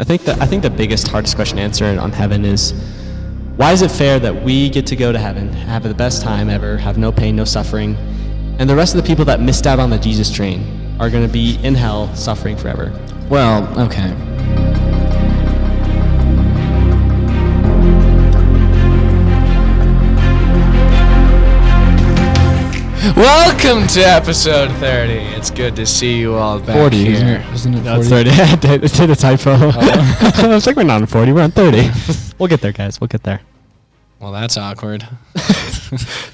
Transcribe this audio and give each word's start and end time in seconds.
I 0.00 0.04
think 0.04 0.22
the 0.24 0.32
I 0.40 0.46
think 0.46 0.62
the 0.62 0.70
biggest 0.70 1.08
hardest 1.08 1.36
question 1.36 1.58
to 1.58 1.62
answer 1.62 1.84
on 1.84 2.10
heaven 2.10 2.46
is 2.46 2.72
why 3.56 3.72
is 3.72 3.82
it 3.82 3.90
fair 3.90 4.18
that 4.18 4.42
we 4.42 4.70
get 4.70 4.86
to 4.86 4.96
go 4.96 5.12
to 5.12 5.18
heaven, 5.18 5.52
have 5.52 5.82
the 5.82 5.92
best 5.92 6.22
time 6.22 6.48
ever, 6.48 6.78
have 6.78 6.96
no 6.96 7.12
pain, 7.12 7.36
no 7.36 7.44
suffering, 7.44 7.96
and 8.58 8.68
the 8.68 8.74
rest 8.74 8.94
of 8.94 9.02
the 9.02 9.06
people 9.06 9.26
that 9.26 9.40
missed 9.40 9.66
out 9.66 9.78
on 9.78 9.90
the 9.90 9.98
Jesus 9.98 10.32
train 10.32 10.96
are 10.98 11.10
going 11.10 11.26
to 11.26 11.30
be 11.30 11.58
in 11.62 11.74
hell 11.74 12.12
suffering 12.14 12.56
forever? 12.56 12.98
Well, 13.28 13.78
okay. 13.78 14.89
Welcome 23.00 23.86
to 23.88 24.00
episode 24.02 24.70
30. 24.72 25.14
It's 25.34 25.50
good 25.50 25.74
to 25.76 25.86
see 25.86 26.18
you 26.18 26.34
all 26.34 26.60
back 26.60 26.76
40, 26.76 26.96
here. 26.98 27.12
isn't 27.14 27.28
it? 27.28 27.54
Isn't 27.54 27.74
it 27.76 27.82
No, 27.84 27.98
it's 27.98 28.10
30. 28.10 28.28
I 28.30 28.56
did, 28.56 28.84
I 28.84 28.86
did 28.88 29.10
a 29.10 29.16
typo. 29.16 29.50
I 29.74 30.46
was 30.48 30.66
like, 30.66 30.76
we're 30.76 30.82
not 30.82 31.00
on 31.00 31.06
40, 31.06 31.32
we're 31.32 31.40
on 31.40 31.50
30. 31.50 31.88
we'll 32.38 32.48
get 32.48 32.60
there, 32.60 32.72
guys. 32.72 33.00
We'll 33.00 33.08
get 33.08 33.22
there. 33.22 33.40
Well, 34.18 34.32
that's 34.32 34.58
awkward. 34.58 35.08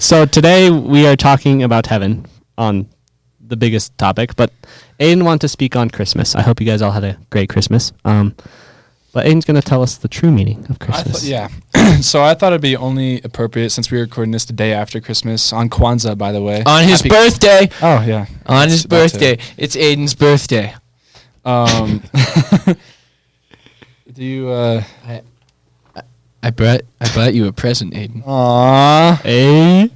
So 0.01 0.27
today 0.27 0.69
we 0.71 1.07
are 1.07 1.15
talking 1.15 1.63
about 1.63 1.87
heaven 1.87 2.27
on 2.59 2.89
the 3.41 3.57
biggest 3.57 3.97
topic, 3.97 4.35
but 4.35 4.53
Aiden 4.99 5.23
wanted 5.23 5.43
to 5.43 5.49
speak 5.49 5.77
on 5.77 5.89
Christmas. 5.89 6.35
I 6.35 6.43
hope 6.43 6.61
you 6.61 6.67
guys 6.67 6.83
all 6.83 6.91
had 6.91 7.05
a 7.05 7.17
great 7.31 7.49
Christmas. 7.49 7.93
Um, 8.05 8.35
but 9.13 9.25
Aiden's 9.25 9.45
going 9.45 9.55
to 9.61 9.63
tell 9.67 9.83
us 9.85 9.99
the 9.99 10.09
true 10.09 10.33
meaning 10.33 10.67
of 10.69 10.79
I 10.81 10.85
Christmas. 10.85 11.21
thought, 11.21 11.29
yeah. 11.29 11.49
so 12.03 12.23
I 12.23 12.35
thought 12.35 12.53
it'd 12.53 12.61
be 12.61 12.77
only 12.77 13.21
appropriate 13.23 13.71
since 13.71 13.91
we 13.91 13.99
were 13.99 14.05
recording 14.05 14.33
this 14.33 14.45
the 14.45 14.53
day 14.53 14.73
after 14.73 15.01
Christmas 15.01 15.53
on 15.53 15.69
Kwanzaa, 15.71 16.17
by 16.17 16.33
the 16.33 16.43
way. 16.43 16.63
On 16.67 16.83
his 16.85 17.01
Happy- 17.01 17.09
birthday. 17.11 17.69
Oh 17.83 18.03
yeah. 18.07 18.27
On 18.47 18.61
That's 18.69 18.73
his 18.73 18.85
about 18.85 19.09
to- 19.11 19.19
birthday. 19.19 19.39
It's 19.57 19.77
Aiden's 19.77 20.15
birthday. 20.15 20.75
Um. 21.45 22.03
do 24.13 24.25
you? 24.25 24.49
uh 24.49 24.83
I 26.43 26.51
brought 26.51 26.83
I 27.01 27.09
brought 27.13 27.35
you 27.35 27.47
a 27.49 27.53
present, 27.53 27.93
Aiden. 27.95 28.23
Aww. 28.25 29.21
A 29.25 29.91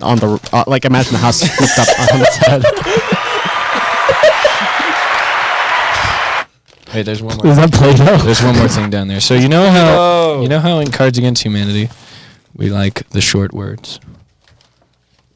on 0.00 0.18
the 0.18 0.40
uh, 0.52 0.64
like 0.66 0.84
imagine 0.84 1.12
the 1.12 1.18
house 1.18 1.40
flipped 1.42 1.78
up 1.78 1.88
on 1.98 2.20
its 2.20 2.36
head. 2.46 2.62
Wait, 6.94 7.02
there's 7.02 7.22
one 7.22 7.36
Is 7.38 7.44
more. 7.44 7.54
that 7.54 7.72
Play-Doh? 7.72 8.18
There's 8.18 8.42
one 8.42 8.56
more 8.56 8.68
thing 8.68 8.90
down 8.90 9.08
there. 9.08 9.20
So 9.20 9.34
you 9.34 9.48
know 9.48 9.70
how 9.70 10.40
you 10.42 10.48
know 10.48 10.60
how 10.60 10.78
in 10.78 10.90
Cards 10.90 11.16
Against 11.18 11.42
Humanity 11.42 11.88
we 12.54 12.68
like 12.68 13.08
the 13.10 13.20
short 13.20 13.52
words. 13.52 13.98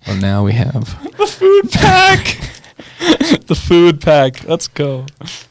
Well, 0.07 0.17
now 0.17 0.45
we 0.45 0.53
have 0.53 0.85
the 1.17 1.27
Food 1.27 1.71
pack. 1.73 2.39
the 3.47 3.55
food 3.55 4.01
pack. 4.01 4.45
Let's 4.45 4.69
go. 4.69 5.07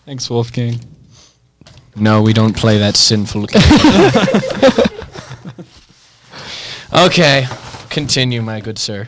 Thanks, 0.06 0.30
Wolfgang. 0.30 0.80
No, 1.96 2.22
we 2.22 2.34
don't 2.34 2.56
play 2.56 2.78
that 2.80 2.96
sinful 2.96 3.46
game. 3.48 3.62
okay, 7.06 7.48
continue, 7.90 8.42
my 8.42 8.60
good 8.60 8.78
sir. 8.78 9.08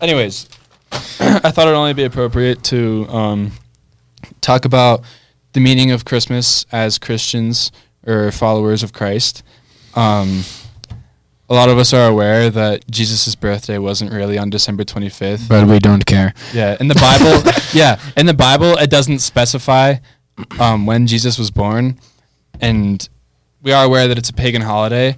Anyways, 0.00 0.48
I 0.92 1.50
thought 1.50 1.66
it'd 1.66 1.74
only 1.74 1.92
be 1.92 2.04
appropriate 2.04 2.62
to 2.64 3.06
um, 3.08 3.52
talk 4.40 4.64
about 4.64 5.02
the 5.54 5.60
meaning 5.60 5.90
of 5.90 6.04
Christmas 6.04 6.66
as 6.70 6.98
Christians 6.98 7.72
or 8.06 8.30
followers 8.30 8.82
of 8.82 8.92
Christ. 8.92 9.42
Um, 9.94 10.42
a 11.48 11.54
lot 11.54 11.68
of 11.68 11.78
us 11.78 11.92
are 11.92 12.08
aware 12.08 12.50
that 12.50 12.90
Jesus' 12.90 13.34
birthday 13.34 13.78
wasn't 13.78 14.12
really 14.12 14.36
on 14.38 14.50
December 14.50 14.84
25th. 14.84 15.48
But 15.48 15.66
we 15.66 15.78
don't 15.78 16.04
care. 16.04 16.34
Yeah, 16.52 16.76
in 16.80 16.88
the 16.88 16.94
Bible, 16.94 17.50
yeah, 17.72 18.00
in 18.16 18.26
the 18.26 18.34
Bible, 18.34 18.76
it 18.78 18.90
doesn't 18.90 19.20
specify 19.20 19.96
um, 20.58 20.86
when 20.86 21.06
Jesus 21.06 21.38
was 21.38 21.50
born, 21.50 21.98
and 22.60 23.08
we 23.62 23.72
are 23.72 23.84
aware 23.84 24.08
that 24.08 24.18
it's 24.18 24.30
a 24.30 24.34
pagan 24.34 24.62
holiday, 24.62 25.16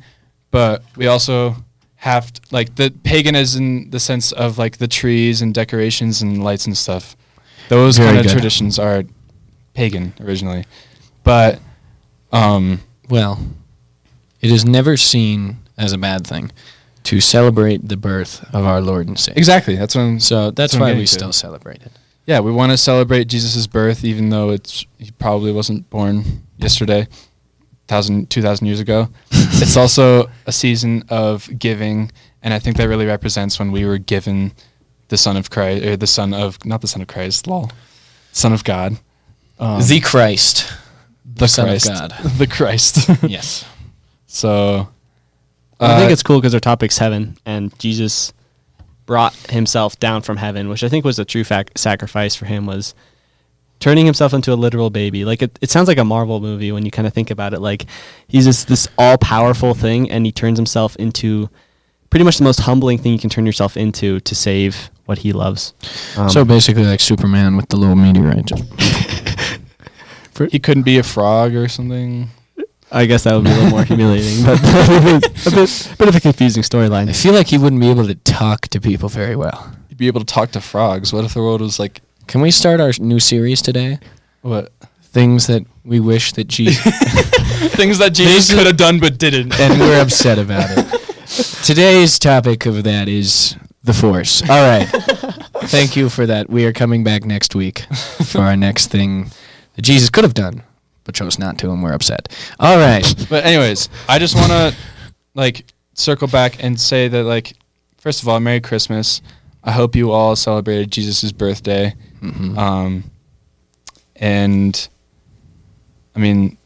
but 0.50 0.82
we 0.96 1.06
also 1.06 1.56
have 1.96 2.32
to, 2.32 2.40
like 2.50 2.74
the 2.76 2.92
pagan 3.04 3.34
is 3.34 3.56
in 3.56 3.90
the 3.90 3.98
sense 3.98 4.32
of 4.32 4.58
like 4.58 4.76
the 4.78 4.86
trees 4.88 5.42
and 5.42 5.54
decorations 5.54 6.22
and 6.22 6.44
lights 6.44 6.66
and 6.66 6.76
stuff. 6.76 7.16
Those 7.68 7.96
Very 7.96 8.08
kind 8.08 8.18
of 8.18 8.24
good. 8.26 8.32
traditions 8.32 8.78
are 8.78 9.04
pagan 9.76 10.14
originally, 10.20 10.64
but 11.22 11.60
um, 12.32 12.80
Well, 13.08 13.38
it 14.40 14.50
is 14.50 14.64
never 14.64 14.96
seen 14.96 15.58
as 15.78 15.92
a 15.92 15.98
bad 15.98 16.26
thing 16.26 16.50
to 17.04 17.20
celebrate 17.20 17.88
the 17.88 17.96
birth 17.96 18.42
of 18.52 18.64
our 18.64 18.80
Lord 18.80 19.06
and 19.06 19.18
Savior. 19.18 19.38
exactly 19.38 19.76
that's 19.76 19.94
what 19.94 20.02
I'm. 20.02 20.18
So 20.20 20.50
that's 20.50 20.72
what 20.74 20.82
I'm 20.82 20.88
why 20.94 20.98
we 20.98 21.02
to. 21.02 21.06
still 21.06 21.32
celebrate 21.32 21.82
it. 21.82 21.92
Yeah, 22.26 22.40
we 22.40 22.50
want 22.50 22.72
to 22.72 22.76
celebrate 22.78 23.26
Jesus' 23.28 23.68
birth, 23.68 24.02
even 24.04 24.30
though 24.30 24.50
it's 24.50 24.84
he 24.98 25.12
probably 25.12 25.52
wasn't 25.52 25.88
born 25.90 26.42
yesterday, 26.58 27.06
thousand, 27.86 28.28
two 28.30 28.42
thousand 28.42 28.66
years 28.66 28.80
ago. 28.80 29.08
it's 29.30 29.76
also 29.76 30.28
a 30.46 30.52
season 30.52 31.04
of 31.08 31.48
giving, 31.58 32.10
and 32.42 32.52
I 32.52 32.58
think 32.58 32.76
that 32.78 32.88
really 32.88 33.06
represents 33.06 33.58
when 33.60 33.70
we 33.70 33.84
were 33.84 33.98
given 33.98 34.52
the 35.08 35.16
Son 35.16 35.36
of 35.36 35.50
Christ, 35.50 35.84
or 35.84 35.96
the 35.96 36.08
Son 36.08 36.34
of 36.34 36.64
not 36.64 36.80
the 36.80 36.88
Son 36.88 37.00
of 37.02 37.06
Christ, 37.08 37.46
lol, 37.46 37.70
Son 38.32 38.52
of 38.52 38.64
God, 38.64 38.98
um, 39.58 39.80
the 39.86 40.00
Christ. 40.00 40.72
the 41.24 41.48
Son 41.48 41.66
of 41.66 41.82
Christ, 41.82 41.86
God. 41.86 42.10
the 42.38 42.46
Christ. 42.46 43.08
Yes. 43.28 43.64
so, 44.26 44.88
I 45.80 45.98
think 45.98 46.10
uh, 46.10 46.12
it's 46.12 46.22
cool 46.22 46.40
because 46.40 46.54
our 46.54 46.60
topic's 46.60 46.98
heaven, 46.98 47.36
and 47.44 47.76
Jesus 47.78 48.32
brought 49.04 49.34
himself 49.50 49.98
down 50.00 50.22
from 50.22 50.36
heaven, 50.36 50.68
which 50.68 50.82
I 50.82 50.88
think 50.88 51.04
was 51.04 51.18
a 51.18 51.24
true 51.24 51.44
fac- 51.44 51.76
sacrifice 51.76 52.34
for 52.34 52.46
him. 52.46 52.66
Was 52.66 52.94
turning 53.78 54.06
himself 54.06 54.32
into 54.32 54.52
a 54.52 54.56
literal 54.56 54.90
baby. 54.90 55.24
Like 55.24 55.42
it, 55.42 55.58
it 55.60 55.70
sounds 55.70 55.88
like 55.88 55.98
a 55.98 56.04
Marvel 56.04 56.40
movie 56.40 56.72
when 56.72 56.84
you 56.84 56.90
kind 56.90 57.06
of 57.06 57.12
think 57.12 57.30
about 57.30 57.52
it. 57.54 57.60
Like 57.60 57.86
he's 58.28 58.44
just 58.44 58.68
this 58.68 58.88
all 58.98 59.18
powerful 59.18 59.74
thing, 59.74 60.10
and 60.10 60.26
he 60.26 60.32
turns 60.32 60.58
himself 60.58 60.96
into 60.96 61.48
pretty 62.10 62.24
much 62.24 62.38
the 62.38 62.44
most 62.44 62.60
humbling 62.60 62.98
thing 62.98 63.12
you 63.12 63.18
can 63.18 63.30
turn 63.30 63.46
yourself 63.46 63.76
into 63.76 64.20
to 64.20 64.34
save 64.34 64.90
what 65.06 65.18
he 65.18 65.32
loves. 65.32 65.74
Um, 66.16 66.28
so 66.30 66.44
basically, 66.44 66.84
like 66.84 67.00
Superman 67.00 67.56
with 67.56 67.68
the 67.68 67.76
little 67.76 67.96
meteorite. 67.96 68.50
Just 70.36 70.52
he 70.52 70.58
couldn't 70.58 70.84
be 70.84 70.98
a 70.98 71.02
frog 71.02 71.54
or 71.54 71.68
something. 71.68 72.28
I 72.90 73.06
guess 73.06 73.24
that 73.24 73.34
would 73.34 73.44
be 73.44 73.50
a 73.50 73.54
little 73.54 73.70
more 73.70 73.84
humiliating, 73.84 74.44
but 74.44 74.60
a 75.46 75.50
bit, 75.50 75.94
bit 75.98 76.08
of 76.08 76.14
a 76.14 76.20
confusing 76.20 76.62
storyline. 76.62 77.08
I 77.08 77.12
feel 77.12 77.34
like 77.34 77.48
he 77.48 77.58
wouldn't 77.58 77.80
be 77.80 77.90
able 77.90 78.06
to 78.06 78.14
talk 78.14 78.68
to 78.68 78.80
people 78.80 79.08
very 79.08 79.34
well. 79.34 79.72
He'd 79.88 79.98
be 79.98 80.06
able 80.06 80.20
to 80.20 80.26
talk 80.26 80.52
to 80.52 80.60
frogs. 80.60 81.12
What 81.12 81.24
if 81.24 81.34
the 81.34 81.40
world 81.40 81.60
was 81.60 81.80
like 81.80 82.00
Can 82.28 82.40
we 82.42 82.50
start 82.52 82.80
our 82.80 82.92
new 83.00 83.18
series 83.18 83.60
today? 83.60 83.98
what? 84.42 84.72
Things 85.02 85.46
that 85.48 85.64
we 85.84 85.98
wish 85.98 86.32
that 86.34 86.46
Jesus 86.48 86.80
Things 87.74 87.98
that 87.98 88.12
Jesus 88.14 88.54
could 88.54 88.66
have 88.66 88.76
done 88.76 89.00
but 89.00 89.18
didn't. 89.18 89.58
and 89.58 89.80
we're 89.80 90.00
upset 90.00 90.38
about 90.38 90.66
it. 90.70 90.86
Today's 91.64 92.18
topic 92.18 92.66
of 92.66 92.84
that 92.84 93.08
is 93.08 93.56
the 93.82 93.94
Force. 93.94 94.42
All 94.48 94.48
right. 94.48 94.86
Thank 95.64 95.96
you 95.96 96.08
for 96.08 96.26
that. 96.26 96.48
We 96.50 96.66
are 96.66 96.72
coming 96.72 97.02
back 97.02 97.24
next 97.24 97.54
week 97.54 97.80
for 98.26 98.42
our 98.42 98.56
next 98.56 98.88
thing 98.88 99.30
that 99.76 99.82
Jesus 99.82 100.10
could 100.10 100.24
have 100.24 100.34
done, 100.34 100.62
but 101.04 101.14
chose 101.14 101.38
not 101.38 101.58
to, 101.58 101.70
and 101.70 101.82
we're 101.82 101.92
upset. 101.92 102.28
All 102.58 102.76
right. 102.78 103.04
But 103.28 103.44
anyways, 103.44 103.88
I 104.08 104.18
just 104.18 104.34
want 104.34 104.48
to 104.50 104.74
like 105.34 105.64
circle 105.94 106.28
back 106.28 106.62
and 106.62 106.78
say 106.80 107.08
that 107.08 107.24
like 107.24 107.54
first 107.98 108.22
of 108.22 108.28
all, 108.28 108.40
Merry 108.40 108.60
Christmas. 108.60 109.22
I 109.64 109.72
hope 109.72 109.96
you 109.96 110.12
all 110.12 110.36
celebrated 110.36 110.92
Jesus' 110.92 111.32
birthday. 111.32 111.92
Mhm. 112.22 112.56
Um, 112.56 113.10
and 114.14 114.88
I 116.14 116.20
mean, 116.20 116.56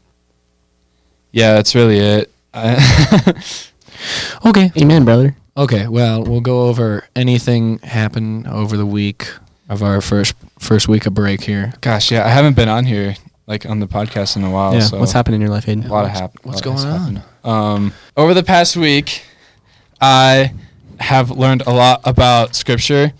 yeah, 1.31 1.53
that's 1.53 1.73
really 1.73 1.97
it. 1.97 2.31
I 2.53 3.33
Okay. 4.45 4.71
Amen, 4.77 5.03
brother. 5.05 5.35
Okay. 5.57 5.87
Well, 5.87 6.23
we'll 6.23 6.41
go 6.41 6.67
over 6.67 7.05
anything 7.15 7.79
happened 7.79 8.47
over 8.47 8.77
the 8.77 8.85
week 8.85 9.27
of 9.69 9.81
our 9.83 9.99
first 10.01 10.35
first 10.61 10.87
week 10.87 11.05
of 11.05 11.13
break 11.13 11.41
here. 11.41 11.73
Gosh, 11.81 12.11
yeah, 12.11 12.25
I 12.25 12.29
haven't 12.29 12.55
been 12.55 12.69
on 12.69 12.85
here 12.85 13.15
like 13.47 13.65
on 13.65 13.79
the 13.79 13.87
podcast 13.87 14.37
in 14.37 14.43
a 14.43 14.49
while. 14.49 14.73
yeah, 14.75 14.79
so 14.81 14.97
what's 14.99 15.11
happening 15.11 15.41
in 15.41 15.41
your 15.41 15.49
life, 15.49 15.65
Aiden? 15.65 15.85
A 15.89 15.91
lot 15.91 16.05
of 16.05 16.11
What's- 16.11 16.19
hap- 16.19 16.33
what's 16.43 16.61
a 16.61 16.69
lot 16.69 16.77
has 16.79 16.85
going 16.85 17.21
on? 17.43 17.75
Um, 17.75 17.93
over 18.15 18.33
the 18.33 18.43
past 18.43 18.77
week, 18.77 19.23
I 19.99 20.53
have 20.99 21.31
learned 21.31 21.63
a 21.65 21.71
lot 21.73 22.01
about 22.05 22.55
Scripture 22.55 23.11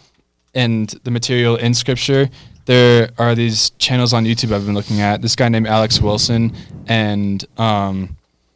and 0.54 0.90
the 1.04 1.12
material 1.12 1.56
in 1.56 1.74
Scripture. 1.74 2.30
There 2.66 3.10
are 3.18 3.34
these 3.36 3.72
channels 3.80 4.14
on 4.14 4.26
YouTube 4.26 4.54
I've 4.54 4.66
been 4.66 4.76
looking 4.76 5.02
at. 5.02 5.22
This 5.22 5.36
guy 5.36 5.50
named 5.50 5.68
Alex 5.68 6.00
Wilson, 6.00 6.54
and 6.88 7.44
um, 7.58 8.16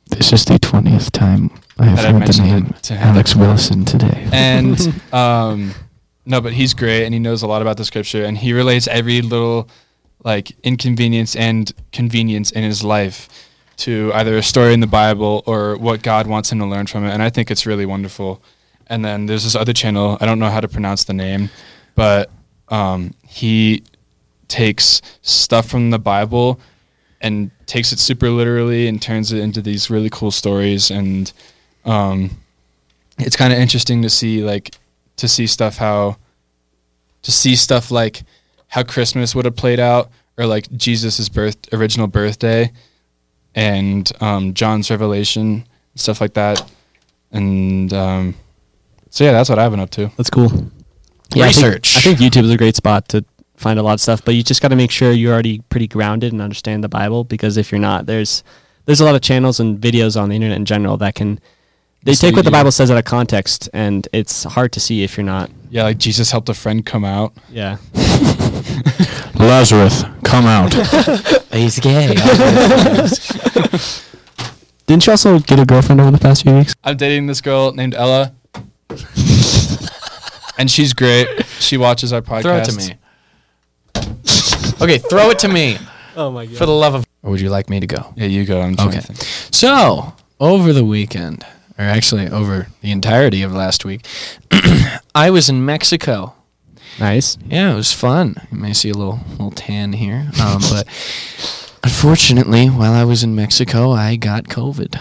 This 0.10 0.32
is 0.32 0.46
the 0.46 0.60
twentieth 0.60 1.12
time 1.12 1.50
I 1.80 1.86
have 1.86 1.98
That 1.98 2.06
I 2.06 2.12
heard 2.20 2.28
the 2.28 2.42
name 2.44 2.76
to. 2.84 2.94
Alex 2.94 3.36
Wilson 3.36 3.84
today. 3.84 4.28
and 4.32 5.02
um, 5.14 5.74
no, 6.26 6.42
but 6.42 6.54
he's 6.54 6.74
great 6.74 7.06
and 7.06 7.14
he 7.14 7.20
knows 7.20 7.42
a 7.42 7.48
lot 7.48 7.62
about 7.62 7.78
the 7.78 7.86
Scripture, 7.86 8.24
and 8.24 8.38
he 8.38 8.54
relates 8.54 8.88
every 8.88 9.22
little 9.22 9.70
like 10.24 10.52
inconvenience 10.64 11.36
and 11.36 11.72
convenience 11.92 12.52
in 12.52 12.64
his 12.64 12.84
life 12.84 13.30
to 13.78 14.12
either 14.14 14.38
a 14.38 14.44
story 14.44 14.74
in 14.74 14.80
the 14.80 14.88
Bible 14.88 15.44
or 15.46 15.78
what 15.78 16.02
God 16.02 16.28
wants 16.28 16.52
him 16.52 16.60
to 16.60 16.66
learn 16.66 16.88
from 16.88 17.06
it. 17.06 17.12
And 17.12 17.22
I 17.22 17.30
think 17.30 17.52
it's 17.52 17.66
really 17.66 17.86
wonderful. 17.86 18.42
And 18.88 19.04
then 19.04 19.26
there's 19.26 19.44
this 19.44 19.56
other 19.56 19.74
channel, 19.74 20.18
I 20.22 20.26
don't 20.26 20.40
know 20.40 20.50
how 20.50 20.62
to 20.62 20.68
pronounce 20.68 21.04
the 21.04 21.14
name, 21.14 21.50
but 21.94 22.32
um, 22.70 23.14
he 23.28 23.84
takes 24.48 25.02
stuff 25.22 25.68
from 25.68 25.90
the 25.90 26.00
Bible 26.00 26.60
and 27.22 27.52
takes 27.66 27.92
it 27.92 28.00
super 28.00 28.30
literally 28.30 28.88
and 28.88 29.02
turns 29.02 29.32
it 29.32 29.40
into 29.40 29.62
these 29.62 29.90
really 29.90 30.10
cool 30.10 30.32
stories 30.32 30.92
and 30.92 31.32
um, 31.86 32.30
it's 33.18 33.36
kind 33.36 33.54
of 33.54 33.60
interesting 33.60 34.02
to 34.02 34.10
see 34.10 34.44
like 34.44 34.76
to 35.18 35.28
see 35.28 35.48
stuff 35.48 35.78
how 35.78 36.18
to 37.22 37.32
see 37.32 37.56
stuff 37.56 37.92
like 37.92 38.24
how 38.68 38.84
Christmas 38.84 39.34
would 39.36 39.46
have 39.46 39.56
played 39.56 39.80
out 39.80 40.10
or 40.38 40.46
like 40.46 40.70
Jesus's 40.76 41.30
birth 41.30 41.58
original 41.74 42.08
birthday 42.08 42.72
and 43.56 44.12
um, 44.22 44.54
John's 44.54 44.92
revelation 44.92 45.66
stuff 45.96 46.20
like 46.22 46.34
that 46.34 46.70
and 47.32 47.94
um, 47.94 48.36
so 49.10 49.24
yeah 49.24 49.32
that's 49.32 49.50
what 49.50 49.60
I've 49.60 49.72
been 49.72 49.80
up 49.80 49.92
to 49.92 50.12
That's 50.18 50.30
cool. 50.30 50.46
I 50.48 50.50
think- 50.50 51.46
Research. 51.46 51.98
I 51.98 52.02
think, 52.02 52.20
YouTube 52.20 52.44
is 52.44 52.52
a 52.52 52.58
great 52.58 52.76
spot 52.76 53.10
to 53.10 53.26
find 53.58 53.80
a 53.80 53.84
lot 53.84 53.94
of 53.94 54.02
stuff, 54.02 54.24
but 54.24 54.36
you 54.36 54.44
just 54.44 54.62
got 54.62 54.68
to 54.70 54.76
make 54.76 54.92
sure 54.92 55.12
you're 55.12 55.34
already 55.34 55.60
pretty 55.70 55.88
grounded 55.88 56.32
and 56.34 56.42
understand 56.42 56.84
the 56.84 56.90
Bible 56.90 57.24
because 57.24 57.58
if 57.58 57.72
you're 57.72 57.80
not, 57.80 58.06
there's 58.06 58.44
there's 58.86 59.02
a 59.02 59.06
lot 59.06 59.16
of 59.16 59.22
channels 59.22 59.60
and 59.60 59.80
videos 59.80 60.22
on 60.22 60.30
the 60.30 60.36
internet 60.36 60.58
in 60.58 60.66
general 60.66 60.98
that 60.98 61.16
can 61.16 61.40
they 62.06 62.14
take 62.16 62.36
what 62.36 62.46
the 62.46 62.52
Bible 62.52 62.72
says 62.72 62.90
out 62.90 62.98
of 62.98 63.04
context, 63.06 63.68
and 63.74 64.08
it's 64.14 64.44
hard 64.44 64.72
to 64.74 64.80
see 64.80 65.04
if 65.04 65.18
you're 65.18 65.26
not. 65.26 65.50
yeah 65.70 65.84
like 65.84 65.98
Jesus 65.98 66.32
helped 66.32 66.48
a 66.50 66.54
friend 66.54 66.86
come 66.86 67.04
out 67.04 67.34
Yeah. 67.52 67.78
Lazarus, 69.36 70.04
come 70.24 70.46
out. 70.46 70.74
He's 71.54 71.80
gay. 71.80 72.16
Didn't 74.88 75.06
you 75.08 75.12
also 75.12 75.40
get 75.40 75.60
a 75.60 75.66
girlfriend 75.66 76.00
over 76.02 76.12
the 76.12 76.18
past 76.20 76.44
few 76.44 76.54
weeks? 76.56 76.74
I'm 76.84 76.96
dating 76.98 77.28
this 77.28 77.42
girl 77.42 77.74
named 77.74 77.96
Ella. 77.96 78.34
and 80.58 80.70
she's 80.72 80.94
great. 80.94 81.28
She 81.60 81.78
watches 81.78 82.14
our 82.14 82.22
podcast. 82.22 82.42
throw 82.44 82.58
it 82.58 82.66
to 82.66 82.76
me. 82.78 82.96
okay, 84.82 84.98
throw 85.00 85.30
it 85.32 85.40
to 85.40 85.48
me. 85.48 85.78
Oh 86.16 86.32
my 86.32 86.46
god. 86.46 86.58
For 86.58 86.66
the 86.66 86.72
love 86.74 86.94
of. 86.96 87.06
Or 87.24 87.32
would 87.32 87.42
you 87.42 87.50
like 87.50 87.70
me 87.70 87.80
to 87.80 87.88
go? 87.88 88.14
Yeah, 88.16 88.28
you 88.28 88.46
go. 88.46 88.62
I'm 88.62 88.76
trying 88.76 88.90
Okay. 88.90 89.00
to 89.02 89.14
think. 89.14 89.20
So, 89.52 90.14
over 90.40 90.72
the 90.72 90.86
weekend, 90.86 91.46
or 91.78 91.86
actually 91.86 92.28
over 92.30 92.68
the 92.82 92.92
entirety 92.92 93.42
of 93.42 93.52
last 93.54 93.86
week, 93.86 94.06
I 95.16 95.30
was 95.30 95.50
in 95.50 95.66
Mexico. 95.66 96.34
nice. 97.00 97.38
Yeah, 97.46 97.74
it 97.74 97.76
was 97.76 97.92
fun. 97.92 98.36
You 98.52 98.58
may 98.58 98.74
see 98.74 98.90
a 98.90 98.94
little 98.94 99.20
little 99.32 99.52
tan 99.52 99.94
here, 99.94 100.30
um, 100.42 100.62
but 100.70 100.88
unfortunately, 101.84 102.68
while 102.68 102.94
I 102.94 103.04
was 103.04 103.24
in 103.24 103.36
Mexico, 103.36 103.92
I 103.92 104.16
got 104.16 104.46
COVID. 104.46 105.00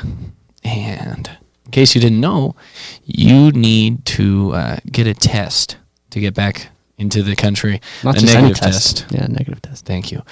And 0.64 1.30
in 1.66 1.70
case 1.70 1.94
you 1.94 2.00
didn't 2.00 2.20
know, 2.20 2.54
you 3.04 3.50
need 3.52 4.04
to 4.06 4.52
uh, 4.52 4.76
get 4.90 5.06
a 5.06 5.14
test 5.14 5.76
to 6.10 6.20
get 6.20 6.34
back 6.34 6.68
into 6.98 7.22
the 7.22 7.36
country. 7.36 7.80
Not 8.02 8.16
a 8.16 8.20
just 8.20 8.34
any 8.34 8.42
negative 8.42 8.62
test. 8.62 8.98
test. 8.98 9.12
Yeah, 9.12 9.26
negative 9.26 9.60
test. 9.62 9.84
Thank 9.84 10.12
you. 10.12 10.22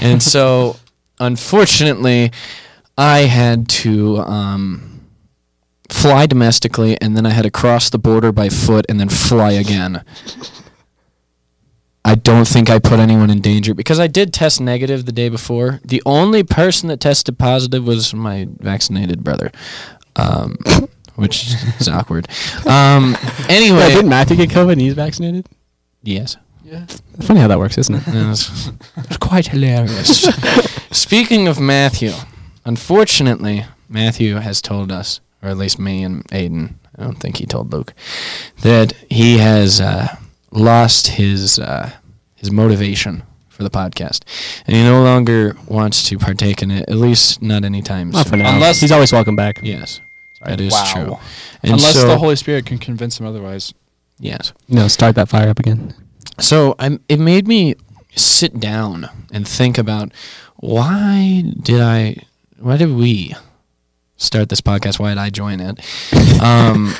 And 0.00 0.22
so, 0.22 0.76
unfortunately, 1.20 2.30
I 2.96 3.20
had 3.20 3.68
to 3.68 4.18
um, 4.18 4.89
fly 5.90 6.26
domestically, 6.26 7.00
and 7.00 7.16
then 7.16 7.26
I 7.26 7.30
had 7.30 7.42
to 7.42 7.50
cross 7.50 7.90
the 7.90 7.98
border 7.98 8.32
by 8.32 8.48
foot, 8.48 8.86
and 8.88 8.98
then 8.98 9.08
fly 9.08 9.52
again. 9.52 10.04
I 12.04 12.14
don't 12.14 12.48
think 12.48 12.70
I 12.70 12.78
put 12.78 12.98
anyone 12.98 13.30
in 13.30 13.40
danger 13.40 13.74
because 13.74 14.00
I 14.00 14.06
did 14.06 14.32
test 14.32 14.60
negative 14.60 15.04
the 15.04 15.12
day 15.12 15.28
before. 15.28 15.80
The 15.84 16.02
only 16.06 16.42
person 16.42 16.88
that 16.88 17.00
tested 17.00 17.38
positive 17.38 17.86
was 17.86 18.14
my 18.14 18.48
vaccinated 18.58 19.22
brother, 19.22 19.52
um, 20.16 20.56
which 21.16 21.54
is 21.78 21.88
awkward. 21.88 22.28
Um, 22.66 23.16
anyway, 23.48 23.88
didn't 23.90 24.08
Matthew 24.08 24.36
get 24.36 24.48
COVID 24.48 24.72
and 24.72 24.80
he's 24.80 24.94
vaccinated? 24.94 25.46
yes. 26.02 26.36
Yeah. 26.64 26.84
It's 26.84 27.26
funny 27.26 27.40
how 27.40 27.48
that 27.48 27.58
works, 27.58 27.78
isn't 27.78 27.96
it? 27.96 28.02
it's, 28.06 28.48
was, 28.48 28.68
it 28.68 29.08
was 29.08 29.16
quite 29.16 29.48
hilarious. 29.48 30.22
Speaking 30.92 31.48
of 31.48 31.58
Matthew, 31.58 32.12
unfortunately, 32.64 33.64
Matthew 33.88 34.36
has 34.36 34.62
told 34.62 34.92
us, 34.92 35.20
or 35.42 35.48
at 35.48 35.56
least 35.56 35.78
me 35.78 36.02
and 36.02 36.24
Aiden, 36.28 36.74
I 36.98 37.02
don't 37.04 37.16
think 37.16 37.36
he 37.38 37.46
told 37.46 37.72
Luke, 37.72 37.92
that 38.62 38.92
he 39.10 39.38
has 39.38 39.80
uh, 39.80 40.14
lost 40.50 41.06
his 41.08 41.58
uh, 41.58 41.90
his 42.36 42.50
motivation 42.50 43.22
for 43.48 43.62
the 43.62 43.70
podcast, 43.70 44.22
and 44.66 44.76
he 44.76 44.82
no 44.82 45.02
longer 45.02 45.56
wants 45.66 46.08
to 46.08 46.18
partake 46.18 46.62
in 46.62 46.70
it. 46.70 46.88
At 46.88 46.96
least 46.96 47.42
not 47.42 47.64
anytime 47.64 48.10
Not 48.10 48.26
for 48.26 48.30
soon. 48.30 48.40
now. 48.40 48.54
Unless- 48.54 48.80
he's 48.80 48.92
always 48.92 49.12
welcome 49.12 49.36
back. 49.36 49.60
Yes, 49.62 50.00
that 50.44 50.60
is 50.60 50.72
Wow. 50.72 50.92
true. 50.92 51.18
And 51.62 51.72
Unless 51.72 51.94
so- 51.94 52.06
the 52.08 52.18
Holy 52.18 52.36
Spirit 52.36 52.66
can 52.66 52.78
convince 52.78 53.18
him 53.20 53.26
otherwise. 53.26 53.72
yes. 54.18 54.52
No, 54.68 54.88
start 54.88 55.14
that 55.16 55.28
fire 55.28 55.48
up 55.48 55.58
again. 55.58 55.94
So 56.38 56.74
I'm, 56.78 57.00
it 57.08 57.18
made 57.20 57.46
me 57.46 57.74
sit 58.16 58.58
down 58.60 59.08
and 59.32 59.46
think 59.46 59.76
about 59.78 60.10
why 60.56 61.44
did 61.62 61.80
I, 61.80 62.16
why 62.58 62.76
did 62.78 62.94
we 62.94 63.34
start 64.20 64.48
this 64.48 64.60
podcast? 64.60 64.98
Why 65.00 65.08
did 65.10 65.18
I 65.18 65.30
join 65.30 65.58
it? 65.60 65.80
Um, 66.40 66.94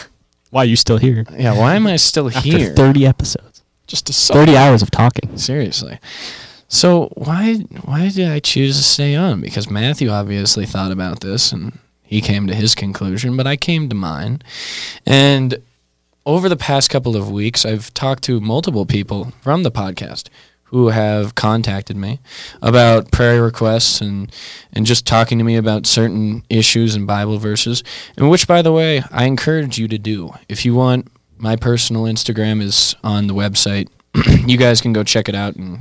Why 0.51 0.63
are 0.63 0.67
you 0.67 0.77
still 0.77 0.99
here? 0.99 1.25
yeah, 1.39 1.57
why 1.57 1.75
am 1.77 1.87
I 1.87 1.97
still 1.97 2.27
After 2.29 2.41
here? 2.41 2.75
30 2.75 3.07
episodes. 3.07 3.63
Just 3.87 4.07
to 4.09 4.13
suck. 4.13 4.35
30 4.37 4.57
hours 4.57 4.83
of 4.83 4.91
talking. 4.91 5.39
Seriously. 5.39 5.99
So 6.69 7.07
why 7.15 7.55
why 7.85 8.11
did 8.11 8.29
I 8.29 8.39
choose 8.41 8.77
to 8.77 8.83
stay 8.83 9.17
on? 9.17 9.41
Because 9.41 9.71
Matthew 9.71 10.11
obviously 10.11 10.67
thought 10.67 10.93
about 10.93 11.21
this 11.21 11.53
and 11.53 11.79
he 12.03 12.21
came 12.21 12.47
to 12.49 12.55
his 12.55 12.75
conclusion, 12.75 13.37
but 13.37 13.47
I 13.47 13.57
came 13.57 13.89
to 13.89 13.95
mine. 13.95 14.43
And 15.07 15.63
over 16.27 16.49
the 16.51 16.57
past 16.57 16.91
couple 16.91 17.17
of 17.17 17.31
weeks, 17.31 17.65
I've 17.65 17.93
talked 17.95 18.23
to 18.25 18.41
multiple 18.41 18.85
people 18.85 19.33
from 19.41 19.63
the 19.63 19.71
podcast 19.73 20.29
who 20.71 20.89
have 20.89 21.35
contacted 21.35 21.97
me 21.97 22.21
about 22.63 23.11
prayer 23.11 23.43
requests 23.43 24.01
and 24.01 24.33
and 24.73 24.87
just 24.87 25.07
talking 25.07 25.39
to 25.39 25.45
me 25.45 25.57
about 25.57 25.87
certain 25.87 26.43
issues 26.49 26.95
and 26.95 27.07
Bible 27.07 27.39
verses. 27.39 27.83
And 28.17 28.31
which 28.31 28.49
by 28.49 28.63
the 28.63 28.73
way, 28.73 29.03
I 29.11 29.25
encourage 29.25 29.79
you 29.79 29.89
to 29.89 29.99
do. 29.99 30.31
If 30.49 30.65
you 30.65 30.75
want 30.75 31.09
my 31.41 31.57
personal 31.57 32.03
Instagram 32.03 32.63
is 32.63 32.95
on 33.03 33.27
the 33.27 33.35
website. 33.35 33.89
you 34.47 34.59
guys 34.59 34.81
can 34.81 34.93
go 34.93 35.03
check 35.03 35.29
it 35.29 35.35
out 35.35 35.57
and 35.57 35.81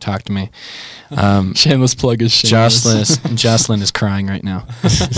talk 0.00 0.22
to 0.24 0.32
me. 0.32 0.50
Um, 1.10 1.54
Shameless 1.56 1.94
plug 1.94 2.22
is 2.22 2.32
shameless. 2.32 2.82
Jocelyn, 2.84 3.36
Jocelyn 3.36 3.82
is 3.82 3.90
crying 3.90 4.26
right 4.26 4.44
now. 4.44 4.66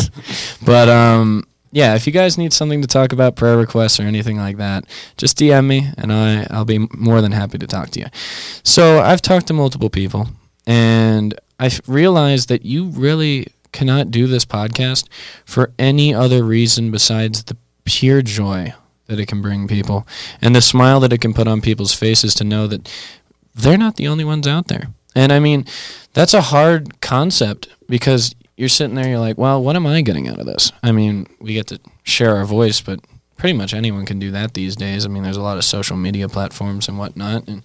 but 0.64 0.88
um, 0.88 1.44
yeah, 1.72 1.94
if 1.94 2.06
you 2.06 2.12
guys 2.12 2.36
need 2.36 2.52
something 2.52 2.82
to 2.82 2.88
talk 2.88 3.12
about, 3.12 3.36
prayer 3.36 3.56
requests 3.56 4.00
or 4.00 4.04
anything 4.04 4.36
like 4.36 4.56
that, 4.56 4.84
just 5.16 5.38
DM 5.38 5.66
me 5.66 5.88
and 5.96 6.12
I 6.12 6.46
I'll 6.50 6.64
be 6.64 6.86
more 6.96 7.20
than 7.20 7.32
happy 7.32 7.58
to 7.58 7.66
talk 7.66 7.90
to 7.90 8.00
you. 8.00 8.06
So 8.64 9.00
I've 9.00 9.22
talked 9.22 9.46
to 9.48 9.52
multiple 9.52 9.90
people 9.90 10.28
and 10.66 11.38
I've 11.58 11.80
realized 11.86 12.48
that 12.48 12.64
you 12.64 12.86
really 12.86 13.46
cannot 13.72 14.10
do 14.10 14.26
this 14.26 14.44
podcast 14.44 15.08
for 15.44 15.72
any 15.78 16.12
other 16.12 16.42
reason 16.42 16.90
besides 16.90 17.44
the 17.44 17.56
pure 17.84 18.22
joy 18.22 18.72
that 19.06 19.20
it 19.20 19.26
can 19.26 19.42
bring 19.42 19.68
people 19.68 20.06
and 20.40 20.54
the 20.54 20.60
smile 20.60 21.00
that 21.00 21.12
it 21.12 21.20
can 21.20 21.34
put 21.34 21.48
on 21.48 21.60
people's 21.60 21.94
faces 21.94 22.34
to 22.34 22.44
know 22.44 22.66
that 22.66 22.90
they're 23.54 23.78
not 23.78 23.96
the 23.96 24.08
only 24.08 24.24
ones 24.24 24.46
out 24.46 24.68
there. 24.68 24.88
And 25.14 25.32
I 25.32 25.40
mean, 25.40 25.66
that's 26.14 26.34
a 26.34 26.40
hard 26.40 27.00
concept 27.00 27.68
because 27.88 28.34
you're 28.60 28.68
sitting 28.68 28.94
there, 28.94 29.08
you're 29.08 29.18
like, 29.18 29.38
well, 29.38 29.62
what 29.64 29.74
am 29.74 29.86
I 29.86 30.02
getting 30.02 30.28
out 30.28 30.38
of 30.38 30.44
this? 30.44 30.70
I 30.82 30.92
mean, 30.92 31.26
we 31.40 31.54
get 31.54 31.68
to 31.68 31.80
share 32.02 32.36
our 32.36 32.44
voice, 32.44 32.82
but 32.82 33.00
pretty 33.38 33.56
much 33.56 33.72
anyone 33.72 34.04
can 34.04 34.18
do 34.18 34.30
that 34.32 34.52
these 34.52 34.76
days. 34.76 35.06
I 35.06 35.08
mean, 35.08 35.22
there's 35.22 35.38
a 35.38 35.42
lot 35.42 35.56
of 35.56 35.64
social 35.64 35.96
media 35.96 36.28
platforms 36.28 36.86
and 36.86 36.98
whatnot. 36.98 37.48
And 37.48 37.62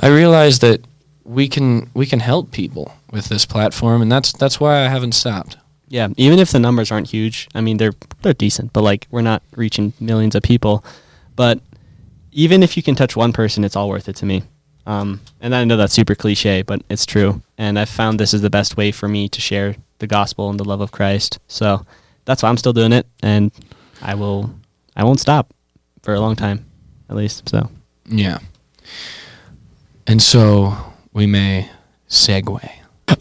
I 0.00 0.08
realized 0.08 0.60
that 0.62 0.84
we 1.22 1.48
can 1.48 1.88
we 1.94 2.06
can 2.06 2.18
help 2.18 2.50
people 2.50 2.92
with 3.12 3.26
this 3.26 3.46
platform, 3.46 4.02
and 4.02 4.10
that's 4.10 4.32
that's 4.32 4.58
why 4.58 4.84
I 4.84 4.88
haven't 4.88 5.12
stopped. 5.12 5.58
Yeah, 5.86 6.08
even 6.16 6.40
if 6.40 6.50
the 6.50 6.58
numbers 6.58 6.90
aren't 6.90 7.08
huge, 7.08 7.46
I 7.54 7.60
mean 7.60 7.76
they're 7.76 7.94
they're 8.22 8.32
decent, 8.32 8.72
but 8.72 8.82
like 8.82 9.06
we're 9.12 9.22
not 9.22 9.44
reaching 9.54 9.92
millions 10.00 10.34
of 10.34 10.42
people. 10.42 10.84
But 11.36 11.60
even 12.32 12.64
if 12.64 12.76
you 12.76 12.82
can 12.82 12.96
touch 12.96 13.14
one 13.14 13.32
person, 13.32 13.62
it's 13.62 13.76
all 13.76 13.88
worth 13.88 14.08
it 14.08 14.16
to 14.16 14.26
me. 14.26 14.42
Um, 14.86 15.20
and 15.40 15.54
I 15.54 15.62
know 15.62 15.76
that's 15.76 15.94
super 15.94 16.16
cliche, 16.16 16.62
but 16.62 16.82
it's 16.90 17.06
true. 17.06 17.42
And 17.56 17.78
I've 17.78 17.88
found 17.88 18.18
this 18.18 18.34
is 18.34 18.42
the 18.42 18.50
best 18.50 18.76
way 18.76 18.90
for 18.90 19.06
me 19.06 19.28
to 19.28 19.40
share 19.40 19.76
the 20.02 20.06
gospel 20.08 20.50
and 20.50 20.60
the 20.60 20.64
love 20.64 20.80
of 20.82 20.90
Christ. 20.92 21.38
So 21.46 21.86
that's 22.26 22.42
why 22.42 22.50
I'm 22.50 22.58
still 22.58 22.72
doing 22.74 22.92
it, 22.92 23.06
and 23.22 23.50
I 24.02 24.14
will 24.14 24.52
I 24.94 25.04
won't 25.04 25.20
stop 25.20 25.54
for 26.02 26.12
a 26.12 26.20
long 26.20 26.36
time, 26.36 26.66
at 27.08 27.16
least. 27.16 27.48
So 27.48 27.70
Yeah. 28.06 28.38
And 30.06 30.20
so 30.20 30.76
we 31.12 31.26
may 31.26 31.70
segue. 32.08 32.68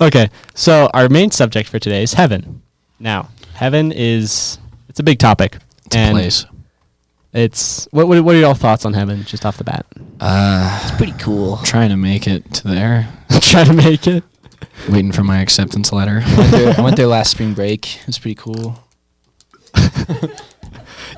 okay, 0.01 0.29
so 0.55 0.89
our 0.93 1.07
main 1.07 1.31
subject 1.31 1.69
for 1.69 1.79
today 1.79 2.03
is 2.03 2.13
heaven. 2.13 2.61
Now, 2.99 3.29
heaven 3.53 3.91
is 3.91 4.57
it's 4.89 4.99
a 4.99 5.03
big 5.03 5.19
topic. 5.19 5.57
It's 5.85 5.95
a 5.95 5.99
and 5.99 6.15
place. 6.15 6.45
It's 7.33 7.87
what, 7.91 8.07
what 8.07 8.23
what 8.23 8.35
are 8.35 8.39
y'all 8.39 8.55
thoughts 8.55 8.85
on 8.85 8.93
heaven 8.93 9.23
just 9.23 9.45
off 9.45 9.57
the 9.57 9.63
bat? 9.63 9.85
Uh, 10.19 10.79
it's 10.83 10.97
Pretty 10.97 11.13
cool. 11.13 11.57
trying 11.63 11.89
to 11.89 11.95
make 11.97 12.27
it 12.27 12.51
to 12.55 12.67
there. 12.67 13.07
Try 13.41 13.63
to 13.63 13.73
make 13.73 14.07
it. 14.07 14.23
Waiting 14.89 15.11
for 15.11 15.23
my 15.23 15.39
acceptance 15.41 15.91
letter. 15.91 16.21
I 16.25 16.37
went 16.37 16.51
there- 16.51 16.73
I 16.77 16.81
went 16.81 16.95
there 16.97 17.07
last 17.07 17.31
spring 17.31 17.53
break. 17.53 17.97
It 18.01 18.07
was 18.07 18.19
pretty 18.19 18.35
cool. 18.35 18.79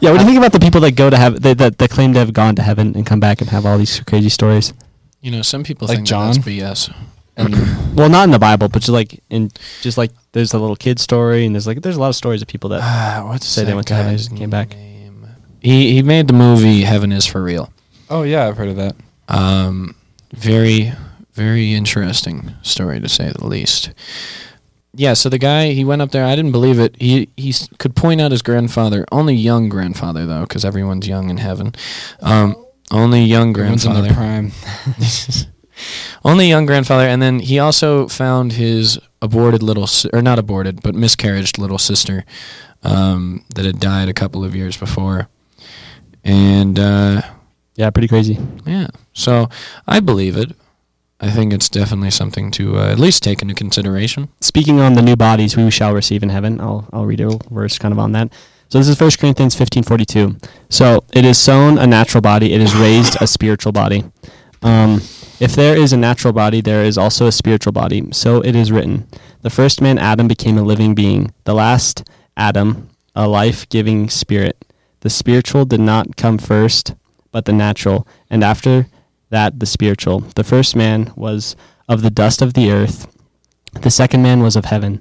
Yeah, 0.01 0.11
what 0.11 0.17
do 0.17 0.23
you 0.25 0.29
think 0.31 0.37
about 0.37 0.51
the 0.51 0.59
people 0.59 0.81
that 0.81 0.91
go 0.93 1.09
to 1.09 1.15
heaven 1.15 1.41
that, 1.43 1.57
that 1.59 1.77
that 1.77 1.89
claim 1.89 2.11
to 2.13 2.19
have 2.19 2.33
gone 2.33 2.55
to 2.55 2.61
heaven 2.61 2.93
and 2.95 3.05
come 3.05 3.19
back 3.21 3.39
and 3.39 3.49
have 3.51 3.65
all 3.65 3.77
these 3.77 4.01
crazy 4.01 4.27
stories? 4.27 4.73
You 5.21 5.31
know, 5.31 5.41
some 5.41 5.63
people 5.63 5.87
Like 5.87 5.97
think 5.97 6.07
John? 6.07 6.33
that 6.33 6.41
that's 6.43 6.89
BS. 6.89 6.93
And 7.37 7.55
Well, 7.95 8.09
not 8.09 8.25
in 8.25 8.31
the 8.31 8.39
Bible, 8.39 8.67
but 8.67 8.79
just 8.81 8.89
like 8.89 9.21
in 9.29 9.49
just 9.81 9.97
like 9.97 10.11
there's 10.33 10.53
a 10.53 10.59
little 10.59 10.75
kid 10.75 10.99
story, 10.99 11.45
and 11.45 11.55
there's 11.55 11.67
like 11.67 11.81
there's 11.81 11.95
a 11.95 11.99
lot 12.01 12.09
of 12.09 12.15
stories 12.15 12.41
of 12.41 12.47
people 12.49 12.69
that 12.71 12.81
Ah, 12.83 13.23
what's 13.27 13.47
Say 13.47 13.63
they 13.63 13.73
went 13.73 13.87
to 13.87 13.93
heaven 13.95 14.15
and 14.15 14.37
came 14.37 14.49
back. 14.49 14.69
name? 14.75 15.25
He 15.61 15.93
he 15.93 16.01
made 16.03 16.27
the 16.27 16.33
movie 16.33 16.81
Heaven 16.81 17.11
is 17.13 17.25
for 17.25 17.41
Real. 17.41 17.71
oh 18.09 18.23
yeah, 18.23 18.45
I've 18.47 18.57
heard 18.57 18.69
of 18.69 18.75
that. 18.75 18.95
Um, 19.29 19.95
very, 20.33 20.91
very 21.33 21.73
interesting 21.73 22.53
story 22.61 22.99
to 22.99 23.09
say 23.09 23.31
the 23.31 23.45
least. 23.47 23.91
Yeah, 24.95 25.13
so 25.13 25.27
the 25.29 25.39
guy 25.39 25.71
he 25.71 25.83
went 25.83 26.01
up 26.03 26.11
there. 26.11 26.23
I 26.23 26.35
didn't 26.35 26.51
believe 26.51 26.79
it. 26.79 26.95
He 27.01 27.29
he 27.35 27.53
could 27.79 27.95
point 27.95 28.21
out 28.21 28.31
his 28.31 28.41
grandfather, 28.43 29.05
only 29.11 29.33
young 29.33 29.67
grandfather 29.69 30.25
though, 30.27 30.41
because 30.41 30.63
everyone's 30.63 31.07
young 31.07 31.29
in 31.31 31.37
heaven. 31.37 31.73
Um, 32.21 32.55
only 32.91 33.23
young 33.23 33.49
Everyone's 33.57 33.85
in 33.85 33.93
their 33.93 34.13
grandfather. 34.13 34.51
prime. 34.93 35.47
only 36.25 36.47
young 36.47 36.65
grandfather, 36.67 37.05
and 37.07 37.21
then 37.21 37.39
he 37.39 37.57
also 37.57 38.07
found 38.07 38.53
his 38.53 38.99
aborted 39.21 39.63
little, 39.63 39.87
si- 39.87 40.09
or 40.13 40.21
not 40.21 40.37
aborted, 40.37 40.83
but 40.83 40.93
miscarriaged 40.93 41.57
little 41.57 41.79
sister 41.79 42.23
um, 42.83 43.43
that 43.55 43.65
had 43.65 43.79
died 43.79 44.09
a 44.09 44.13
couple 44.13 44.43
of 44.43 44.55
years 44.55 44.77
before, 44.77 45.27
and. 46.23 46.77
Uh, 46.79 47.21
yeah, 47.75 47.89
pretty 47.89 48.07
crazy. 48.07 48.37
yeah. 48.67 48.85
So 49.13 49.49
I 49.87 49.99
believe 49.99 50.37
it. 50.37 50.51
I 51.23 51.31
think 51.31 51.53
it's 51.53 51.69
definitely 51.69 52.11
something 52.11 52.51
to 52.51 52.77
uh, 52.77 52.91
at 52.91 52.99
least 52.99 53.23
take 53.23 53.41
into 53.41 53.53
consideration. 53.53 54.27
Speaking 54.41 54.81
on 54.81 54.95
the 54.95 55.01
new 55.01 55.15
bodies 55.15 55.55
we 55.55 55.71
shall 55.71 55.93
receive 55.93 56.21
in 56.21 56.27
heaven, 56.27 56.59
I'll 56.59 56.85
I'll 56.91 57.05
read 57.05 57.21
a 57.21 57.39
verse 57.49 57.79
kind 57.79 57.93
of 57.93 57.99
on 57.99 58.11
that. 58.11 58.33
So 58.67 58.77
this 58.77 58.89
is 58.89 58.99
1 58.99 59.11
Corinthians 59.21 59.55
15:42. 59.55 60.35
So 60.69 61.05
it 61.13 61.23
is 61.23 61.37
sown 61.37 61.77
a 61.77 61.87
natural 61.87 62.21
body, 62.21 62.51
it 62.51 62.59
is 62.59 62.75
raised 62.75 63.15
a 63.21 63.27
spiritual 63.27 63.71
body. 63.71 64.03
Um, 64.63 65.01
if 65.39 65.55
there 65.55 65.77
is 65.77 65.93
a 65.93 65.97
natural 65.97 66.33
body, 66.33 66.59
there 66.59 66.83
is 66.83 66.97
also 66.97 67.27
a 67.27 67.31
spiritual 67.31 67.71
body. 67.71 68.05
So 68.11 68.41
it 68.41 68.53
is 68.53 68.69
written: 68.69 69.07
the 69.43 69.49
first 69.49 69.79
man 69.79 69.97
Adam 69.97 70.27
became 70.27 70.57
a 70.57 70.63
living 70.63 70.93
being; 70.93 71.33
the 71.45 71.53
last 71.53 72.03
Adam, 72.35 72.89
a 73.15 73.29
life-giving 73.29 74.09
spirit. 74.09 74.65
The 74.99 75.09
spiritual 75.09 75.63
did 75.63 75.79
not 75.79 76.17
come 76.17 76.37
first, 76.37 76.95
but 77.31 77.45
the 77.45 77.53
natural, 77.53 78.05
and 78.29 78.43
after 78.43 78.87
that 79.33 79.59
the 79.59 79.65
spiritual. 79.65 80.21
The 80.35 80.43
first 80.43 80.75
man 80.75 81.11
was 81.15 81.55
of 81.89 82.03
the 82.03 82.11
dust 82.11 82.41
of 82.41 82.53
the 82.53 82.71
earth. 82.71 83.07
The 83.81 83.89
second 83.89 84.21
man 84.21 84.41
was 84.41 84.55
of 84.55 84.65
heaven, 84.65 84.99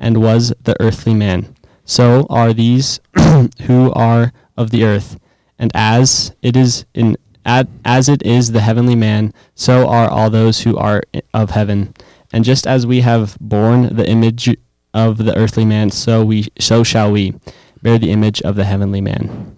and 0.00 0.20
was 0.20 0.52
the 0.60 0.76
earthly 0.80 1.14
man. 1.14 1.54
So 1.84 2.26
are 2.28 2.52
these 2.52 3.00
who 3.62 3.92
are 3.92 4.32
of 4.56 4.70
the 4.70 4.84
earth, 4.84 5.18
and 5.58 5.70
as 5.74 6.32
it 6.42 6.56
is 6.56 6.84
in 6.92 7.16
as 7.46 8.08
it 8.10 8.22
is 8.24 8.52
the 8.52 8.60
heavenly 8.60 8.96
man, 8.96 9.32
so 9.54 9.88
are 9.88 10.10
all 10.10 10.28
those 10.28 10.60
who 10.60 10.76
are 10.76 11.02
of 11.32 11.50
heaven. 11.50 11.94
And 12.30 12.44
just 12.44 12.66
as 12.66 12.86
we 12.86 13.00
have 13.00 13.38
borne 13.40 13.94
the 13.96 14.06
image 14.06 14.54
of 14.92 15.16
the 15.16 15.34
earthly 15.34 15.64
man, 15.64 15.90
so 15.90 16.24
we 16.24 16.48
so 16.58 16.82
shall 16.82 17.12
we 17.12 17.34
bear 17.80 17.98
the 17.98 18.10
image 18.10 18.42
of 18.42 18.56
the 18.56 18.64
heavenly 18.64 19.00
man. 19.00 19.56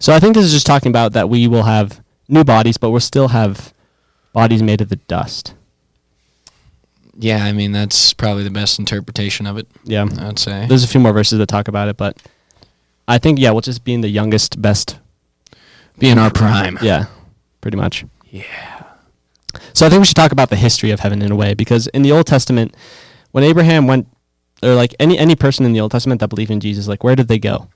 So 0.00 0.12
I 0.12 0.18
think 0.18 0.34
this 0.34 0.44
is 0.44 0.52
just 0.52 0.66
talking 0.66 0.90
about 0.90 1.12
that 1.12 1.28
we 1.28 1.46
will 1.46 1.62
have 1.62 1.99
new 2.30 2.44
bodies, 2.44 2.76
but 2.76 2.90
we'll 2.90 3.00
still 3.00 3.28
have 3.28 3.74
bodies 4.32 4.62
made 4.62 4.80
of 4.80 4.88
the 4.88 4.96
dust. 4.96 5.54
Yeah, 7.18 7.44
I 7.44 7.52
mean 7.52 7.72
that's 7.72 8.14
probably 8.14 8.44
the 8.44 8.50
best 8.50 8.78
interpretation 8.78 9.46
of 9.46 9.58
it. 9.58 9.66
Yeah. 9.84 10.08
I'd 10.18 10.38
say. 10.38 10.66
There's 10.66 10.84
a 10.84 10.88
few 10.88 11.00
more 11.00 11.12
verses 11.12 11.38
that 11.38 11.48
talk 11.48 11.68
about 11.68 11.88
it, 11.88 11.96
but 11.96 12.16
I 13.06 13.18
think 13.18 13.38
yeah, 13.38 13.50
we'll 13.50 13.60
just 13.60 13.84
be 13.84 13.92
in 13.92 14.00
the 14.00 14.08
youngest, 14.08 14.62
best. 14.62 14.98
Be 15.98 16.08
in 16.08 16.18
our 16.18 16.30
prime. 16.30 16.78
Yeah, 16.80 17.06
pretty 17.60 17.76
much. 17.76 18.06
Yeah. 18.30 18.84
So 19.74 19.84
I 19.84 19.90
think 19.90 20.00
we 20.00 20.06
should 20.06 20.16
talk 20.16 20.32
about 20.32 20.48
the 20.48 20.56
history 20.56 20.92
of 20.92 21.00
heaven 21.00 21.20
in 21.20 21.30
a 21.30 21.36
way, 21.36 21.52
because 21.54 21.88
in 21.88 22.02
the 22.02 22.12
Old 22.12 22.26
Testament, 22.26 22.74
when 23.32 23.44
Abraham 23.44 23.86
went, 23.86 24.06
or 24.62 24.74
like 24.74 24.94
any 24.98 25.18
any 25.18 25.34
person 25.34 25.66
in 25.66 25.72
the 25.72 25.80
Old 25.80 25.90
Testament 25.90 26.20
that 26.20 26.28
believed 26.28 26.50
in 26.50 26.60
Jesus, 26.60 26.88
like 26.88 27.04
where 27.04 27.16
did 27.16 27.28
they 27.28 27.38
go? 27.38 27.68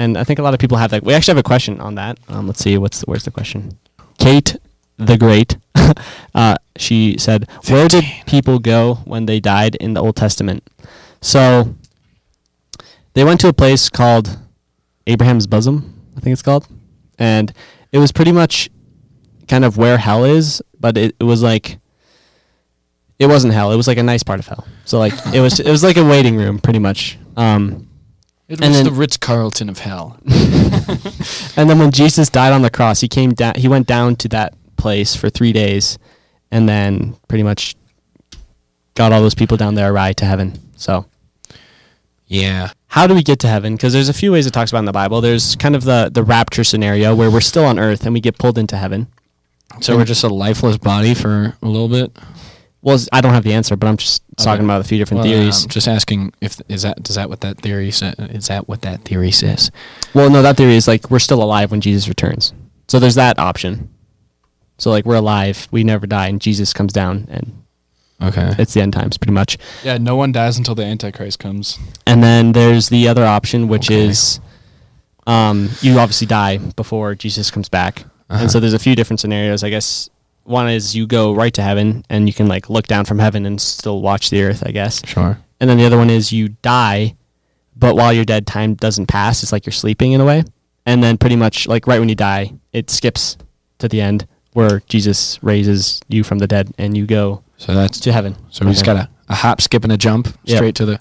And 0.00 0.16
I 0.16 0.24
think 0.24 0.38
a 0.38 0.42
lot 0.42 0.54
of 0.54 0.60
people 0.60 0.78
have 0.78 0.92
that. 0.92 1.04
We 1.04 1.12
actually 1.12 1.32
have 1.32 1.44
a 1.44 1.50
question 1.54 1.78
on 1.78 1.96
that. 1.96 2.18
Um, 2.28 2.46
let's 2.46 2.60
see, 2.60 2.78
what's 2.78 3.02
where's 3.02 3.24
the 3.24 3.30
question? 3.30 3.78
Kate 4.18 4.56
the 4.96 5.18
Great, 5.18 5.58
uh, 6.34 6.56
she 6.78 7.16
said, 7.18 7.46
"Where 7.68 7.86
did 7.86 8.04
people 8.26 8.58
go 8.60 8.94
when 9.04 9.26
they 9.26 9.40
died 9.40 9.74
in 9.74 9.92
the 9.92 10.00
Old 10.00 10.16
Testament?" 10.16 10.66
So 11.20 11.74
they 13.12 13.24
went 13.24 13.40
to 13.40 13.48
a 13.48 13.52
place 13.52 13.90
called 13.90 14.38
Abraham's 15.06 15.46
bosom, 15.46 15.92
I 16.16 16.20
think 16.20 16.32
it's 16.32 16.40
called, 16.42 16.66
and 17.18 17.52
it 17.92 17.98
was 17.98 18.10
pretty 18.10 18.32
much 18.32 18.70
kind 19.48 19.66
of 19.66 19.76
where 19.76 19.98
hell 19.98 20.24
is, 20.24 20.62
but 20.80 20.96
it, 20.96 21.14
it 21.20 21.24
was 21.24 21.42
like 21.42 21.76
it 23.18 23.26
wasn't 23.26 23.52
hell. 23.52 23.70
It 23.70 23.76
was 23.76 23.86
like 23.86 23.98
a 23.98 24.02
nice 24.02 24.22
part 24.22 24.38
of 24.38 24.46
hell. 24.46 24.66
So 24.86 24.98
like 24.98 25.12
it 25.34 25.40
was 25.40 25.60
it 25.60 25.70
was 25.70 25.84
like 25.84 25.98
a 25.98 26.04
waiting 26.04 26.36
room, 26.36 26.58
pretty 26.58 26.78
much. 26.78 27.18
Um, 27.36 27.89
It 28.50 28.60
And 28.60 28.70
was 28.70 28.78
then- 28.78 28.84
the 28.86 28.92
Ritz 28.92 29.16
Carlton 29.16 29.68
of 29.68 29.78
hell. 29.78 30.18
and 31.56 31.70
then 31.70 31.78
when 31.78 31.92
Jesus 31.92 32.28
died 32.28 32.52
on 32.52 32.62
the 32.62 32.70
cross, 32.70 33.00
he 33.00 33.06
came 33.08 33.32
down. 33.32 33.54
He 33.56 33.68
went 33.68 33.86
down 33.86 34.16
to 34.16 34.28
that 34.28 34.54
place 34.76 35.14
for 35.14 35.30
three 35.30 35.52
days, 35.52 35.98
and 36.50 36.68
then 36.68 37.16
pretty 37.28 37.44
much 37.44 37.76
got 38.96 39.12
all 39.12 39.20
those 39.22 39.36
people 39.36 39.56
down 39.56 39.76
there 39.76 39.88
a 39.88 39.92
ride 39.92 40.16
to 40.16 40.24
heaven. 40.24 40.58
So 40.76 41.06
Yeah. 42.26 42.70
how 42.88 43.06
do 43.06 43.14
we 43.14 43.22
get 43.22 43.38
to 43.40 43.48
heaven? 43.48 43.76
Because 43.76 43.92
there's 43.92 44.08
a 44.08 44.12
few 44.12 44.32
ways 44.32 44.46
it 44.46 44.52
talks 44.52 44.72
about 44.72 44.80
in 44.80 44.84
the 44.84 44.92
Bible. 44.92 45.20
There's 45.20 45.54
kind 45.56 45.76
of 45.76 45.84
the 45.84 46.10
the 46.12 46.24
rapture 46.24 46.64
scenario 46.64 47.14
where 47.14 47.30
we're 47.30 47.40
still 47.40 47.64
on 47.64 47.78
earth 47.78 48.04
and 48.04 48.12
we 48.12 48.20
get 48.20 48.36
pulled 48.36 48.58
into 48.58 48.76
heaven. 48.76 49.06
So 49.80 49.96
we're 49.96 50.04
just 50.04 50.24
a 50.24 50.28
lifeless 50.28 50.76
body 50.76 51.14
for 51.14 51.54
a 51.62 51.68
little 51.68 51.88
bit. 51.88 52.10
Well, 52.82 52.98
I 53.12 53.20
don't 53.20 53.34
have 53.34 53.44
the 53.44 53.52
answer, 53.52 53.76
but 53.76 53.86
I'm 53.88 53.96
just 53.98 54.22
talking 54.38 54.60
Okay. 54.60 54.64
about 54.64 54.80
a 54.80 54.84
few 54.84 54.96
different 54.98 55.22
Well, 55.24 55.30
theories. 55.32 55.64
I'm 55.64 55.68
just 55.68 55.86
asking 55.88 56.32
if 56.40 56.60
is 56.68 56.82
that 56.82 57.02
does 57.02 57.16
that 57.16 57.28
what 57.28 57.40
that 57.42 57.58
theory 57.58 57.90
sa- 57.90 58.14
is 58.18 58.46
that 58.48 58.68
what 58.68 58.80
that 58.82 59.04
theory 59.04 59.30
says? 59.32 59.70
Well, 60.14 60.30
no, 60.30 60.40
that 60.42 60.56
theory 60.56 60.76
is 60.76 60.88
like 60.88 61.10
we're 61.10 61.18
still 61.18 61.42
alive 61.42 61.70
when 61.70 61.80
Jesus 61.82 62.08
returns. 62.08 62.54
So 62.88 62.98
there's 62.98 63.16
that 63.16 63.38
option. 63.38 63.90
So 64.78 64.90
like 64.90 65.04
we're 65.04 65.16
alive, 65.16 65.68
we 65.70 65.84
never 65.84 66.06
die, 66.06 66.28
and 66.28 66.40
Jesus 66.40 66.72
comes 66.72 66.92
down, 66.94 67.26
and 67.30 67.52
Okay. 68.22 68.54
it's 68.58 68.72
the 68.74 68.80
end 68.80 68.94
times, 68.94 69.18
pretty 69.18 69.32
much. 69.32 69.58
Yeah, 69.84 69.98
no 69.98 70.16
one 70.16 70.32
dies 70.32 70.56
until 70.56 70.74
the 70.74 70.84
Antichrist 70.84 71.38
comes. 71.38 71.78
And 72.06 72.22
then 72.22 72.52
there's 72.52 72.88
the 72.88 73.06
other 73.08 73.26
option, 73.26 73.68
which 73.68 73.90
Okay. 73.90 74.06
is 74.08 74.40
um, 75.26 75.68
you 75.82 75.98
obviously 75.98 76.26
die 76.26 76.56
before 76.56 77.14
Jesus 77.14 77.50
comes 77.50 77.68
back. 77.68 78.04
Uh-huh. 78.30 78.42
And 78.42 78.50
so 78.50 78.58
there's 78.58 78.72
a 78.72 78.78
few 78.78 78.96
different 78.96 79.20
scenarios. 79.20 79.62
I 79.62 79.68
guess 79.70 80.08
one 80.44 80.68
is 80.68 80.94
you 80.96 81.06
go 81.06 81.32
right 81.34 81.52
to 81.54 81.62
heaven, 81.62 82.04
and 82.10 82.26
you 82.28 82.32
can 82.32 82.46
like 82.48 82.68
look 82.70 82.86
down 82.86 83.04
from 83.04 83.18
heaven 83.18 83.46
and 83.46 83.60
still 83.60 84.00
watch 84.02 84.30
the 84.30 84.42
earth. 84.42 84.62
I 84.66 84.70
guess. 84.72 85.02
Sure. 85.06 85.38
And 85.60 85.68
then 85.68 85.76
the 85.78 85.84
other 85.84 85.98
one 85.98 86.08
is 86.10 86.32
you 86.32 86.48
die, 86.62 87.14
but 87.76 87.94
while 87.96 88.12
you're 88.12 88.24
dead, 88.24 88.46
time 88.46 88.74
doesn't 88.74 89.06
pass. 89.06 89.42
It's 89.42 89.52
like 89.52 89.66
you're 89.66 89.72
sleeping 89.72 90.12
in 90.12 90.20
a 90.20 90.24
way. 90.24 90.44
And 90.86 91.04
then 91.04 91.18
pretty 91.18 91.36
much 91.36 91.68
like 91.68 91.86
right 91.86 92.00
when 92.00 92.08
you 92.08 92.14
die, 92.14 92.52
it 92.72 92.88
skips 92.90 93.36
to 93.78 93.86
the 93.88 94.00
end 94.00 94.26
where 94.54 94.80
Jesus 94.88 95.38
raises 95.42 96.00
you 96.08 96.24
from 96.24 96.38
the 96.38 96.46
dead 96.46 96.72
and 96.78 96.96
you 96.96 97.06
go 97.06 97.44
So 97.58 97.74
that's 97.74 98.00
to 98.00 98.12
heaven. 98.12 98.34
so 98.48 98.64
we 98.64 98.72
just 98.72 98.84
got 98.86 98.96
a, 98.96 99.08
a 99.28 99.34
hop, 99.34 99.60
skip, 99.60 99.84
and 99.84 99.92
a 99.92 99.96
jump 99.98 100.26
Yep. 100.44 100.56
straight 100.56 100.74
to 100.76 100.86
the. 100.86 101.00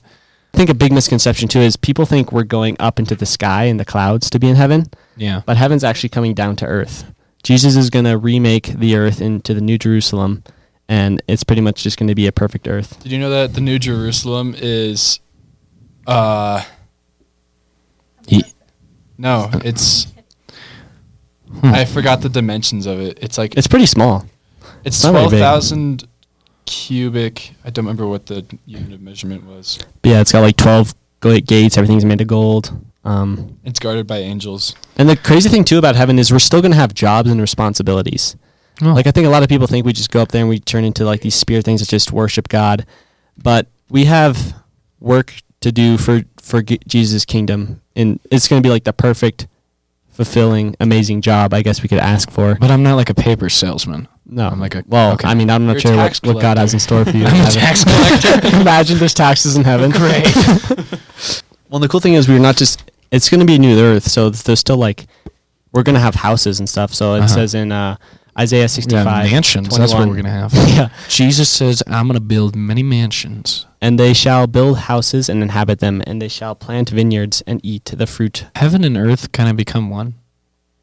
I 0.54 0.58
think 0.58 0.70
a 0.70 0.74
big 0.74 0.92
misconception 0.92 1.48
too 1.48 1.60
is 1.60 1.76
people 1.78 2.06
think 2.06 2.32
we're 2.34 2.44
going 2.44 2.76
up 2.80 3.00
into 3.00 3.16
the 3.16 3.26
sky 3.26 3.64
in 3.64 3.78
the 3.78 3.86
clouds 3.86 4.30
to 4.32 4.40
be 4.40 4.50
in 4.50 4.56
heaven, 4.58 4.88
Yeah. 5.16 5.42
but 5.46 5.56
heaven's 5.58 5.84
actually 5.86 6.10
coming 6.10 6.34
down 6.34 6.58
to 6.58 6.66
earth. 6.66 7.06
Jesus 7.44 7.76
is 7.76 7.90
going 7.90 8.06
to 8.06 8.18
remake 8.18 8.68
the 8.68 8.96
earth 8.96 9.22
into 9.22 9.54
the 9.54 9.62
New 9.62 9.78
Jerusalem, 9.78 10.44
and 10.88 11.22
it's 11.28 11.44
pretty 11.44 11.62
much 11.62 11.84
just 11.84 11.98
going 11.98 12.08
to 12.10 12.16
be 12.16 12.28
a 12.28 12.32
perfect 12.32 12.68
earth. 12.68 13.02
Did 13.02 13.12
you 13.12 13.20
know 13.20 13.30
that 13.30 13.54
the 13.54 13.62
New 13.62 13.80
Jerusalem 13.80 14.56
is, 14.58 15.20
uh, 16.08 16.64
Ye- 18.28 18.44
no, 19.18 19.50
it's. 19.66 20.08
Hmm. 21.62 21.74
I 21.74 21.86
forgot 21.86 22.22
the 22.22 22.30
dimensions 22.30 22.86
of 22.86 23.00
it. 23.00 23.18
It's 23.22 23.38
like 23.38 23.56
It's 23.58 23.68
pretty 23.68 23.88
small. 23.88 24.26
it's 24.84 25.04
not 25.04 25.12
twelve 25.12 25.32
thousand 25.32 26.08
cubic. 26.68 27.54
I 27.66 27.72
don't 27.72 27.86
remember 27.86 28.06
what 28.08 28.28
the 28.28 28.46
unit 28.68 28.94
of 28.94 29.02
measurement 29.02 29.46
was. 29.46 29.80
But 30.04 30.10
yeah, 30.12 30.22
it's 30.22 30.32
got 30.32 30.42
like 30.42 30.58
12 30.58 30.94
gates, 31.48 31.78
everything's 31.78 32.06
made 32.06 32.22
of 32.22 32.28
gold. 32.28 32.72
Um, 33.06 33.58
It's 33.64 33.80
guarded 33.80 34.08
by 34.08 34.18
angels. 34.18 34.76
and 34.98 35.08
the 35.10 35.16
crazy 35.16 35.50
thing 35.50 35.64
too 35.64 35.78
about 35.78 35.96
heaven 35.96 36.20
is 36.20 36.32
we're 36.32 36.40
still 36.40 36.62
going 36.62 36.72
to 36.74 36.78
have 36.78 36.94
jobs 36.94 37.30
and 37.32 37.40
responsibilities. 37.40 38.36
Oh. 38.82 38.94
Like 38.94 39.08
I 39.08 39.12
think 39.12 39.26
a 39.28 39.30
lot 39.30 39.42
of 39.44 39.50
people 39.50 39.68
think 39.68 39.86
we 39.86 39.94
just 39.94 40.12
go 40.12 40.22
up 40.22 40.32
there 40.32 40.42
and 40.42 40.50
we 40.50 40.60
turn 40.60 40.84
into 40.86 41.06
like 41.06 41.22
these 41.22 41.36
spirit 41.36 41.66
things 41.66 41.80
that 41.82 41.90
just 41.90 42.12
worship 42.12 42.48
God, 42.50 42.86
but 43.42 43.68
we 43.90 44.06
have 44.06 44.54
work 45.00 45.34
to 45.62 45.72
do 45.72 45.98
for 45.98 46.24
for 46.42 46.62
G- 46.62 46.80
Jesus' 46.88 47.26
kingdom, 47.26 47.82
and 47.96 48.20
it's 48.32 48.48
going 48.48 48.62
to 48.62 48.66
be 48.66 48.72
like 48.72 48.84
the 48.86 48.94
perfect, 48.94 49.48
fulfilling, 50.10 50.76
amazing 50.80 51.22
job 51.22 51.54
I 51.54 51.62
guess 51.62 51.82
we 51.84 51.90
could 51.90 52.00
ask 52.00 52.30
for. 52.32 52.56
but 52.56 52.72
I'm 52.72 52.84
not 52.84 52.96
like 52.96 53.10
a 53.10 53.14
paper 53.14 53.50
salesman. 53.50 54.08
No, 54.26 54.48
I'm 54.48 54.60
like 54.60 54.76
a- 54.76 54.84
well, 54.88 55.14
okay. 55.14 55.28
I 55.28 55.34
mean, 55.34 55.50
I'm 55.50 55.66
not 55.66 55.74
You're 55.74 55.82
sure 55.82 55.96
what, 55.98 56.20
what 56.24 56.42
God 56.42 56.58
has 56.58 56.74
in 56.74 56.80
store 56.80 57.04
for 57.04 57.18
you. 57.18 57.26
I'm 57.28 57.48
a 57.48 57.52
tax 57.52 57.84
collector. 57.84 58.58
Imagine 58.62 58.98
there's 59.00 59.14
taxes 59.14 59.56
in 59.58 59.64
heaven. 59.64 59.90
Great. 59.92 60.24
well, 61.70 61.80
the 61.80 61.88
cool 61.90 62.00
thing 62.00 62.14
is 62.14 62.28
we're 62.30 62.40
not 62.40 62.56
just. 62.56 62.89
It's 63.12 63.30
going 63.30 63.40
to 63.40 63.46
be 63.46 63.56
a 63.56 63.60
new 63.60 63.80
earth, 63.80 64.04
so 64.04 64.30
there's 64.30 64.60
still 64.60 64.78
like 64.78 65.08
we're 65.72 65.84
going 65.84 65.96
to 65.96 66.02
have 66.02 66.16
houses 66.16 66.60
and 66.60 66.68
stuff. 66.70 66.94
So 66.94 67.14
it 67.16 67.20
Uh-huh. 67.20 67.28
says 67.28 67.54
in 67.56 67.72
uh, 67.72 67.96
Isaiah 68.38 68.62
Yeah, 68.62 68.68
65. 68.68 69.32
mansions. 69.32 69.78
That's 69.78 69.94
what 69.94 70.08
we're 70.08 70.16
gonna 70.16 70.30
have. 70.30 70.54
Yeah. 70.70 70.90
Jesus 71.10 71.50
says, 71.50 71.84
"I'm 71.88 72.08
gonna 72.08 72.20
build 72.22 72.56
many 72.56 72.84
mansions." 72.84 73.66
And 73.82 74.00
they 74.00 74.14
shall 74.14 74.48
build 74.48 74.78
houses 74.78 75.30
and 75.30 75.42
inhabit 75.42 75.80
them, 75.80 76.02
and 76.08 76.22
they 76.22 76.28
shall 76.28 76.54
plant 76.56 76.90
vineyards 76.90 77.42
and 77.48 77.60
eat 77.64 77.86
the 77.86 78.06
fruit. 78.08 78.46
Heaven 78.56 78.84
and 78.84 78.96
earth 78.98 79.32
kind 79.32 79.50
of 79.50 79.56
become 79.58 79.90
one. 79.90 80.14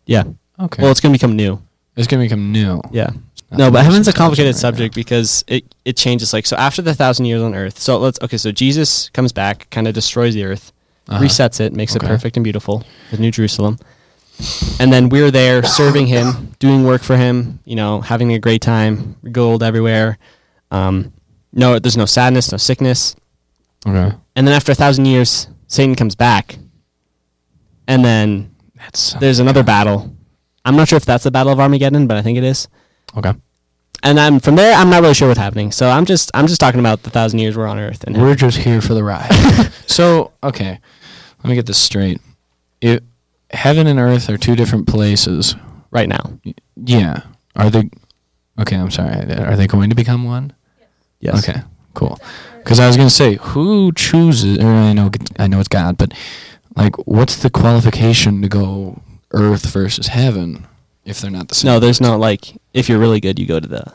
Yeah. 0.06 0.24
Okay. 0.58 0.82
Well, 0.82 0.90
it's 0.90 1.00
going 1.00 1.12
to 1.12 1.18
become 1.18 1.36
new. 1.36 1.60
it's 1.96 2.06
gonna 2.06 2.22
become 2.24 2.52
new. 2.52 2.80
Yeah. 2.90 3.10
No, 3.50 3.70
but 3.70 3.84
heaven's 3.84 4.08
a 4.08 4.12
complicated 4.12 4.54
right 4.54 4.60
subject 4.60 4.94
now. 4.96 5.00
because 5.00 5.44
it, 5.46 5.64
it 5.84 5.96
changes. 5.96 6.32
Like, 6.32 6.46
so 6.46 6.56
after 6.56 6.82
the 6.82 6.94
thousand 6.94 7.26
years 7.26 7.40
on 7.42 7.54
earth, 7.54 7.78
so 7.78 7.96
let's, 7.98 8.18
okay, 8.20 8.36
so 8.36 8.50
Jesus 8.52 9.08
comes 9.10 9.32
back, 9.32 9.70
kind 9.70 9.86
of 9.86 9.94
destroys 9.94 10.34
the 10.34 10.44
earth, 10.44 10.72
Uh-huh. 11.08 11.22
resets 11.22 11.60
it, 11.60 11.72
makes 11.72 11.94
Okay. 11.96 12.04
it 12.06 12.08
perfect 12.08 12.36
and 12.36 12.44
beautiful, 12.44 12.84
the 13.10 13.18
New 13.18 13.30
Jerusalem. 13.30 13.78
And 14.80 14.92
then 14.92 15.08
we're 15.08 15.30
there 15.30 15.62
serving 15.62 16.06
him, 16.08 16.52
doing 16.58 16.84
work 16.84 17.02
for 17.02 17.16
him, 17.16 17.60
you 17.64 17.74
know, 17.76 18.00
having 18.02 18.32
a 18.32 18.38
great 18.38 18.60
time, 18.60 19.16
gold 19.32 19.62
everywhere. 19.62 20.18
Um, 20.70 21.12
no, 21.52 21.78
there's 21.78 21.96
no 21.96 22.04
sadness, 22.06 22.52
no 22.52 22.58
sickness. 22.58 23.16
Okay. 23.86 24.14
And 24.34 24.46
then 24.46 24.54
after 24.54 24.72
a 24.72 24.74
thousand 24.74 25.06
years, 25.06 25.48
Satan 25.68 25.94
comes 25.94 26.14
back. 26.14 26.58
And 27.88 28.04
then 28.04 28.54
That's 28.76 29.14
there's 29.14 29.38
another 29.38 29.62
battle. 29.62 30.12
I'm 30.64 30.76
not 30.76 30.88
sure 30.88 30.96
if 30.96 31.04
that's 31.04 31.24
the 31.24 31.30
Battle 31.30 31.52
of 31.52 31.60
Armageddon, 31.60 32.06
but 32.06 32.16
I 32.16 32.22
think 32.22 32.36
it 32.36 32.44
is. 32.44 32.66
Okay. 33.16 33.32
And 34.02 34.18
then 34.18 34.40
from 34.40 34.56
there, 34.56 34.74
I'm 34.76 34.90
not 34.90 35.00
really 35.02 35.14
sure 35.14 35.28
what's 35.28 35.38
happening. 35.40 35.72
So 35.72 35.88
I'm 35.88 36.04
just 36.04 36.30
I'm 36.34 36.46
just 36.46 36.60
talking 36.60 36.80
about 36.80 37.04
the 37.04 37.10
thousand 37.10 37.38
years 37.38 37.56
we're 37.56 37.66
on 37.68 37.78
Earth. 37.78 38.04
And 38.04 38.20
We're 38.20 38.34
just 38.34 38.58
here 38.58 38.80
for 38.82 38.92
the 38.94 39.02
ride. 39.04 39.30
so, 39.86 40.32
okay, 40.42 40.80
let 41.46 41.50
me 41.50 41.54
get 41.56 41.66
this 41.66 41.78
straight. 41.78 42.20
It, 42.80 43.04
heaven 43.50 43.86
and 43.86 44.00
earth 44.00 44.28
are 44.28 44.36
two 44.36 44.56
different 44.56 44.88
places. 44.88 45.54
right 45.92 46.08
now, 46.08 46.38
Yeah. 46.74 47.20
Are 47.54 47.70
they? 47.70 47.88
Okay, 48.60 48.76
I'm 48.76 48.90
sorry. 48.90 49.14
Are 49.32 49.56
they 49.56 49.66
going 49.68 49.90
to 49.90 49.96
become 49.96 50.24
one? 50.24 50.52
yes. 51.20 51.48
Okay. 51.48 51.60
Cool. 51.94 52.18
Because 52.58 52.80
I 52.80 52.86
was 52.88 52.96
gonna 52.96 53.08
say, 53.08 53.36
who 53.36 53.92
chooses? 53.92 54.58
Or 54.58 54.66
I 54.66 54.92
know, 54.92 55.10
I 55.38 55.46
know 55.46 55.60
it's 55.60 55.68
God, 55.68 55.96
but 55.96 56.12
like, 56.74 56.96
what's 57.06 57.36
the 57.36 57.48
qualification 57.48 58.42
to 58.42 58.48
go 58.48 59.00
earth 59.30 59.64
versus 59.66 60.08
heaven 60.08 60.66
if 61.04 61.20
they're 61.20 61.30
not 61.30 61.48
the 61.48 61.54
same? 61.54 61.70
No, 61.70 61.78
there's 61.80 62.00
no 62.00 62.18
like 62.18 62.52
if 62.74 62.88
you're 62.88 62.98
really 62.98 63.20
good, 63.20 63.38
you 63.38 63.46
go 63.46 63.60
to 63.60 63.68
the 63.68 63.92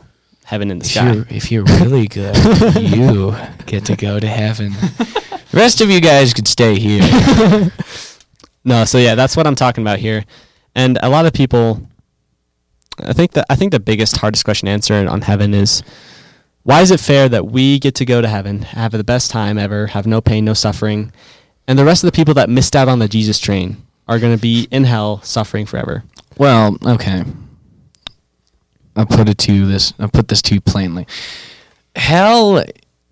heaven 0.52 0.70
in 0.70 0.80
the 0.80 0.86
If 0.86 0.92
sky. 0.92 1.12
you're, 1.14 1.26
if 1.30 1.52
you're 1.52 1.64
really 1.64 2.08
good, 2.08 2.36
you 2.76 3.34
get 3.66 3.86
to 3.86 3.96
go 3.96 4.20
to 4.20 4.28
heaven. 4.28 4.74
The 4.74 5.58
rest 5.58 5.80
of 5.82 5.90
you 5.90 6.02
guys 6.02 6.34
could 6.34 6.48
stay 6.48 6.78
here. 6.78 7.02
No, 8.64 8.86
so 8.86 9.00
yeah, 9.00 9.16
that's 9.16 9.36
what 9.36 9.48
I'm 9.48 9.56
talking 9.56 9.84
about 9.84 9.98
here. 9.98 10.24
And 10.76 11.00
a 11.02 11.10
lot 11.10 11.26
of 11.26 11.34
people 11.34 11.82
I 13.04 13.14
think 13.14 13.32
that 13.32 13.48
I 13.50 13.56
think 13.56 13.72
the 13.72 13.80
biggest 13.80 14.18
hardest 14.18 14.46
question 14.46 14.68
to 14.68 14.72
answer 14.72 14.94
on 14.94 15.22
heaven 15.22 15.56
is 15.56 15.82
why 16.62 16.82
is 16.82 16.92
it 16.92 17.00
fair 17.00 17.28
that 17.30 17.48
we 17.48 17.80
get 17.80 17.96
to 17.96 18.06
go 18.06 18.22
to 18.22 18.28
heaven, 18.28 18.62
have 18.62 18.92
the 18.92 19.04
best 19.04 19.32
time 19.32 19.58
ever, 19.58 19.88
have 19.88 20.06
no 20.06 20.22
pain, 20.22 20.46
no 20.46 20.54
suffering, 20.54 21.12
and 21.68 21.80
the 21.80 21.86
rest 21.86 22.04
of 22.04 22.12
the 22.12 22.16
people 22.16 22.36
that 22.36 22.50
missed 22.50 22.76
out 22.76 22.88
on 22.88 23.00
the 23.00 23.08
Jesus 23.08 23.40
train 23.40 23.78
are 24.08 24.20
going 24.20 24.36
to 24.36 24.42
be 24.42 24.68
in 24.70 24.84
hell 24.84 25.22
suffering 25.24 25.66
forever? 25.66 26.04
Well, 26.38 26.78
okay. 26.86 27.24
I'll 28.96 29.06
put 29.06 29.30
it 29.30 29.38
to 29.40 29.54
you 29.54 29.66
this. 29.66 29.94
I'll 30.00 30.10
put 30.10 30.28
this 30.28 30.42
to 30.44 30.56
you 30.56 30.62
plainly. 30.62 31.08
Hell 31.96 32.64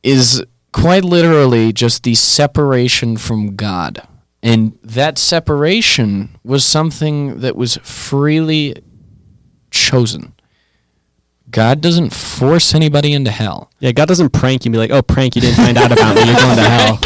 is 0.04 0.44
quite 0.72 1.04
literally 1.04 1.74
just 1.74 2.04
the 2.04 2.16
separation 2.16 3.18
from 3.18 3.56
God, 3.56 4.08
and 4.42 4.78
that 4.84 5.18
separation 5.18 6.38
was 6.44 6.66
something 6.66 7.40
that 7.40 7.56
was 7.56 7.78
freely 7.78 8.76
chosen. 9.72 10.34
God 11.52 11.82
doesn't 11.82 12.14
force 12.14 12.76
anybody 12.76 13.14
into 13.14 13.32
hell. 13.32 13.72
Yeah, 13.80 13.92
God 13.92 14.08
doesn't 14.08 14.30
prank 14.32 14.66
you 14.66 14.70
and 14.70 14.74
be 14.74 14.78
like, 14.78 14.92
"Oh, 14.92 15.02
prank, 15.02 15.36
you 15.36 15.42
didn't 15.42 15.58
find 15.58 15.78
out 15.78 15.92
about 15.92 16.16
me. 16.16 16.26
You're 16.26 16.36
going 16.36 16.58
to 16.58 16.64
hell." 16.64 16.98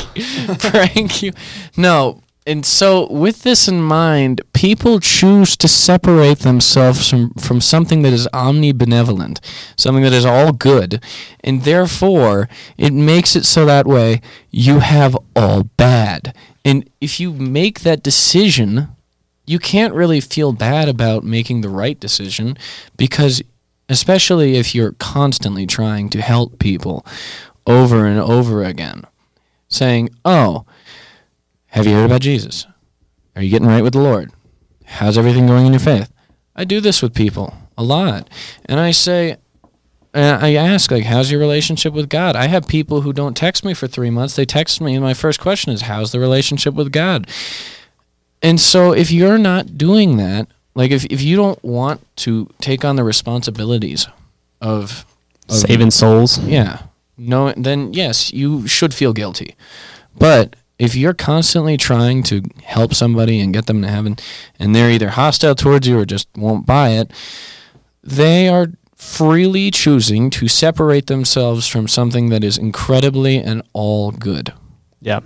prank 0.72 1.24
you. 1.24 1.32
No. 1.78 2.22
And 2.46 2.66
so, 2.66 3.10
with 3.10 3.44
this 3.44 3.70
in 3.70 3.82
mind, 3.82 4.42
people 4.52 5.00
choose 5.00 5.56
to 5.58 5.68
separate 5.70 6.40
themselves 6.40 7.10
from, 7.10 7.30
from 7.36 7.62
something 7.62 8.02
that 8.02 8.12
is 8.12 8.28
omnibenevolent, 8.34 9.40
something 9.78 10.04
that 10.04 10.12
is 10.12 10.26
all 10.26 10.52
good, 10.52 11.02
and 11.42 11.64
therefore 11.64 12.50
it 12.78 12.92
makes 12.92 13.38
it 13.38 13.46
so 13.46 13.66
that 13.66 13.88
way 13.88 14.20
you 14.52 14.80
have 14.80 15.18
all 15.38 15.64
bad. 15.78 16.36
And 16.66 16.90
if 17.00 17.18
you 17.18 17.32
make 17.32 17.82
that 17.82 18.04
decision, 18.04 18.90
you 19.46 19.58
can't 19.58 19.94
really 19.94 20.20
feel 20.20 20.52
bad 20.52 20.90
about 20.90 21.24
making 21.24 21.62
the 21.62 21.70
right 21.70 22.00
decision 22.00 22.58
because, 22.98 23.42
especially 23.88 24.58
if 24.58 24.76
you're 24.76 24.94
constantly 24.94 25.66
trying 25.66 26.10
to 26.10 26.22
help 26.22 26.60
people 26.60 27.06
over 27.66 28.06
and 28.06 28.20
over 28.20 28.64
again, 28.64 29.04
saying, 29.70 30.10
Oh, 30.26 30.66
have 31.74 31.88
you 31.88 31.94
heard 31.96 32.06
about 32.06 32.22
Jesus? 32.22 32.68
Are 33.36 33.42
you 33.42 33.50
getting 33.50 33.68
right 33.68 33.82
with 33.82 33.94
the 33.94 34.00
Lord? 34.00 34.32
How's 34.86 35.18
everything 35.18 35.48
going 35.48 35.66
in 35.66 35.74
your 35.74 35.80
faith? 35.80 36.14
I 36.56 36.66
do 36.66 36.80
this 36.80 37.02
with 37.02 37.16
people 37.16 37.52
a 37.76 37.84
lot. 37.84 38.30
And 38.66 38.80
I 38.80 38.92
say, 38.92 39.38
and 40.14 40.46
I 40.46 40.54
ask, 40.54 40.92
like, 40.92 41.06
how's 41.06 41.32
your 41.32 41.40
relationship 41.40 41.92
with 41.94 42.10
God? 42.10 42.36
I 42.36 42.46
have 42.46 42.68
people 42.68 43.02
who 43.02 43.12
don't 43.12 43.36
text 43.36 43.66
me 43.66 43.74
for 43.74 43.88
three 43.88 44.12
months. 44.12 44.36
They 44.36 44.46
text 44.46 44.82
me, 44.82 44.94
and 44.94 45.04
my 45.04 45.16
first 45.16 45.40
question 45.40 45.74
is, 45.74 45.82
how's 45.82 46.12
the 46.12 46.20
relationship 46.20 46.76
with 46.76 46.92
God? 46.92 47.28
And 48.44 48.60
so 48.60 48.92
if 48.92 49.12
you're 49.12 49.40
not 49.40 49.76
doing 49.76 50.18
that, 50.18 50.48
like, 50.76 50.92
if, 50.92 51.06
if 51.06 51.24
you 51.24 51.36
don't 51.36 51.64
want 51.64 52.06
to 52.18 52.52
take 52.62 52.86
on 52.86 52.98
the 52.98 53.04
responsibilities 53.04 54.08
of, 54.62 55.08
of 55.50 55.56
Saving 55.56 55.90
souls. 55.90 56.38
yeah. 56.38 56.84
No, 57.18 57.52
then 57.54 57.94
yes, 57.94 58.32
you 58.32 58.68
should 58.68 58.94
feel 58.94 59.14
guilty. 59.14 59.56
But 60.16 60.56
if 60.84 60.96
you're 60.96 61.14
constantly 61.14 61.78
trying 61.78 62.24
to 62.24 62.44
help 62.64 62.94
somebody 62.94 63.40
and 63.40 63.54
get 63.54 63.68
them 63.68 63.82
to 63.82 63.88
heaven, 63.88 64.18
and 64.60 64.76
they're 64.76 64.92
either 64.92 65.10
hostile 65.10 65.56
towards 65.56 65.88
you 65.88 65.98
or 65.98 66.06
just 66.06 66.28
won't 66.36 66.66
buy 66.66 66.90
it, 66.90 67.10
they 68.04 68.50
are 68.50 68.68
freely 68.96 69.72
choosing 69.72 70.30
to 70.30 70.48
separate 70.48 71.08
themselves 71.08 71.68
from 71.68 71.88
something 71.88 72.30
that 72.30 72.44
is 72.44 72.58
incredibly 72.58 73.38
and 73.38 73.62
all 73.74 74.12
good. 74.12 74.54
Yeah. 75.02 75.22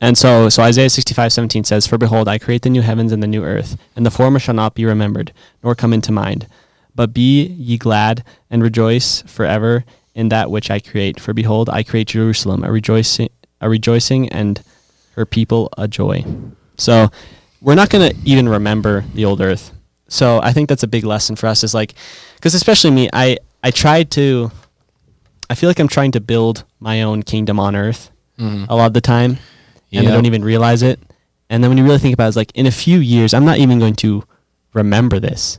And 0.00 0.18
so, 0.18 0.48
so 0.48 0.62
Isaiah 0.62 0.90
sixty-five 0.90 1.32
seventeen 1.32 1.64
says, 1.64 1.86
For 1.86 1.98
behold, 1.98 2.28
I 2.28 2.38
create 2.38 2.62
the 2.62 2.70
new 2.70 2.82
heavens 2.82 3.12
and 3.12 3.22
the 3.22 3.26
new 3.26 3.44
earth, 3.44 3.78
and 3.94 4.04
the 4.04 4.10
former 4.10 4.38
shall 4.38 4.54
not 4.54 4.74
be 4.74 4.84
remembered, 4.84 5.32
nor 5.62 5.74
come 5.74 5.92
into 5.92 6.12
mind. 6.12 6.46
But 6.94 7.14
be 7.14 7.44
ye 7.44 7.78
glad 7.78 8.24
and 8.50 8.62
rejoice 8.62 9.22
forever 9.22 9.84
in 10.14 10.28
that 10.30 10.50
which 10.50 10.70
I 10.70 10.80
create. 10.80 11.20
For 11.20 11.32
behold, 11.32 11.68
I 11.70 11.82
create 11.82 12.08
Jerusalem, 12.08 12.64
a 12.64 12.72
rejoicing, 12.72 13.30
a 13.60 13.68
rejoicing 13.68 14.28
and 14.30 14.62
her 15.16 15.26
people 15.26 15.68
a 15.76 15.88
joy. 15.88 16.24
So 16.78 17.08
we're 17.60 17.74
not 17.74 17.90
going 17.90 18.10
to 18.10 18.16
even 18.24 18.48
remember 18.48 19.04
the 19.14 19.24
old 19.24 19.40
earth. 19.40 19.72
So 20.08 20.40
I 20.42 20.52
think 20.52 20.68
that's 20.68 20.82
a 20.84 20.86
big 20.88 21.04
lesson 21.04 21.34
for 21.36 21.46
us 21.48 21.64
is 21.64 21.74
like, 21.74 21.94
because 22.36 22.54
especially 22.54 22.90
me, 22.92 23.08
I, 23.12 23.38
I 23.64 23.70
tried 23.72 24.10
to, 24.12 24.52
I 25.50 25.54
feel 25.54 25.68
like 25.68 25.80
I'm 25.80 25.88
trying 25.88 26.12
to 26.12 26.20
build 26.20 26.64
my 26.80 27.02
own 27.02 27.22
kingdom 27.22 27.58
on 27.58 27.74
earth 27.74 28.10
Mm-hmm. 28.38 28.66
a 28.70 28.76
lot 28.76 28.84
of 28.86 28.92
the 28.92 29.00
time 29.00 29.38
and 29.92 30.06
I 30.06 30.10
don't 30.12 30.26
even 30.26 30.44
realize 30.44 30.82
it. 30.82 31.00
And 31.48 31.64
then 31.64 31.70
when 31.70 31.78
you 31.78 31.84
really 31.84 31.98
think 31.98 32.12
about 32.12 32.26
it, 32.26 32.28
it's 32.28 32.36
like 32.36 32.52
in 32.54 32.66
a 32.66 32.70
few 32.70 32.98
years, 32.98 33.32
I'm 33.32 33.46
not 33.46 33.56
even 33.56 33.78
going 33.78 33.94
to 33.94 34.24
remember 34.74 35.18
this. 35.18 35.58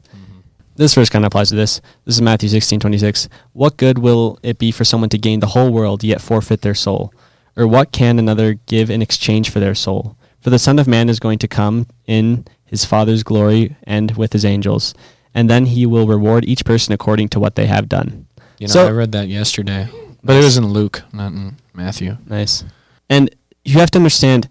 This 0.75 0.93
verse 0.93 1.09
kind 1.09 1.25
of 1.25 1.29
applies 1.29 1.49
to 1.49 1.55
this. 1.55 1.81
This 2.05 2.13
is 2.17 2.21
Matthew 2.21 2.49
16, 2.49 2.79
26. 2.79 3.29
What 3.53 3.77
good 3.77 3.97
will 3.97 4.37
it 4.43 4.59
be 4.59 4.69
for 4.71 4.83
someone 4.85 5.09
to 5.09 5.17
gain 5.17 5.39
the 5.39 5.47
whole 5.47 5.71
world 5.73 6.03
yet 6.03 6.21
forfeit 6.21 6.61
their 6.61 6.75
soul? 6.75 7.11
Or 7.57 7.67
what 7.67 7.91
can 7.91 8.19
another 8.19 8.53
give 8.67 8.89
in 8.89 9.01
exchange 9.01 9.49
for 9.49 9.59
their 9.59 9.75
soul? 9.75 10.15
For 10.41 10.51
the 10.51 10.59
Son 10.59 10.77
of 10.79 10.87
Man 10.87 11.09
is 11.09 11.19
going 11.19 11.39
to 11.39 11.47
come 11.47 11.87
in 12.05 12.45
his 12.65 12.85
Father's 12.85 13.23
glory 13.23 13.75
and 13.83 14.11
with 14.15 14.31
his 14.31 14.45
angels, 14.45 14.93
and 15.33 15.49
then 15.49 15.65
he 15.65 15.85
will 15.85 16.07
reward 16.07 16.45
each 16.45 16.63
person 16.63 16.93
according 16.93 17.29
to 17.29 17.39
what 17.39 17.55
they 17.55 17.65
have 17.65 17.89
done. 17.89 18.27
You 18.59 18.67
know, 18.67 18.73
So- 18.73 18.87
I 18.87 18.91
read 18.91 19.11
that 19.13 19.27
yesterday, 19.27 19.89
but 20.23 20.35
it 20.35 20.43
was 20.43 20.57
in 20.57 20.67
Luke, 20.67 21.03
not 21.11 21.31
in 21.31 21.57
Matthew. 21.73 22.17
Nice. 22.27 22.63
And 23.09 23.29
you 23.65 23.79
have 23.79 23.91
to 23.91 23.99
understand 23.99 24.47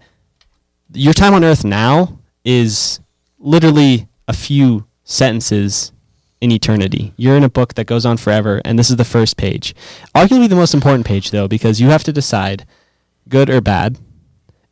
your 0.93 1.13
time 1.13 1.33
on 1.33 1.43
earth 1.43 1.63
now 1.63 2.19
is 2.43 2.99
literally 3.39 4.07
a 4.27 4.33
few 4.33 4.85
sentences 5.03 5.91
in 6.41 6.51
eternity. 6.51 7.13
You're 7.17 7.35
in 7.37 7.43
a 7.43 7.49
book 7.49 7.73
that 7.75 7.85
goes 7.85 8.05
on 8.05 8.17
forever, 8.17 8.61
and 8.65 8.77
this 8.77 8.89
is 8.89 8.95
the 8.97 9.05
first 9.05 9.37
page. 9.37 9.73
Arguably 10.13 10.49
the 10.49 10.55
most 10.55 10.73
important 10.73 11.05
page, 11.05 11.31
though, 11.31 11.47
because 11.47 11.79
you 11.81 11.89
have 11.89 12.03
to 12.03 12.13
decide 12.13 12.65
good 13.29 13.49
or 13.49 13.61
bad. 13.61 13.97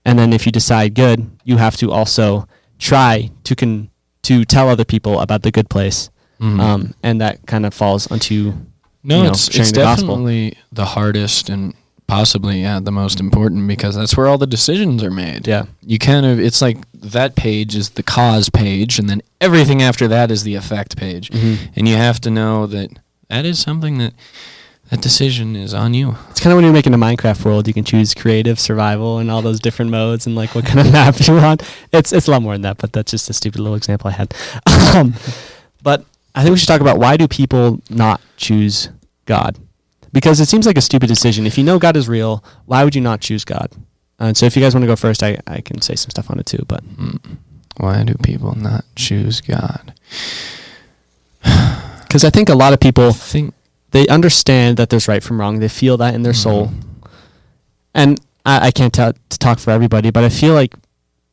And 0.05 0.19
then 0.19 0.33
if 0.33 0.45
you 0.45 0.51
decide 0.51 0.93
good, 0.93 1.29
you 1.43 1.57
have 1.57 1.77
to 1.77 1.91
also 1.91 2.47
try 2.79 3.31
to 3.43 3.55
con- 3.55 3.89
to 4.23 4.45
tell 4.45 4.69
other 4.69 4.85
people 4.85 5.19
about 5.19 5.43
the 5.43 5.51
good 5.51 5.69
place. 5.69 6.09
Mhm. 6.41 6.59
Um, 6.59 6.93
and 7.03 7.21
that 7.21 7.45
kind 7.47 7.65
of 7.65 7.73
falls 7.73 8.07
onto 8.11 8.53
No, 9.03 9.17
you 9.17 9.23
know, 9.23 9.29
it's 9.29 9.47
it's 9.49 9.71
the 9.71 9.81
gospel. 9.81 10.07
definitely 10.07 10.53
the 10.71 10.85
hardest 10.85 11.49
and 11.49 11.73
possibly 12.07 12.61
yeah 12.61 12.79
the 12.79 12.91
most 12.91 13.19
important 13.19 13.67
because 13.67 13.95
that's 13.95 14.15
where 14.15 14.27
all 14.27 14.37
the 14.37 14.45
decisions 14.47 15.01
are 15.01 15.09
made. 15.11 15.47
yeah. 15.47 15.65
You 15.81 15.97
kind 15.97 16.25
of 16.25 16.39
it's 16.39 16.61
like 16.61 16.77
that 16.93 17.35
page 17.35 17.75
is 17.75 17.91
the 17.91 18.03
cause 18.03 18.49
page, 18.49 18.99
and 18.99 19.09
then 19.09 19.21
everything 19.41 19.81
after 19.81 20.07
that 20.09 20.29
is 20.31 20.43
the 20.43 20.55
effect 20.55 20.97
page. 20.97 21.29
Mm-hmm. 21.31 21.55
And 21.75 21.87
you 21.87 21.95
have 21.95 22.19
to 22.21 22.29
know 22.29 22.67
that 22.67 22.89
that 23.29 23.45
is 23.45 23.57
something 23.59 23.97
that 23.99 24.13
that 24.91 25.01
decision 25.01 25.55
is 25.55 25.73
on 25.73 25.93
you. 25.93 26.15
It's 26.29 26.39
kind 26.39 26.51
of 26.51 26.57
when 26.57 26.63
you're 26.63 26.73
making 26.73 26.93
a 26.93 26.97
Minecraft 26.97 27.43
world, 27.43 27.67
you 27.67 27.73
can 27.73 27.83
choose 27.83 28.13
creative, 28.13 28.59
survival, 28.59 29.17
and 29.17 29.31
all 29.31 29.41
those 29.41 29.59
different 29.59 29.89
modes, 29.91 30.27
and 30.27 30.35
like 30.35 30.53
what 30.53 30.65
kind 30.65 30.79
of 30.79 30.91
map 30.91 31.15
you 31.27 31.35
want. 31.35 31.63
It's 31.91 32.13
it's 32.13 32.27
a 32.27 32.31
lot 32.31 32.41
more 32.41 32.53
than 32.53 32.61
that, 32.61 32.77
but 32.77 32.93
that's 32.93 33.11
just 33.11 33.29
a 33.29 33.33
stupid 33.33 33.59
little 33.61 33.75
example 33.75 34.09
I 34.09 34.13
had. 34.13 34.33
um, 34.95 35.15
but 35.81 36.05
I 36.35 36.43
think 36.43 36.51
we 36.51 36.57
should 36.57 36.67
talk 36.67 36.81
about 36.81 36.99
why 36.99 37.17
do 37.17 37.27
people 37.27 37.81
not 37.89 38.21
choose 38.37 38.89
God? 39.25 39.57
Because 40.13 40.39
it 40.39 40.47
seems 40.47 40.65
like 40.65 40.77
a 40.77 40.81
stupid 40.81 41.07
decision. 41.07 41.45
If 41.45 41.57
you 41.57 41.63
know 41.63 41.79
God 41.79 41.97
is 41.97 42.07
real, 42.07 42.43
why 42.65 42.83
would 42.83 42.95
you 42.95 43.01
not 43.01 43.21
choose 43.21 43.43
God? 43.43 43.71
And 44.19 44.37
so, 44.37 44.45
if 44.45 44.55
you 44.55 44.61
guys 44.61 44.73
want 44.73 44.83
to 44.83 44.87
go 44.87 44.95
first, 44.95 45.23
I, 45.23 45.39
I 45.47 45.61
can 45.61 45.81
say 45.81 45.95
some 45.95 46.09
stuff 46.09 46.29
on 46.29 46.39
it 46.39 46.45
too. 46.45 46.63
But 46.67 46.83
Mm. 46.83 47.37
Why 47.77 48.03
do 48.03 48.13
people 48.23 48.55
not 48.55 48.85
choose 48.95 49.41
God? 49.41 49.93
because 51.43 52.23
I 52.23 52.29
think 52.29 52.49
a 52.49 52.55
lot 52.55 52.71
of 52.71 52.79
people 52.79 53.11
think 53.11 53.53
they 53.95 54.05
understand 54.09 54.75
that 54.75 54.89
there's 54.89 55.07
right 55.07 55.23
from 55.23 55.39
wrong. 55.39 55.59
They 55.59 55.69
feel 55.69 55.95
that 55.95 56.13
in 56.15 56.23
their 56.23 56.33
soul. 56.33 56.69
And 57.93 58.19
I, 58.45 58.67
I 58.67 58.71
can't 58.71 58.93
to 58.93 59.13
talk 59.29 59.57
for 59.57 59.71
everybody, 59.71 60.11
but 60.11 60.25
I 60.25 60.27
feel 60.27 60.53
like 60.53 60.75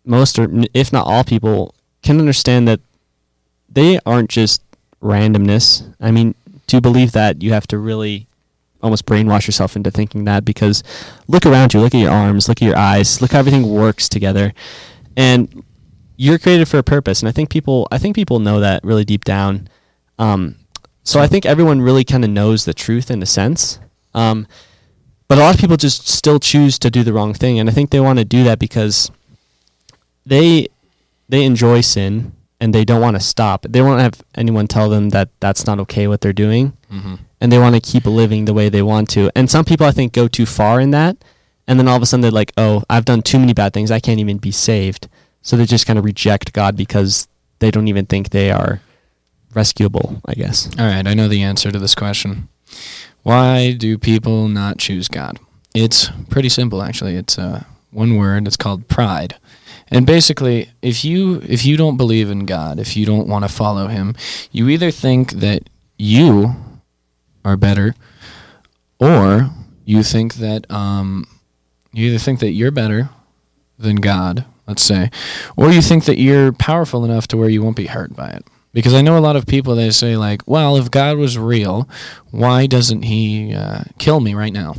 most, 0.05 0.39
or 0.39 0.49
if 0.73 0.93
not 0.93 1.05
all 1.05 1.25
people, 1.25 1.75
can 2.05 2.21
understand 2.21 2.69
that 2.69 2.79
they 3.69 3.99
aren't 4.07 4.31
just 4.31 4.63
randomness. 5.03 5.93
I 6.01 6.13
mean, 6.13 6.37
to 6.69 6.81
believe 6.81 7.11
that, 7.11 7.43
you 7.43 7.53
have 7.53 7.67
to 7.67 7.79
really 7.79 8.29
almost 8.81 9.07
brainwash 9.07 9.49
yourself 9.49 9.75
into 9.75 9.91
thinking 9.91 10.25
that 10.27 10.45
because 10.45 10.85
look 11.27 11.45
around 11.45 11.75
you, 11.75 11.81
look 11.81 11.97
at 11.97 12.01
your 12.01 12.13
arms, 12.13 12.49
look 12.49 12.63
at 12.63 12.67
your 12.67 12.79
eyes, 12.79 13.21
look 13.21 13.33
how 13.33 13.41
everything 13.41 13.69
works 13.69 14.09
together, 14.09 14.55
and 15.17 15.65
you're 16.17 16.39
created 16.39 16.69
for 16.69 16.79
a 16.79 16.85
purpose. 16.85 17.23
And 17.23 17.29
I 17.29 17.33
think 17.33 17.51
people, 17.51 17.89
I 17.91 17.99
think 17.99 18.15
people 18.15 18.39
know 18.39 18.61
that 18.61 18.85
really 18.85 19.05
deep 19.05 19.25
down. 19.25 19.69
Um, 20.21 20.55
so 21.05 21.21
I 21.21 21.27
think 21.27 21.45
everyone 21.47 21.81
really 21.83 22.05
kind 22.05 22.25
of 22.25 22.31
knows 22.31 22.65
the 22.65 22.75
truth 22.75 23.11
in 23.11 23.23
a 23.23 23.27
sense. 23.27 23.79
Um, 24.15 24.47
but 25.29 25.39
a 25.39 25.41
lot 25.41 25.55
of 25.55 25.61
people 25.61 25.77
just 25.77 26.09
still 26.09 26.39
choose 26.39 26.79
to 26.81 26.91
do 26.91 27.03
the 27.03 27.13
wrong 27.13 27.33
thing, 27.35 27.59
and 27.59 27.69
I 27.69 27.73
think 27.73 27.91
they 27.91 28.01
want 28.01 28.19
to 28.19 28.25
do 28.25 28.45
that 28.45 28.59
because 28.59 29.11
they 30.27 30.69
they 31.29 31.45
enjoy 31.45 31.81
sin 31.81 32.33
and 32.61 32.75
they 32.75 32.85
don't 32.85 33.01
want 33.01 33.17
to 33.17 33.21
stop. 33.21 33.67
They 33.69 33.81
won't 33.83 34.01
have 34.01 34.23
anyone 34.35 34.67
tell 34.69 34.89
them 34.91 35.11
that 35.11 35.31
that's 35.41 35.67
not 35.67 35.81
okay 35.81 36.07
what 36.07 36.21
they're 36.21 36.33
doing, 36.33 36.75
Mhm. 36.93 37.19
and 37.41 37.51
they 37.51 37.59
want 37.59 37.75
to 37.75 37.81
keep 37.81 38.05
living 38.07 38.45
the 38.45 38.53
way 38.55 38.69
they 38.69 38.83
want 38.83 39.09
to. 39.11 39.31
And 39.35 39.51
some 39.51 39.65
people 39.65 39.87
I 39.87 39.91
think 39.93 40.13
go 40.13 40.29
too 40.29 40.47
far 40.47 40.81
in 40.81 40.91
that, 40.91 41.17
and 41.67 41.79
then 41.79 41.89
all 41.89 41.97
of 41.97 42.03
a 42.03 42.07
sudden 42.07 42.21
they're 42.21 42.31
like, 42.31 42.53
"Oh, 42.57 42.83
I've 42.91 43.05
done 43.07 43.23
too 43.23 43.39
many 43.39 43.53
bad 43.55 43.73
things. 43.73 43.91
I 43.91 43.99
can't 44.01 44.21
even 44.21 44.37
be 44.39 44.53
saved." 44.53 45.09
So 45.41 45.57
they 45.57 45.65
just 45.67 45.87
kind 45.87 45.99
of 45.99 46.05
reject 46.05 46.53
God 46.53 46.77
because 46.77 47.27
they 47.59 47.71
don't 47.71 47.89
even 47.89 48.07
think 48.07 48.31
they 48.31 48.51
are 48.51 48.81
rescuable. 49.55 50.21
I 50.27 50.35
guess. 50.35 50.69
All 50.79 50.87
right, 50.87 51.07
I 51.07 51.15
know 51.15 51.29
the 51.29 51.43
answer 51.43 51.71
to 51.71 51.79
this 51.79 51.95
question. 51.95 52.49
Why 53.23 53.73
do 53.73 53.99
people 53.99 54.49
not 54.49 54.79
choose 54.79 55.09
God? 55.09 55.39
It's 55.75 56.11
pretty 56.29 56.49
simple, 56.49 56.83
actually. 56.83 57.15
It's 57.15 57.39
uh, 57.39 57.65
one 57.91 58.17
word. 58.17 58.47
It's 58.47 58.57
called 58.57 58.89
pride. 58.89 59.37
And 59.89 60.07
basically, 60.07 60.71
if 60.81 61.05
you 61.05 61.43
if 61.47 61.65
you 61.67 61.77
don't 61.77 61.97
believe 61.97 62.31
in 62.31 62.47
God, 62.47 62.79
if 62.79 62.97
you 62.97 63.05
don't 63.05 63.29
want 63.29 63.45
to 63.45 63.49
follow 63.49 63.89
Him, 63.89 64.15
you 64.51 64.69
either 64.69 64.91
think 64.91 65.33
that 65.33 65.69
you 65.99 66.55
are 67.45 67.57
better, 67.57 67.95
or 68.99 69.51
you 69.85 70.03
think 70.03 70.35
that 70.37 70.71
um, 70.71 71.27
you 71.93 72.09
either 72.09 72.19
think 72.19 72.41
that 72.41 72.53
you're 72.53 72.71
better 72.71 73.11
than 73.79 73.97
God, 73.97 74.47
let's 74.67 74.83
say, 74.83 75.11
or 75.57 75.71
you 75.71 75.83
think 75.83 76.07
that 76.07 76.19
you're 76.19 76.53
powerful 76.53 77.05
enough 77.05 77.29
to 77.29 77.37
where 77.37 77.51
you 77.51 77.63
won't 77.63 77.77
be 77.77 77.87
hurt 77.87 78.17
by 78.17 78.31
it. 78.31 78.47
Because 78.73 78.95
I 78.95 79.03
know 79.03 79.19
a 79.19 79.21
lot 79.21 79.37
of 79.37 79.47
people 79.47 79.75
they 79.75 79.91
say 79.91 80.17
like, 80.17 80.43
well, 80.47 80.77
if 80.77 80.91
God 80.91 81.19
was 81.19 81.37
real, 81.39 81.89
why 82.31 82.67
doesn't 82.67 83.03
He 83.03 83.55
uh, 83.55 83.85
kill 83.99 84.21
me 84.21 84.35
right 84.35 84.53
now? 84.53 84.75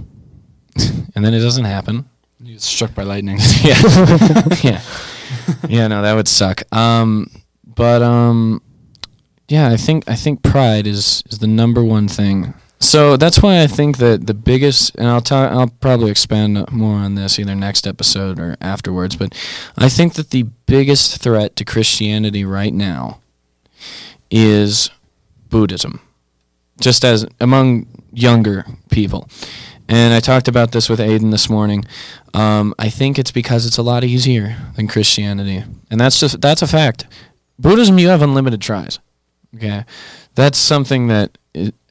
and 1.15 1.23
then 1.23 1.33
it 1.33 1.39
doesn't 1.39 1.65
happen. 1.65 2.09
You 2.39 2.53
get 2.53 2.61
struck 2.61 2.93
by 2.95 3.03
lightning. 3.03 3.37
yeah, 3.61 3.79
yeah, 4.63 4.81
yeah. 5.67 5.87
No, 5.87 6.01
that 6.01 6.13
would 6.13 6.27
suck. 6.27 6.63
Um, 6.75 7.29
but 7.63 8.01
um, 8.01 8.61
yeah, 9.47 9.69
I 9.69 9.77
think 9.77 10.09
I 10.09 10.15
think 10.15 10.41
pride 10.43 10.87
is 10.87 11.23
is 11.29 11.39
the 11.39 11.47
number 11.47 11.83
one 11.83 12.07
thing. 12.07 12.53
So 12.79 13.15
that's 13.15 13.41
why 13.41 13.61
I 13.63 13.67
think 13.67 13.97
that 13.99 14.27
the 14.27 14.33
biggest, 14.33 14.95
and 14.95 15.07
I'll 15.07 15.21
talk, 15.21 15.53
I'll 15.53 15.69
probably 15.69 16.11
expand 16.11 16.69
more 16.69 16.97
on 16.97 17.15
this 17.15 17.39
either 17.39 17.55
next 17.55 17.87
episode 17.87 18.39
or 18.39 18.57
afterwards. 18.59 19.15
But 19.15 19.33
I 19.77 19.87
think 19.87 20.15
that 20.15 20.31
the 20.31 20.43
biggest 20.65 21.21
threat 21.21 21.55
to 21.55 21.63
Christianity 21.63 22.43
right 22.43 22.73
now 22.73 23.21
is 24.33 24.89
Buddhism, 25.49 26.01
just 26.81 27.05
as 27.05 27.25
among 27.39 27.85
younger 28.11 28.65
people. 28.89 29.29
And 29.87 30.13
I 30.13 30.19
talked 30.19 30.47
about 30.47 30.71
this 30.71 30.89
with 30.89 30.99
Aiden 30.99 31.29
this 31.29 31.49
morning. 31.49 31.85
Um, 32.33 32.73
I 32.79 32.89
think 32.89 33.19
it's 33.19 33.31
because 33.31 33.67
it's 33.67 33.77
a 33.77 33.83
lot 33.83 34.03
easier 34.03 34.57
than 34.75 34.87
Christianity, 34.87 35.63
and 35.91 36.01
that's 36.01 36.19
just 36.19 36.41
that's 36.41 36.63
a 36.63 36.67
fact. 36.67 37.05
Buddhism, 37.59 37.99
you 37.99 38.07
have 38.07 38.23
unlimited 38.23 38.59
tries. 38.59 38.99
Okay, 39.55 39.85
that's 40.33 40.57
something 40.57 41.07
that 41.07 41.37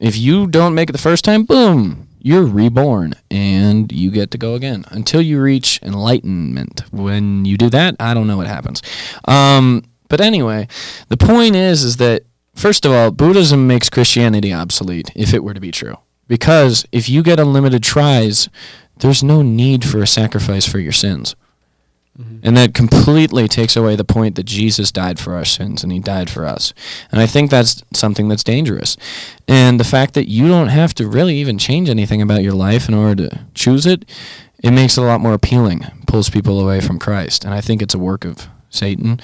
if 0.00 0.18
you 0.18 0.48
don't 0.48 0.74
make 0.74 0.88
it 0.88 0.92
the 0.92 0.98
first 0.98 1.24
time, 1.24 1.44
boom, 1.44 2.08
you're 2.18 2.44
reborn 2.44 3.14
and 3.30 3.92
you 3.92 4.10
get 4.10 4.32
to 4.32 4.38
go 4.38 4.54
again 4.54 4.84
until 4.88 5.22
you 5.22 5.40
reach 5.40 5.78
enlightenment. 5.82 6.82
When 6.90 7.44
you 7.44 7.56
do 7.56 7.70
that, 7.70 7.94
I 8.00 8.14
don't 8.14 8.26
know 8.26 8.36
what 8.36 8.48
happens. 8.48 8.82
Um, 9.26 9.84
but 10.08 10.20
anyway, 10.20 10.66
the 11.08 11.16
point 11.16 11.54
is, 11.54 11.84
is 11.84 11.98
that 11.98 12.24
first 12.54 12.84
of 12.84 12.92
all, 12.92 13.10
Buddhism 13.10 13.66
makes 13.66 13.90
Christianity 13.90 14.52
obsolete 14.52 15.10
if 15.14 15.34
it 15.34 15.44
were 15.44 15.54
to 15.54 15.60
be 15.60 15.70
true. 15.70 15.96
Because 16.28 16.86
if 16.92 17.08
you 17.08 17.22
get 17.22 17.40
unlimited 17.40 17.82
tries, 17.82 18.48
there's 18.98 19.22
no 19.22 19.42
need 19.42 19.84
for 19.84 20.00
a 20.00 20.06
sacrifice 20.06 20.66
for 20.66 20.78
your 20.78 20.92
sins. 20.92 21.34
Mm-hmm. 22.18 22.38
And 22.42 22.56
that 22.56 22.74
completely 22.74 23.48
takes 23.48 23.74
away 23.74 23.96
the 23.96 24.04
point 24.04 24.36
that 24.36 24.44
Jesus 24.44 24.92
died 24.92 25.18
for 25.18 25.34
our 25.34 25.46
sins 25.46 25.82
and 25.82 25.90
he 25.90 25.98
died 25.98 26.28
for 26.28 26.44
us. 26.44 26.74
And 27.10 27.20
I 27.20 27.26
think 27.26 27.50
that's 27.50 27.82
something 27.94 28.28
that's 28.28 28.44
dangerous. 28.44 28.96
And 29.48 29.80
the 29.80 29.84
fact 29.84 30.14
that 30.14 30.28
you 30.28 30.46
don't 30.48 30.68
have 30.68 30.94
to 30.94 31.08
really 31.08 31.36
even 31.36 31.58
change 31.58 31.88
anything 31.88 32.20
about 32.20 32.42
your 32.42 32.52
life 32.52 32.88
in 32.88 32.94
order 32.94 33.28
to 33.28 33.40
choose 33.54 33.86
it, 33.86 34.04
it 34.62 34.72
makes 34.72 34.96
it 34.96 35.02
a 35.02 35.06
lot 35.06 35.20
more 35.20 35.32
appealing, 35.32 35.86
pulls 36.06 36.28
people 36.28 36.60
away 36.60 36.80
from 36.80 36.98
Christ. 36.98 37.44
And 37.44 37.54
I 37.54 37.62
think 37.62 37.80
it's 37.80 37.94
a 37.94 37.98
work 37.98 38.24
of 38.24 38.46
Satan. 38.72 39.20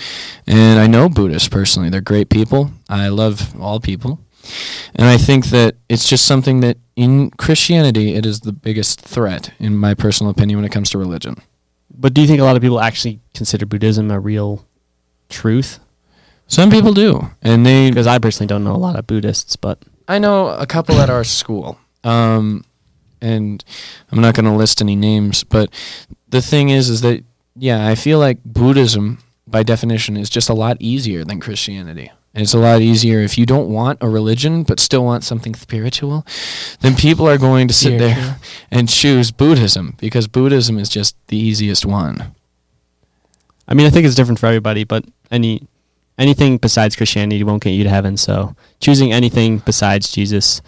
And 0.46 0.78
I 0.78 0.86
know 0.86 1.08
Buddhists 1.08 1.48
personally. 1.48 1.90
They're 1.90 2.00
great 2.00 2.28
people. 2.28 2.70
I 2.88 3.08
love 3.08 3.58
all 3.60 3.80
people. 3.80 4.20
And 4.94 5.06
I 5.06 5.16
think 5.16 5.46
that 5.46 5.76
it's 5.88 6.08
just 6.08 6.24
something 6.24 6.60
that 6.60 6.78
in 6.96 7.30
Christianity, 7.32 8.14
it 8.14 8.24
is 8.24 8.40
the 8.40 8.52
biggest 8.52 9.00
threat, 9.00 9.52
in 9.58 9.76
my 9.76 9.94
personal 9.94 10.30
opinion, 10.30 10.58
when 10.58 10.64
it 10.64 10.72
comes 10.72 10.90
to 10.90 10.98
religion. 10.98 11.36
But 11.90 12.14
do 12.14 12.20
you 12.20 12.26
think 12.26 12.40
a 12.40 12.44
lot 12.44 12.56
of 12.56 12.62
people 12.62 12.80
actually 12.80 13.20
consider 13.34 13.66
Buddhism 13.66 14.10
a 14.10 14.20
real 14.20 14.64
truth? 15.28 15.80
Some 16.46 16.70
people 16.70 16.94
do, 16.94 17.30
and 17.42 17.66
they. 17.66 17.90
Because 17.90 18.06
I 18.06 18.18
personally 18.18 18.46
don't 18.46 18.64
know 18.64 18.74
a 18.74 18.78
lot 18.78 18.96
of 18.96 19.06
Buddhists, 19.06 19.56
but 19.56 19.82
I 20.06 20.18
know 20.18 20.48
a 20.48 20.66
couple 20.66 21.00
at 21.00 21.10
our 21.10 21.24
school, 21.24 21.78
um, 22.04 22.64
and 23.20 23.62
I'm 24.10 24.20
not 24.20 24.34
going 24.34 24.46
to 24.46 24.52
list 24.52 24.80
any 24.80 24.96
names, 24.96 25.44
but 25.44 25.70
the 26.28 26.40
thing 26.40 26.70
is, 26.70 26.88
is 26.88 27.02
that 27.02 27.22
yeah, 27.54 27.86
I 27.86 27.94
feel 27.96 28.18
like 28.18 28.42
Buddhism, 28.44 29.18
by 29.50 29.62
definition, 29.62 30.16
is 30.16 30.30
just 30.30 30.48
a 30.48 30.54
lot 30.54 30.76
easier 30.80 31.24
than 31.24 31.40
Christianity. 31.40 32.10
And 32.34 32.42
it's 32.42 32.54
a 32.54 32.58
lot 32.58 32.82
easier 32.82 33.20
if 33.20 33.38
you 33.38 33.46
don't 33.46 33.68
want 33.68 33.98
a 34.02 34.08
religion 34.08 34.62
but 34.62 34.78
still 34.78 35.04
want 35.04 35.24
something 35.24 35.54
spiritual, 35.54 36.26
then 36.80 36.94
people 36.94 37.28
are 37.28 37.38
going 37.38 37.68
to 37.68 37.74
sit 37.74 37.98
there 37.98 38.38
and 38.70 38.88
choose 38.88 39.30
Buddhism 39.30 39.96
because 39.98 40.28
Buddhism 40.28 40.78
is 40.78 40.88
just 40.88 41.16
the 41.28 41.36
easiest 41.36 41.86
one. 41.86 42.34
I 43.66 43.74
mean, 43.74 43.86
I 43.86 43.90
think 43.90 44.06
it's 44.06 44.14
different 44.14 44.38
for 44.38 44.46
everybody. 44.46 44.84
But 44.84 45.04
any 45.30 45.66
anything 46.18 46.58
besides 46.58 46.96
Christianity 46.96 47.42
won't 47.44 47.62
get 47.62 47.70
you 47.70 47.84
to 47.84 47.90
heaven. 47.90 48.16
So 48.16 48.54
choosing 48.80 49.12
anything 49.12 49.58
besides 49.58 50.12
Jesus 50.12 50.60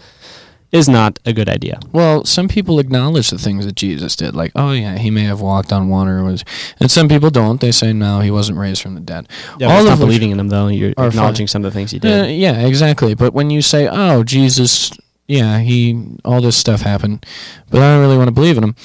is 0.71 0.87
not 0.87 1.19
a 1.25 1.33
good 1.33 1.49
idea. 1.49 1.79
Well, 1.91 2.23
some 2.25 2.47
people 2.47 2.79
acknowledge 2.79 3.29
the 3.29 3.37
things 3.37 3.65
that 3.65 3.75
Jesus 3.75 4.15
did, 4.15 4.35
like, 4.35 4.51
oh 4.55 4.71
yeah, 4.71 4.97
he 4.97 5.11
may 5.11 5.23
have 5.23 5.41
walked 5.41 5.73
on 5.73 5.89
water, 5.89 6.23
was, 6.23 6.43
and 6.79 6.89
some 6.89 7.07
people 7.09 7.29
don't. 7.29 7.59
They 7.59 7.71
say 7.71 7.91
no, 7.93 8.19
he 8.21 8.31
wasn't 8.31 8.57
raised 8.57 8.81
from 8.81 8.95
the 8.95 9.01
dead. 9.01 9.27
Yeah, 9.59 9.67
All 9.73 9.81
of 9.81 9.85
not 9.87 9.99
believing 9.99 10.31
in 10.31 10.39
him 10.39 10.47
though. 10.49 10.67
You're 10.67 10.93
acknowledging 10.97 11.47
some 11.47 11.65
of 11.65 11.73
the 11.73 11.77
things 11.77 11.91
he 11.91 11.97
Uh, 11.97 12.01
did. 12.01 12.35
yeah, 12.37 12.59
exactly. 12.65 13.13
But 13.15 13.33
when 13.33 13.49
you 13.49 13.61
say, 13.61 13.87
"Oh, 13.91 14.23
Jesus, 14.23 14.91
yeah, 15.31 15.59
he 15.59 16.17
all 16.25 16.41
this 16.41 16.57
stuff 16.57 16.81
happened," 16.81 17.25
but 17.69 17.81
I 17.81 17.91
don't 17.91 18.01
really 18.01 18.17
want 18.17 18.27
to 18.27 18.33
believe 18.33 18.57
in 18.57 18.63
him 18.63 18.75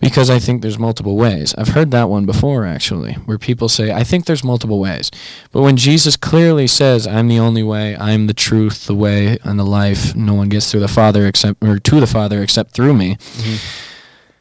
because 0.00 0.30
I 0.30 0.38
think 0.38 0.62
there's 0.62 0.78
multiple 0.78 1.16
ways. 1.16 1.54
I've 1.58 1.68
heard 1.68 1.90
that 1.90 2.08
one 2.08 2.24
before 2.24 2.64
actually, 2.64 3.14
where 3.26 3.38
people 3.38 3.68
say, 3.68 3.92
"I 3.92 4.04
think 4.04 4.26
there's 4.26 4.44
multiple 4.44 4.78
ways," 4.78 5.10
but 5.50 5.62
when 5.62 5.76
Jesus 5.76 6.16
clearly 6.16 6.68
says, 6.68 7.06
"I'm 7.06 7.26
the 7.28 7.40
only 7.40 7.64
way, 7.64 7.96
I'm 7.96 8.28
the 8.28 8.34
truth, 8.34 8.86
the 8.86 8.94
way, 8.94 9.38
and 9.42 9.58
the 9.58 9.66
life. 9.66 10.14
No 10.14 10.34
one 10.34 10.48
gets 10.48 10.70
through 10.70 10.80
the 10.80 10.88
Father 10.88 11.26
except 11.26 11.62
or 11.62 11.78
to 11.78 12.00
the 12.00 12.06
Father 12.06 12.42
except 12.42 12.72
through 12.72 12.94
me," 12.94 13.16
mm-hmm. 13.16 13.56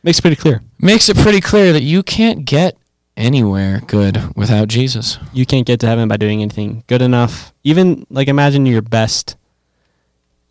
Makes 0.03 0.19
it 0.19 0.21
pretty 0.21 0.35
clear. 0.37 0.61
makes 0.79 1.09
it 1.09 1.17
pretty 1.17 1.41
clear 1.41 1.73
that 1.73 1.83
you 1.83 2.03
can't 2.03 2.45
get 2.45 2.77
anywhere 3.17 3.81
good 3.87 4.31
without 4.35 4.67
Jesus. 4.67 5.17
You 5.33 5.45
can't 5.45 5.65
get 5.65 5.79
to 5.79 5.87
heaven 5.87 6.07
by 6.07 6.17
doing 6.17 6.41
anything 6.43 6.83
good 6.85 7.01
enough. 7.01 7.51
Even 7.63 8.05
like 8.11 8.27
imagine 8.27 8.67
your 8.67 8.83
best 8.83 9.35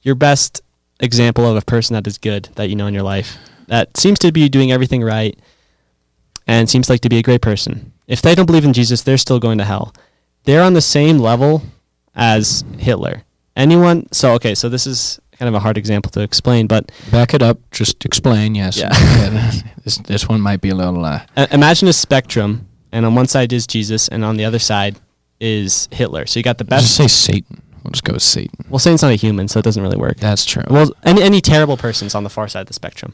your 0.07 0.14
best 0.14 0.62
example 1.01 1.47
of 1.47 1.57
a 1.57 1.63
person 1.63 1.95
that 1.95 2.07
is 2.07 2.19
good 2.19 2.49
that 2.55 2.69
you 2.69 2.77
know 2.77 2.87
in 2.87 2.95
your 2.95 3.03
life 3.03 3.37
that 3.69 3.97
seems 3.97 4.19
to 4.21 4.33
be 4.33 4.49
doing 4.49 4.73
everything 4.73 5.03
right 5.03 5.39
and 6.47 6.71
seems 6.71 6.89
like 6.89 7.01
to 7.01 7.09
be 7.09 7.19
a 7.19 7.23
great 7.23 7.43
person. 7.43 7.93
If 8.07 8.23
they 8.23 8.35
don't 8.35 8.47
believe 8.47 8.65
in 8.65 8.73
Jesus, 8.73 9.03
they're 9.03 9.19
still 9.19 9.41
going 9.41 9.59
to 9.59 9.65
hell. 9.65 9.93
They're 10.45 10.63
on 10.63 10.75
the 10.75 10.81
same 10.81 11.19
level 11.19 11.63
as 12.15 12.65
Hitler. 12.79 13.23
Anyone 13.57 14.07
so 14.13 14.35
okay, 14.35 14.55
so 14.55 14.69
this 14.69 14.87
is 14.87 15.21
kind 15.39 15.49
of 15.49 15.55
a 15.55 15.59
hard 15.61 15.77
example 15.77 16.11
to 16.13 16.21
explain, 16.21 16.67
but 16.67 16.93
Back 17.11 17.35
it 17.35 17.43
up. 17.43 17.59
Just 17.71 18.05
explain. 18.05 18.55
Yes. 18.55 18.77
Yeah. 18.77 18.91
this 19.85 19.99
this 19.99 20.29
one 20.29 20.41
might 20.41 20.61
be 20.61 20.71
a 20.71 20.75
little. 20.75 21.05
Uh, 21.05 21.21
imagine 21.51 21.89
a 21.89 21.93
spectrum, 21.93 22.69
and 22.93 23.05
on 23.05 23.15
one 23.15 23.27
side 23.27 23.53
is 23.53 23.67
Jesus, 23.67 24.09
and 24.09 24.25
on 24.25 24.37
the 24.37 24.45
other 24.45 24.59
side 24.59 24.97
is 25.41 25.89
Hitler. 25.91 26.27
So 26.27 26.39
you 26.39 26.45
got 26.45 26.59
the 26.59 26.67
let's 26.71 26.85
just 26.85 26.99
best. 26.99 27.25
say 27.25 27.33
Satan. 27.33 27.63
We'll 27.87 27.92
just 27.92 28.05
go 28.05 28.12
with 28.14 28.22
Satan. 28.22 28.64
Well, 28.68 28.81
Satan's 28.81 29.03
not 29.03 29.12
a 29.12 29.14
human, 29.16 29.46
so 29.46 29.61
it 29.61 29.62
doesn't 29.62 29.83
really 29.83 29.96
work. 29.96 30.16
That's 30.18 30.44
true. 30.44 30.64
Well, 30.68 30.90
any 31.05 31.22
any 31.22 31.40
terrible 31.40 31.77
person's 31.77 32.14
on 32.16 32.25
the 32.25 32.31
far 32.31 32.49
side 32.49 32.62
of 32.62 32.66
the 32.66 32.72
spectrum. 32.72 33.12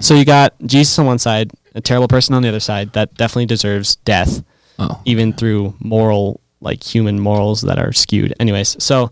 So 0.00 0.14
you 0.14 0.24
got 0.24 0.54
Jesus 0.64 0.96
on 0.98 1.06
one 1.06 1.18
side, 1.18 1.50
a 1.74 1.80
terrible 1.80 2.06
person 2.08 2.32
on 2.34 2.42
the 2.42 2.48
other 2.48 2.60
side 2.60 2.92
that 2.92 3.14
definitely 3.14 3.46
deserves 3.46 3.96
death, 3.96 4.44
oh. 4.78 5.00
even 5.04 5.32
through 5.32 5.74
moral, 5.80 6.40
like 6.60 6.82
human 6.84 7.18
morals 7.18 7.62
that 7.62 7.78
are 7.80 7.92
skewed. 7.92 8.32
Anyways, 8.38 8.82
so 8.82 9.10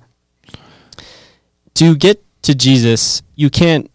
to 1.75 1.97
get 1.97 2.23
to 2.43 2.55
Jesus, 2.55 3.23
you 3.35 3.51
can't 3.51 3.91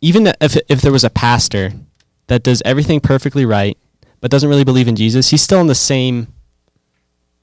even 0.00 0.32
if 0.40 0.56
if 0.68 0.80
there 0.80 0.92
was 0.92 1.04
a 1.04 1.10
pastor 1.10 1.72
that 2.26 2.42
does 2.42 2.62
everything 2.64 3.00
perfectly 3.00 3.46
right 3.46 3.78
but 4.20 4.30
doesn't 4.32 4.48
really 4.48 4.64
believe 4.64 4.88
in 4.88 4.96
Jesus, 4.96 5.30
he's 5.30 5.42
still 5.42 5.60
in 5.60 5.68
the 5.68 5.74
same 5.76 6.26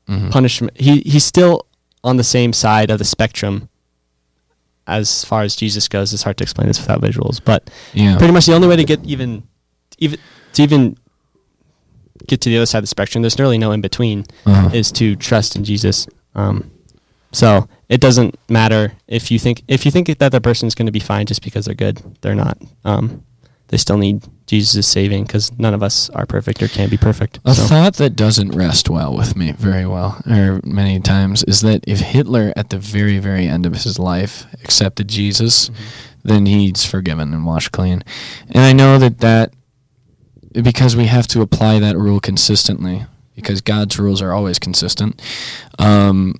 Mhm. 0.09 0.29
punishment. 0.31 0.77
He 0.79 0.99
he's 1.01 1.23
still 1.25 1.65
on 2.05 2.15
the 2.17 2.23
same 2.23 2.53
side 2.53 2.89
of 2.91 2.99
the 2.99 3.03
spectrum 3.05 3.67
as 4.87 5.25
far 5.25 5.41
as 5.41 5.55
Jesus 5.55 5.87
goes. 5.87 6.13
It's 6.13 6.23
hard 6.23 6.37
to 6.37 6.43
explain 6.43 6.67
this 6.67 6.79
without 6.79 7.01
visuals, 7.01 7.41
but 7.43 7.69
Yeah. 7.93 8.17
pretty 8.17 8.31
much 8.33 8.45
the 8.45 8.53
only 8.53 8.67
way 8.67 8.75
to 8.77 8.83
get 8.85 9.03
even 9.03 9.43
even 9.97 10.19
to 10.53 10.63
even 10.63 10.97
get 12.27 12.41
to 12.41 12.49
the 12.49 12.57
other 12.57 12.65
side 12.65 12.79
of 12.79 12.83
the 12.83 12.87
spectrum, 12.87 13.21
there's 13.21 13.39
really 13.39 13.57
no 13.57 13.71
in 13.71 13.81
between, 13.81 14.25
Uh-huh. 14.45 14.69
is 14.73 14.91
to 14.93 15.15
trust 15.15 15.55
in 15.55 15.63
Jesus. 15.63 16.07
Um, 16.35 16.69
so 17.31 17.67
it 17.89 17.99
doesn't 18.01 18.35
matter 18.49 18.93
if 19.07 19.31
you 19.31 19.39
think 19.39 19.63
if 19.67 19.85
you 19.85 19.91
think 19.91 20.07
that 20.19 20.31
the 20.31 20.41
person's 20.41 20.75
going 20.75 20.85
to 20.85 20.91
be 20.91 20.99
fine 20.99 21.25
just 21.25 21.41
because 21.43 21.65
they're 21.65 21.75
good, 21.75 22.01
they're 22.21 22.35
not. 22.35 22.57
Um, 22.83 23.23
they 23.69 23.77
still 23.77 23.97
need 23.97 24.23
Jesus' 24.47 24.75
is 24.75 24.87
saving 24.87 25.23
because 25.23 25.51
none 25.57 25.73
of 25.73 25.81
us 25.81 26.09
are 26.11 26.25
perfect 26.27 26.61
or 26.61 26.67
can 26.67 26.87
be 26.89 26.97
perfect. 26.97 27.39
A 27.45 27.55
So- 27.55 27.63
thought 27.63 27.95
that 27.95 28.15
doesn't 28.15 28.51
rest 28.55 28.89
well 28.89 29.15
with 29.15 29.35
me 29.35 29.53
very 29.53 29.85
well, 29.87 30.21
or 30.29 30.61
many 30.63 30.99
times, 30.99 31.43
is 31.43 31.61
that 31.61 31.83
if 31.87 31.99
Hitler, 31.99 32.53
at 32.55 32.69
the 32.69 32.77
very, 32.77 33.17
very 33.17 33.47
end 33.47 33.65
of 33.65 33.73
his 33.75 33.97
life, 33.97 34.45
accepted 34.63 35.07
Jesus, 35.07 35.71
then 36.23 36.45
he's 36.45 36.85
forgiven 36.85 37.33
and 37.33 37.45
washed 37.45 37.71
clean. 37.71 38.03
And 38.49 38.63
I 38.63 38.73
know 38.73 38.99
that 38.99 39.19
that, 39.19 39.51
because 40.53 40.95
we 40.95 41.05
have 41.05 41.27
to 41.27 41.41
apply 41.41 41.79
that 41.79 41.97
rule 41.97 42.19
consistently, 42.19 43.05
because 43.35 43.61
God's 43.61 43.97
rules 43.99 44.21
are 44.21 44.31
always 44.31 44.59
consistent, 44.59 45.21
um, 45.79 46.35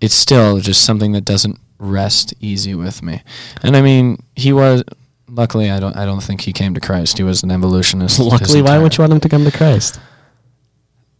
it's 0.00 0.14
still 0.14 0.58
just 0.60 0.82
something 0.84 1.12
that 1.12 1.24
doesn't 1.24 1.58
rest 1.78 2.34
easy 2.40 2.74
with 2.74 3.02
me. 3.02 3.22
And 3.62 3.76
I 3.76 3.80
mean, 3.82 4.18
he 4.34 4.52
was. 4.52 4.82
Luckily, 5.28 5.70
I 5.70 5.78
don't. 5.78 5.96
I 5.96 6.04
don't 6.04 6.22
think 6.22 6.40
he 6.40 6.52
came 6.52 6.74
to 6.74 6.80
Christ. 6.80 7.18
He 7.18 7.24
was 7.24 7.42
an 7.42 7.50
evolutionist. 7.50 8.18
Luckily, 8.18 8.62
why 8.62 8.78
would 8.78 8.96
you 8.96 9.02
want 9.02 9.12
him 9.12 9.20
to 9.20 9.28
come 9.28 9.44
to 9.44 9.52
Christ? 9.52 10.00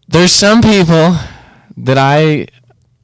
there's 0.08 0.32
some 0.32 0.62
people 0.62 1.16
that 1.76 1.98
I 1.98 2.48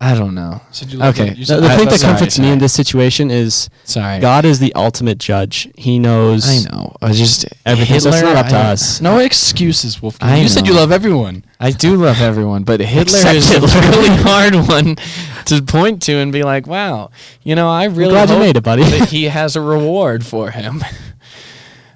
I 0.07 0.15
don't 0.19 0.35
know. 0.35 0.61
Said 0.71 0.93
you 0.93 1.03
Okay, 1.03 1.31
them. 1.31 1.35
You 1.39 1.45
the, 1.45 1.47
said 1.47 1.63
the 1.63 1.67
I 1.67 1.77
thing 1.77 1.87
love 1.87 1.95
that 1.95 2.01
them. 2.01 2.11
comforts 2.11 2.39
me 2.39 2.51
in 2.51 2.59
this 2.59 2.75
situation 2.75 3.31
is 3.31 3.71
Sorry. 3.85 4.21
God 4.21 4.45
is 4.45 4.59
the 4.59 4.75
ultimate 4.75 5.17
judge. 5.19 5.67
He 5.79 5.99
knows. 5.99 6.47
I 6.47 6.71
know. 6.71 6.95
I 7.01 7.13
just 7.13 7.47
Everything, 7.65 8.01
so 8.01 8.09
it's 8.11 8.19
Hitler, 8.19 8.35
not 8.35 8.45
up 8.45 8.51
to 8.51 8.57
I- 8.57 8.73
us. 8.73 9.01
No 9.01 9.19
excuses, 9.19 10.03
Wolfgang. 10.03 10.29
I 10.29 10.37
you 10.43 10.49
said 10.49 10.67
you 10.67 10.75
love 10.75 10.93
everyone. 10.93 11.45
I 11.59 11.71
do 11.71 11.97
love 11.97 12.21
everyone, 12.21 12.65
but 12.65 12.81
Hitler 12.81 13.03
Except 13.19 13.35
is 13.35 13.49
Hitler. 13.49 13.69
a 13.69 13.91
really 13.93 14.09
hard 14.23 14.55
one 14.69 14.97
to 15.47 15.63
point 15.63 16.03
to 16.03 16.17
and 16.19 16.31
be 16.33 16.43
like, 16.43 16.67
"Wow, 16.67 17.11
you 17.43 17.55
know, 17.55 17.71
I 17.71 17.85
really 17.85 18.11
glad 18.13 18.29
you 18.29 18.39
made 18.39 18.57
it, 18.59 18.63
buddy." 18.63 18.83
that 18.83 19.09
he 19.15 19.25
has 19.25 19.57
a 19.57 19.61
reward 19.63 20.27
for 20.27 20.51
him." 20.51 20.85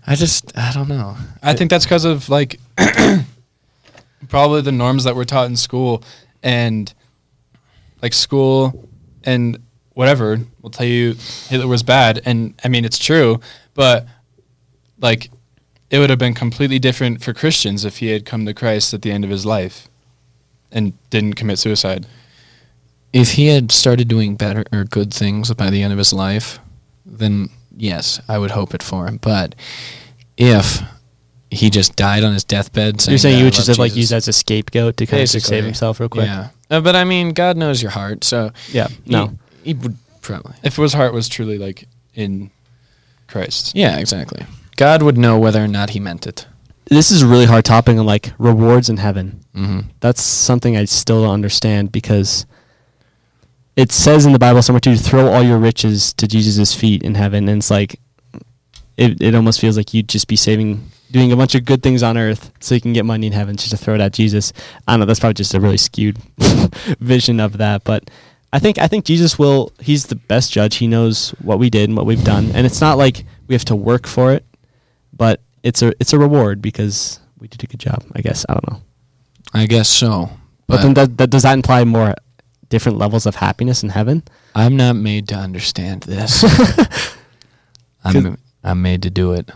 I 0.06 0.14
just, 0.14 0.56
I 0.56 0.72
don't 0.72 0.88
know. 0.88 1.16
I 1.42 1.52
think 1.52 1.68
that's 1.68 1.84
because 1.84 2.06
of 2.06 2.30
like 2.30 2.58
probably 4.28 4.62
the 4.62 4.72
norms 4.72 5.04
that 5.04 5.14
we're 5.14 5.24
taught 5.24 5.46
in 5.46 5.56
school 5.56 6.02
and 6.42 6.92
like 8.02 8.12
school 8.12 8.88
and 9.24 9.58
whatever 9.94 10.38
will 10.62 10.70
tell 10.70 10.86
you 10.86 11.14
Hitler 11.48 11.66
was 11.66 11.82
bad 11.82 12.20
and 12.24 12.54
I 12.64 12.68
mean 12.68 12.84
it's 12.84 12.98
true 12.98 13.40
but 13.74 14.06
like 15.00 15.30
it 15.90 15.98
would 15.98 16.10
have 16.10 16.18
been 16.18 16.34
completely 16.34 16.78
different 16.78 17.22
for 17.22 17.32
Christians 17.32 17.84
if 17.84 17.98
he 17.98 18.08
had 18.08 18.24
come 18.24 18.44
to 18.46 18.54
Christ 18.54 18.92
at 18.92 19.02
the 19.02 19.10
end 19.10 19.24
of 19.24 19.30
his 19.30 19.46
life 19.46 19.88
and 20.70 20.92
didn't 21.08 21.34
commit 21.34 21.58
suicide. 21.58 22.06
If 23.12 23.32
he 23.32 23.46
had 23.46 23.72
started 23.72 24.06
doing 24.06 24.36
better 24.36 24.64
or 24.70 24.84
good 24.84 25.14
things 25.14 25.52
by 25.54 25.70
the 25.70 25.82
end 25.82 25.92
of 25.92 25.98
his 25.98 26.12
life, 26.12 26.58
then 27.06 27.48
yes, 27.74 28.20
I 28.28 28.38
would 28.38 28.50
hope 28.50 28.74
it 28.74 28.82
for 28.82 29.06
him. 29.06 29.16
But 29.16 29.54
if 30.36 30.82
he 31.50 31.70
just 31.70 31.96
died 31.96 32.22
on 32.22 32.34
his 32.34 32.44
deathbed, 32.44 33.00
saying 33.00 33.12
You're 33.12 33.18
saying 33.18 33.34
that 33.36 33.38
you 33.38 33.44
would 33.46 33.54
just 33.54 33.68
love 33.68 33.76
have 33.76 33.78
like 33.78 33.96
used 33.96 34.12
as 34.12 34.28
a 34.28 34.32
scapegoat 34.34 34.98
to 34.98 35.06
kind 35.06 35.20
of 35.20 35.22
Basically. 35.22 35.48
save 35.48 35.64
himself 35.64 36.00
real 36.00 36.10
quick. 36.10 36.26
Yeah, 36.26 36.50
Uh, 36.70 36.80
but 36.80 36.94
I 36.96 37.04
mean, 37.04 37.30
God 37.32 37.56
knows 37.56 37.80
your 37.82 37.90
heart, 37.92 38.24
so 38.24 38.52
Yeah. 38.72 38.88
he- 38.88 39.10
No. 39.12 39.38
he, 39.64 39.74
would 39.74 39.96
probably. 40.22 40.54
If 40.62 40.76
his 40.76 40.92
heart 40.92 41.14
was 41.14 41.28
truly 41.28 41.58
like 41.58 41.88
in 42.14 42.50
Christ. 43.26 43.72
Yeah, 43.74 43.96
exactly. 43.98 44.44
God 44.76 45.02
would 45.02 45.16
know 45.18 45.38
whether 45.38 45.62
or 45.62 45.68
not 45.68 45.90
he 45.90 46.00
meant 46.00 46.26
it. 46.26 46.46
This 46.86 47.10
is 47.10 47.22
a 47.22 47.26
really 47.26 47.44
hard 47.46 47.64
topic 47.64 47.96
on 47.98 48.06
like 48.06 48.32
rewards 48.38 48.88
in 48.88 48.96
heaven. 48.98 49.40
Mm-hmm. 49.54 49.80
That's 50.00 50.22
something 50.22 50.76
I 50.76 50.84
still 50.86 51.22
don't 51.22 51.32
understand 51.34 51.92
because 51.92 52.46
it 53.76 53.92
says 53.92 54.24
in 54.26 54.32
the 54.32 54.38
Bible 54.38 54.62
somewhere 54.62 54.80
to 54.80 54.96
throw 54.96 55.28
all 55.28 55.42
your 55.42 55.58
riches 55.58 56.12
to 56.14 56.26
Jesus' 56.26 56.74
feet 56.74 57.02
in 57.02 57.14
heaven, 57.14 57.48
and 57.48 57.58
it's 57.58 57.70
like 57.70 58.00
it. 58.96 59.20
It 59.22 59.34
almost 59.34 59.60
feels 59.60 59.76
like 59.76 59.92
you'd 59.94 60.08
just 60.08 60.26
be 60.28 60.36
saving, 60.36 60.90
doing 61.10 61.32
a 61.32 61.36
bunch 61.36 61.54
of 61.54 61.64
good 61.64 61.82
things 61.82 62.02
on 62.02 62.18
earth 62.18 62.50
so 62.60 62.74
you 62.74 62.80
can 62.80 62.92
get 62.92 63.04
money 63.04 63.26
in 63.26 63.32
heaven 63.32 63.56
just 63.56 63.70
to 63.70 63.76
throw 63.76 63.94
it 63.94 64.00
at 64.00 64.12
Jesus. 64.12 64.52
I 64.86 64.92
don't 64.92 65.00
know. 65.00 65.06
That's 65.06 65.20
probably 65.20 65.34
just 65.34 65.54
a 65.54 65.60
really 65.60 65.76
skewed 65.76 66.18
vision 67.00 67.40
of 67.40 67.58
that, 67.58 67.84
but. 67.84 68.10
I 68.50 68.58
think 68.58 68.78
I 68.78 68.86
think 68.86 69.04
Jesus 69.04 69.38
will. 69.38 69.72
He's 69.78 70.06
the 70.06 70.16
best 70.16 70.50
judge. 70.50 70.76
He 70.76 70.86
knows 70.86 71.32
what 71.42 71.58
we 71.58 71.68
did 71.68 71.90
and 71.90 71.94
what 71.94 72.06
we've 72.06 72.24
done, 72.24 72.50
and 72.54 72.64
it's 72.64 72.80
not 72.80 72.96
like 72.96 73.26
we 73.46 73.54
have 73.54 73.66
to 73.66 73.76
work 73.76 74.06
for 74.06 74.32
it, 74.32 74.42
but 75.12 75.42
it's 75.62 75.82
a 75.82 75.92
it's 76.00 76.14
a 76.14 76.18
reward 76.18 76.62
because 76.62 77.20
we 77.38 77.48
did 77.48 77.62
a 77.62 77.66
good 77.66 77.80
job. 77.80 78.02
I 78.14 78.22
guess 78.22 78.46
I 78.48 78.54
don't 78.54 78.70
know. 78.70 78.80
I 79.52 79.66
guess 79.66 79.88
so. 79.88 80.30
But, 80.66 80.76
But, 80.76 80.82
then 80.82 80.94
that, 80.94 81.18
that 81.18 81.30
does 81.30 81.42
that 81.42 81.52
imply 81.52 81.84
more 81.84 82.14
different 82.68 82.98
levels 82.98 83.26
of 83.26 83.36
happiness 83.36 83.82
in 83.82 83.90
heaven? 83.90 84.22
I'm 84.54 84.76
not 84.76 84.96
made 84.96 85.28
to 85.28 85.34
understand 85.34 86.02
this. 86.02 86.44
I'm 88.04 88.38
I'm 88.64 88.82
made 88.82 89.02
to 89.02 89.10
do 89.10 89.32
it. 89.32 89.50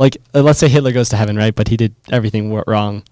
Like, 0.00 0.16
uh, 0.34 0.40
let's 0.40 0.58
say 0.58 0.68
Hitler 0.68 0.92
goes 0.92 1.10
to 1.10 1.16
heaven, 1.16 1.36
right? 1.36 1.54
But 1.54 1.68
he 1.68 1.76
did 1.76 1.94
everything 2.10 2.44
w- 2.48 2.64
wrong. 2.66 3.02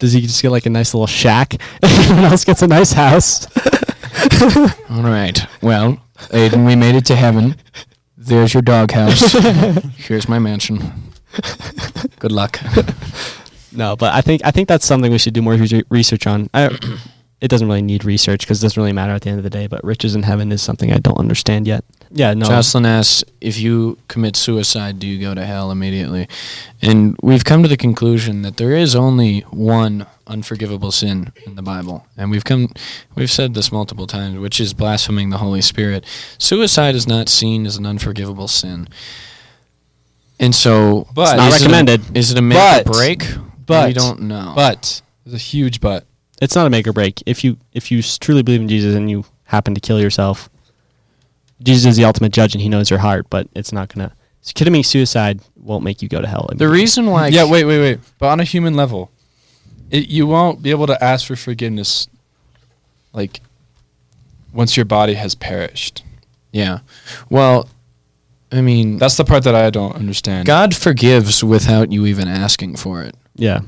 Does 0.00 0.12
he 0.12 0.20
just 0.20 0.42
get 0.42 0.50
like 0.50 0.66
a 0.66 0.70
nice 0.70 0.92
little 0.92 1.06
shack? 1.06 1.54
Everyone 1.82 2.24
else 2.24 2.44
gets 2.44 2.60
a 2.60 2.66
nice 2.66 2.92
house. 2.92 3.46
All 4.90 5.02
right. 5.04 5.40
Well, 5.62 6.02
Aiden, 6.32 6.66
we 6.66 6.74
made 6.74 6.96
it 6.96 7.06
to 7.06 7.14
heaven. 7.14 7.54
There's 8.18 8.52
your 8.52 8.62
doghouse. 8.62 9.32
Here's 9.96 10.28
my 10.28 10.40
mansion. 10.40 10.92
Good 12.18 12.32
luck. 12.32 12.58
no, 13.70 13.94
but 13.94 14.12
I 14.12 14.20
think 14.20 14.42
I 14.44 14.50
think 14.50 14.66
that's 14.68 14.84
something 14.86 15.12
we 15.12 15.18
should 15.18 15.34
do 15.34 15.42
more 15.42 15.54
re- 15.54 15.84
research 15.88 16.26
on. 16.26 16.50
I, 16.52 16.76
it 17.40 17.48
doesn't 17.48 17.66
really 17.68 17.82
need 17.82 18.04
research 18.04 18.40
because 18.40 18.62
it 18.62 18.66
doesn't 18.66 18.80
really 18.80 18.92
matter 18.92 19.12
at 19.12 19.22
the 19.22 19.28
end 19.30 19.38
of 19.38 19.44
the 19.44 19.50
day. 19.50 19.66
But 19.66 19.84
riches 19.84 20.14
in 20.14 20.22
heaven 20.22 20.50
is 20.52 20.62
something 20.62 20.92
I 20.92 20.98
don't 20.98 21.18
understand 21.18 21.66
yet. 21.66 21.84
Yeah, 22.10 22.32
no. 22.32 22.46
Jocelyn 22.46 22.86
asks, 22.86 23.24
if 23.40 23.58
you 23.58 23.98
commit 24.08 24.36
suicide, 24.36 24.98
do 25.00 25.06
you 25.06 25.20
go 25.20 25.34
to 25.34 25.44
hell 25.44 25.70
immediately? 25.72 26.28
And 26.80 27.16
we've 27.22 27.44
come 27.44 27.62
to 27.62 27.68
the 27.68 27.76
conclusion 27.76 28.42
that 28.42 28.56
there 28.56 28.72
is 28.72 28.94
only 28.94 29.40
one 29.50 30.06
unforgivable 30.26 30.92
sin 30.92 31.32
in 31.44 31.56
the 31.56 31.62
Bible. 31.62 32.06
And 32.16 32.30
we've 32.30 32.44
come 32.44 32.72
we've 33.14 33.30
said 33.30 33.52
this 33.54 33.70
multiple 33.72 34.06
times, 34.06 34.38
which 34.38 34.58
is 34.60 34.72
blaspheming 34.72 35.30
the 35.30 35.38
Holy 35.38 35.60
Spirit. 35.60 36.04
Suicide 36.38 36.94
is 36.94 37.06
not 37.06 37.28
seen 37.28 37.66
as 37.66 37.76
an 37.76 37.84
unforgivable 37.84 38.48
sin. 38.48 38.88
And 40.40 40.54
so 40.54 41.06
But- 41.14 41.30
It's 41.30 41.36
not 41.36 41.48
is 41.48 41.54
it 41.54 41.60
a- 41.60 41.64
recommended. 41.64 42.16
is 42.16 42.30
it 42.30 42.38
a 42.38 42.42
make 42.42 42.56
But- 42.58 42.86
or 42.88 42.92
break? 42.92 43.26
but- 43.66 43.88
we 43.88 43.92
don't 43.92 44.22
know. 44.22 44.52
But 44.54 45.02
there's 45.26 45.34
a 45.34 45.38
huge 45.44 45.80
but. 45.80 46.06
It's 46.40 46.54
not 46.54 46.66
a 46.66 46.70
make 46.70 46.86
or 46.86 46.92
break. 46.92 47.22
If 47.26 47.44
you 47.44 47.56
if 47.72 47.90
you 47.90 48.02
truly 48.02 48.42
believe 48.42 48.60
in 48.60 48.68
Jesus 48.68 48.94
and 48.94 49.10
you 49.10 49.24
happen 49.44 49.74
to 49.74 49.80
kill 49.80 50.00
yourself, 50.00 50.48
Jesus 51.62 51.86
is 51.86 51.96
the 51.96 52.04
ultimate 52.04 52.32
judge 52.32 52.54
and 52.54 52.62
he 52.62 52.68
knows 52.68 52.90
your 52.90 52.98
heart. 52.98 53.26
But 53.30 53.48
it's 53.54 53.72
not 53.72 53.92
gonna 53.94 54.12
committing 54.54 54.82
suicide 54.82 55.40
won't 55.56 55.84
make 55.84 56.02
you 56.02 56.08
go 56.08 56.20
to 56.20 56.26
hell. 56.26 56.50
the 56.54 56.68
reason 56.68 57.06
why 57.06 57.28
yeah, 57.28 57.48
wait, 57.48 57.64
wait, 57.64 57.80
wait. 57.80 58.00
But 58.18 58.28
on 58.28 58.40
a 58.40 58.44
human 58.44 58.74
level, 58.74 59.10
it, 59.90 60.08
you 60.08 60.26
won't 60.26 60.62
be 60.62 60.70
able 60.70 60.86
to 60.88 61.02
ask 61.02 61.26
for 61.26 61.36
forgiveness, 61.36 62.08
like 63.12 63.40
once 64.52 64.76
your 64.76 64.84
body 64.84 65.14
has 65.14 65.34
perished. 65.34 66.02
Yeah. 66.52 66.80
Well, 67.30 67.68
I 68.52 68.60
mean, 68.60 68.98
That's 68.98 69.16
the 69.16 69.24
part 69.24 69.44
that 69.44 69.54
I 69.54 69.70
don't 69.70 69.96
understand. 69.96 70.46
God 70.46 70.76
forgives 70.76 71.42
without 71.42 71.90
you 71.90 72.06
even 72.06 72.28
asking 72.28 72.76
for 72.76 73.02
it. 73.02 73.16
Yeah, 73.34 73.62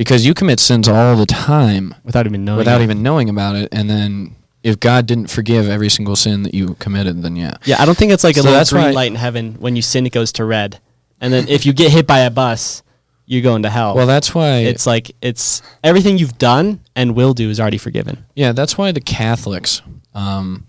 Because 0.00 0.24
you 0.24 0.32
commit 0.32 0.60
sins 0.60 0.88
all 0.88 1.14
the 1.14 1.26
time 1.26 1.94
without 2.04 2.24
even 2.24 2.42
knowing. 2.42 2.56
without 2.56 2.80
it. 2.80 2.84
even 2.84 3.02
knowing 3.02 3.28
about 3.28 3.54
it. 3.54 3.68
And 3.70 3.90
then 3.90 4.34
if 4.62 4.80
God 4.80 5.04
didn't 5.04 5.26
forgive 5.26 5.68
every 5.68 5.90
single 5.90 6.16
sin 6.16 6.42
that 6.44 6.54
you 6.54 6.74
committed, 6.76 7.20
then 7.20 7.36
yeah. 7.36 7.58
Yeah, 7.66 7.76
I 7.78 7.84
don't 7.84 7.98
think 7.98 8.10
it's 8.10 8.24
like 8.24 8.38
a 8.38 8.42
little 8.42 8.64
green 8.64 8.84
why- 8.86 8.90
light 8.92 9.10
in 9.10 9.16
heaven 9.16 9.56
when 9.58 9.76
you 9.76 9.82
sin 9.82 10.06
it 10.06 10.12
goes 10.14 10.32
to 10.32 10.46
red, 10.46 10.80
and 11.20 11.30
then 11.30 11.48
if 11.48 11.66
you 11.66 11.74
get 11.74 11.92
hit 11.92 12.06
by 12.06 12.20
a 12.20 12.30
bus, 12.30 12.82
you're 13.26 13.42
going 13.42 13.64
to 13.64 13.68
hell. 13.68 13.94
Well, 13.94 14.06
that's 14.06 14.34
why 14.34 14.60
it's 14.60 14.86
like 14.86 15.14
it's 15.20 15.60
everything 15.84 16.16
you've 16.16 16.38
done 16.38 16.80
and 16.96 17.14
will 17.14 17.34
do 17.34 17.50
is 17.50 17.60
already 17.60 17.76
forgiven. 17.76 18.24
Yeah, 18.34 18.52
that's 18.52 18.78
why 18.78 18.92
the 18.92 19.02
Catholics 19.02 19.82
um, 20.14 20.64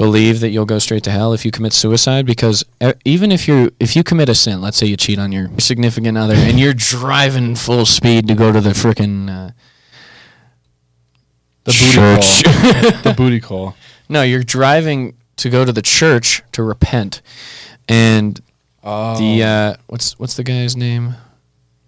believe 0.00 0.40
that 0.40 0.48
you'll 0.48 0.64
go 0.64 0.78
straight 0.78 1.02
to 1.04 1.10
hell 1.10 1.34
if 1.34 1.44
you 1.44 1.50
commit 1.50 1.74
suicide. 1.74 2.24
Because 2.24 2.64
even 3.04 3.30
if 3.30 3.46
you 3.46 3.70
if 3.78 3.94
you 3.94 4.02
commit 4.02 4.28
a 4.30 4.34
sin, 4.34 4.60
let's 4.62 4.78
say 4.78 4.86
you 4.86 4.96
cheat 4.96 5.18
on 5.18 5.30
your 5.30 5.48
significant 5.58 6.16
other, 6.16 6.34
and 6.34 6.58
you're 6.58 6.72
driving 6.74 7.54
full 7.54 7.84
speed 7.86 8.26
to 8.28 8.34
go 8.34 8.50
to 8.50 8.60
the 8.60 8.70
frickin' 8.70 9.28
uh, 9.28 9.50
the 11.64 11.72
booty 11.72 11.92
church. 11.92 12.44
call. 12.44 13.02
the 13.02 13.14
booty 13.16 13.40
call. 13.40 13.76
no, 14.08 14.22
you're 14.22 14.42
driving 14.42 15.14
to 15.36 15.50
go 15.50 15.64
to 15.64 15.72
the 15.72 15.82
church 15.82 16.42
to 16.52 16.62
repent, 16.62 17.22
and 17.88 18.40
Oh. 18.82 19.18
the 19.18 19.42
uh, 19.44 19.74
what's 19.88 20.18
what's 20.18 20.34
the 20.36 20.42
guy's 20.42 20.74
name? 20.76 21.14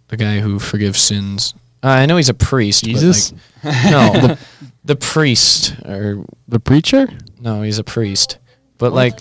The 0.08 0.18
guy 0.18 0.40
who 0.40 0.58
forgives 0.58 1.00
sins. 1.00 1.54
Uh, 1.82 1.88
I 1.88 2.04
know 2.06 2.18
he's 2.18 2.28
a 2.28 2.34
priest. 2.34 2.84
but, 2.84 2.90
Jesus? 2.90 3.32
like- 3.64 3.74
no, 3.90 4.12
the, 4.12 4.38
the 4.84 4.96
priest 4.96 5.74
or 5.86 6.24
The 6.48 6.60
preacher? 6.60 7.08
No, 7.42 7.62
he's 7.62 7.78
a 7.78 7.84
priest. 7.84 8.38
But 8.78 8.92
like, 8.92 9.20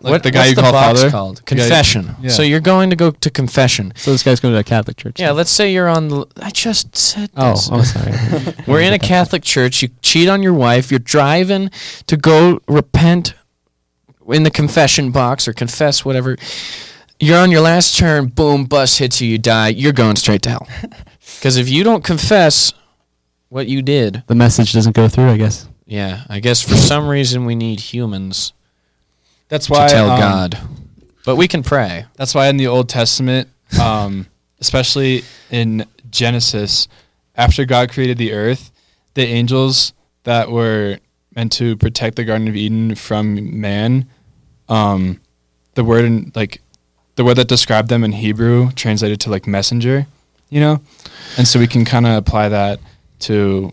Like 0.00 0.22
the 0.22 0.30
guy 0.30 0.40
what's 0.40 0.50
you 0.50 0.54
the 0.56 0.62
call 0.62 0.72
box 0.72 1.00
father? 1.00 1.10
Called? 1.10 1.36
The 1.38 1.42
guy- 1.42 1.56
Confession. 1.62 2.14
yeah. 2.20 2.28
So 2.30 2.42
you're 2.42 2.60
going 2.60 2.90
to 2.90 2.96
go 2.96 3.10
to 3.10 3.30
confession. 3.30 3.92
So 3.96 4.12
this 4.12 4.22
guy's 4.22 4.38
going 4.40 4.52
to 4.54 4.60
a 4.60 4.64
Catholic 4.64 4.96
church. 4.98 5.18
Yeah, 5.18 5.30
let's 5.30 5.50
say 5.50 5.72
you're 5.72 5.88
on 5.88 6.08
the. 6.08 6.26
I 6.42 6.50
just 6.50 6.94
said 6.96 7.30
Oh, 7.36 7.52
this. 7.52 7.68
oh, 7.72 7.82
sorry. 7.82 8.54
We're 8.66 8.80
in 8.82 8.92
a 8.92 8.98
Catholic 8.98 9.42
church. 9.42 9.82
You 9.82 9.88
cheat 10.02 10.28
on 10.28 10.42
your 10.42 10.52
wife. 10.54 10.90
You're 10.90 10.98
driving 11.00 11.70
to 12.06 12.16
go 12.16 12.60
repent 12.68 13.34
in 14.28 14.42
the 14.42 14.50
confession 14.50 15.10
box 15.10 15.48
or 15.48 15.52
confess 15.52 16.04
whatever. 16.04 16.36
You're 17.20 17.38
on 17.38 17.50
your 17.50 17.60
last 17.62 17.96
turn. 17.96 18.26
Boom, 18.26 18.64
bus 18.66 18.98
hits 18.98 19.20
you. 19.20 19.28
You 19.28 19.38
die. 19.38 19.68
You're 19.68 19.92
going 19.92 20.16
straight 20.16 20.42
to 20.42 20.50
hell. 20.50 20.68
Because 21.38 21.56
if 21.58 21.68
you 21.68 21.84
don't 21.84 22.02
confess 22.04 22.72
what 23.50 23.66
you 23.66 23.82
did, 23.82 24.22
the 24.28 24.34
message 24.34 24.72
doesn't 24.72 24.94
go 24.96 25.08
through. 25.08 25.28
I 25.30 25.36
guess. 25.36 25.68
Yeah, 25.86 26.24
I 26.28 26.40
guess 26.40 26.62
for 26.62 26.76
some 26.76 27.08
reason 27.08 27.44
we 27.44 27.54
need 27.54 27.80
humans 27.80 28.52
That's 29.48 29.66
to 29.66 29.72
why 29.72 29.88
tell 29.88 30.10
um, 30.10 30.18
God. 30.18 30.58
But 31.24 31.36
we 31.36 31.48
can 31.48 31.62
pray. 31.62 32.06
That's 32.16 32.34
why 32.34 32.48
in 32.48 32.56
the 32.56 32.66
Old 32.66 32.88
Testament, 32.88 33.48
um, 33.80 34.26
especially 34.60 35.24
in 35.50 35.86
Genesis, 36.10 36.88
after 37.36 37.64
God 37.64 37.90
created 37.90 38.18
the 38.18 38.32
earth, 38.32 38.70
the 39.14 39.26
angels 39.26 39.92
that 40.24 40.50
were 40.50 40.98
meant 41.34 41.52
to 41.52 41.76
protect 41.76 42.16
the 42.16 42.24
Garden 42.24 42.48
of 42.48 42.56
Eden 42.56 42.94
from 42.94 43.60
man, 43.60 44.06
um, 44.68 45.20
the 45.74 45.84
word 45.84 46.04
in 46.04 46.32
like 46.34 46.62
the 47.16 47.24
word 47.24 47.34
that 47.34 47.48
described 47.48 47.88
them 47.88 48.04
in 48.04 48.12
Hebrew 48.12 48.70
translated 48.72 49.20
to 49.20 49.30
like 49.30 49.46
messenger, 49.46 50.06
you 50.48 50.60
know, 50.60 50.80
and 51.36 51.46
so 51.46 51.58
we 51.58 51.66
can 51.66 51.84
kind 51.84 52.06
of 52.06 52.16
apply 52.16 52.48
that 52.48 52.80
to 53.20 53.72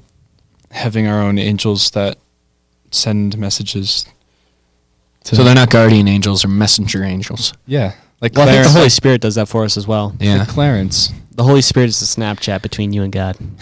having 0.71 1.07
our 1.07 1.21
own 1.21 1.37
angels 1.37 1.91
that 1.91 2.17
send 2.91 3.37
messages. 3.37 4.05
To 5.25 5.35
So 5.35 5.43
they're 5.43 5.53
not 5.55 5.69
guardian 5.69 6.07
angels 6.07 6.43
or 6.43 6.47
messenger 6.47 7.03
angels. 7.03 7.53
yeah, 7.67 7.93
like 8.21 8.33
Well, 8.33 8.47
I 8.49 8.51
think 8.53 8.63
the 8.65 8.71
Holy 8.71 8.89
Spirit 8.89 9.21
does 9.21 9.35
that 9.35 9.47
for 9.47 9.63
us 9.63 9.77
as 9.77 9.85
well. 9.87 10.15
Yeah. 10.19 10.39
like 10.39 10.47
Clarence. 10.47 11.11
The 11.33 11.43
Holy 11.43 11.61
Spirit 11.61 11.89
is 11.89 11.99
the 11.99 12.05
Snapchat 12.21 12.61
between 12.61 12.91
you 12.93 13.03
and 13.03 13.11
God. 13.13 13.37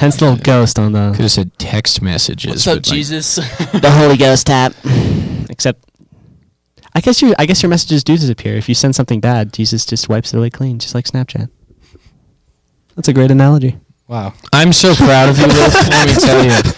Hence 0.00 0.16
the 0.16 0.24
little 0.26 0.36
ghost 0.36 0.78
on 0.78 0.92
Could 0.92 1.14
the 1.16 1.22
have 1.22 1.30
said 1.32 1.58
text 1.58 2.00
messages. 2.00 2.64
but, 2.64 2.76
like, 2.76 2.82
Jesus? 2.82 3.34
the 3.36 3.90
Holy 3.92 4.16
Ghost 4.16 4.46
tap. 4.46 4.72
Except, 5.50 5.84
I 6.94 7.00
guess 7.00 7.20
you. 7.20 7.34
I 7.38 7.44
guess 7.46 7.62
your 7.62 7.68
messages 7.70 8.02
do 8.04 8.16
disappear 8.16 8.54
if 8.56 8.68
you 8.68 8.74
send 8.74 8.94
something 8.96 9.20
bad. 9.20 9.52
Jesus 9.52 9.84
just 9.84 10.08
wipes 10.08 10.32
it 10.32 10.38
away 10.38 10.50
clean, 10.50 10.78
just 10.78 10.94
like 10.94 11.04
Snapchat. 11.04 11.48
That's 12.96 13.08
a 13.08 13.12
great 13.12 13.30
analogy. 13.30 13.76
Wow. 14.08 14.32
I'm 14.52 14.72
so 14.72 14.94
proud 14.94 15.28
of 15.28 15.38
you, 15.38 15.44
Luke. 15.46 15.54
Let 15.88 16.06
me 16.08 16.14
tell 16.14 16.44
you. 16.44 16.72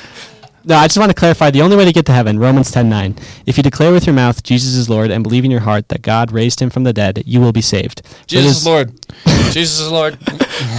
No, 0.65 0.77
I 0.77 0.87
just 0.87 0.99
want 0.99 1.11
to 1.11 1.15
clarify 1.15 1.51
the 1.51 1.63
only 1.63 1.77
way 1.77 1.85
to 1.87 1.93
get 1.93 2.05
to 2.07 2.13
heaven, 2.13 2.39
Romans 2.39 2.71
10:9. 2.71 3.17
If 3.47 3.57
you 3.57 3.63
declare 3.63 3.93
with 3.93 4.05
your 4.07 4.15
mouth 4.15 4.43
Jesus 4.43 4.75
is 4.75 4.91
Lord 4.91 5.11
and 5.11 5.23
believe 5.23 5.45
in 5.45 5.51
your 5.51 5.61
heart 5.61 5.89
that 5.89 6.03
God 6.03 6.33
raised 6.33 6.61
him 6.61 6.69
from 6.71 6.85
the 6.85 6.93
dead, 6.93 7.23
you 7.25 7.41
will 7.41 7.53
be 7.53 7.63
saved. 7.63 8.03
For 8.07 8.27
Jesus 8.27 8.51
is- 8.53 8.57
is 8.59 8.67
Lord. 8.67 8.93
Jesus 9.53 9.81
is 9.81 9.91
Lord. 9.91 10.19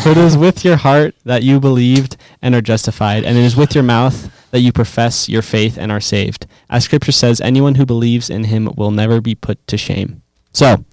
For 0.03 0.09
it 0.11 0.17
is 0.17 0.37
with 0.37 0.63
your 0.63 0.75
heart 0.75 1.15
that 1.25 1.41
you 1.41 1.59
believed 1.59 2.15
and 2.41 2.53
are 2.53 2.61
justified, 2.61 3.23
and 3.23 3.37
it 3.37 3.43
is 3.43 3.55
with 3.55 3.73
your 3.73 3.83
mouth 3.83 4.29
that 4.51 4.59
you 4.59 4.71
profess 4.71 5.27
your 5.29 5.41
faith 5.41 5.77
and 5.77 5.91
are 5.91 6.01
saved. 6.01 6.45
As 6.69 6.83
scripture 6.83 7.11
says, 7.13 7.41
anyone 7.41 7.75
who 7.75 7.85
believes 7.85 8.29
in 8.29 8.43
him 8.45 8.69
will 8.75 8.91
never 8.91 9.19
be 9.19 9.33
put 9.33 9.65
to 9.67 9.77
shame. 9.77 10.21
So, 10.53 10.83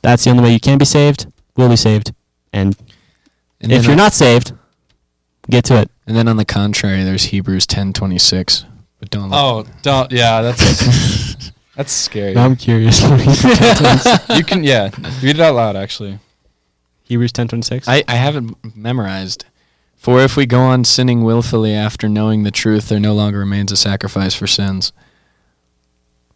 that's 0.00 0.24
the 0.24 0.30
only 0.30 0.42
way 0.42 0.52
you 0.54 0.60
can 0.60 0.78
be 0.78 0.84
saved, 0.86 1.26
will 1.56 1.68
be 1.68 1.76
saved. 1.76 2.12
And, 2.52 2.74
And 3.60 3.70
if 3.70 3.84
you're 3.84 3.92
on- 3.92 3.98
not 3.98 4.14
saved, 4.14 4.52
get 5.50 5.64
to 5.66 5.80
it. 5.80 5.90
and 6.06 6.16
then 6.16 6.28
on 6.28 6.36
the 6.36 6.44
contrary, 6.44 7.02
there's 7.04 7.24
Hebrews 7.24 7.66
10:26. 7.66 8.64
But 8.98 9.10
don't. 9.10 9.30
Look. 9.30 9.38
Oh, 9.38 9.64
don't. 9.82 10.12
Yeah, 10.12 10.42
that's 10.42 11.50
that's 11.76 11.92
scary. 11.92 12.34
Now 12.34 12.44
I'm 12.44 12.56
curious. 12.56 13.00
you 14.36 14.44
can 14.44 14.62
yeah 14.62 14.90
read 15.22 15.36
it 15.36 15.40
out 15.40 15.54
loud. 15.54 15.76
Actually, 15.76 16.18
Hebrews 17.04 17.32
10:26. 17.32 17.84
I 17.88 18.04
I 18.06 18.14
haven't 18.14 18.76
memorized. 18.76 19.44
For 19.96 20.20
if 20.20 20.36
we 20.36 20.46
go 20.46 20.60
on 20.60 20.84
sinning 20.84 21.22
willfully 21.22 21.74
after 21.74 22.08
knowing 22.08 22.42
the 22.42 22.50
truth, 22.50 22.88
there 22.88 22.98
no 22.98 23.14
longer 23.14 23.38
remains 23.38 23.70
a 23.70 23.76
sacrifice 23.76 24.34
for 24.34 24.48
sins. 24.48 24.92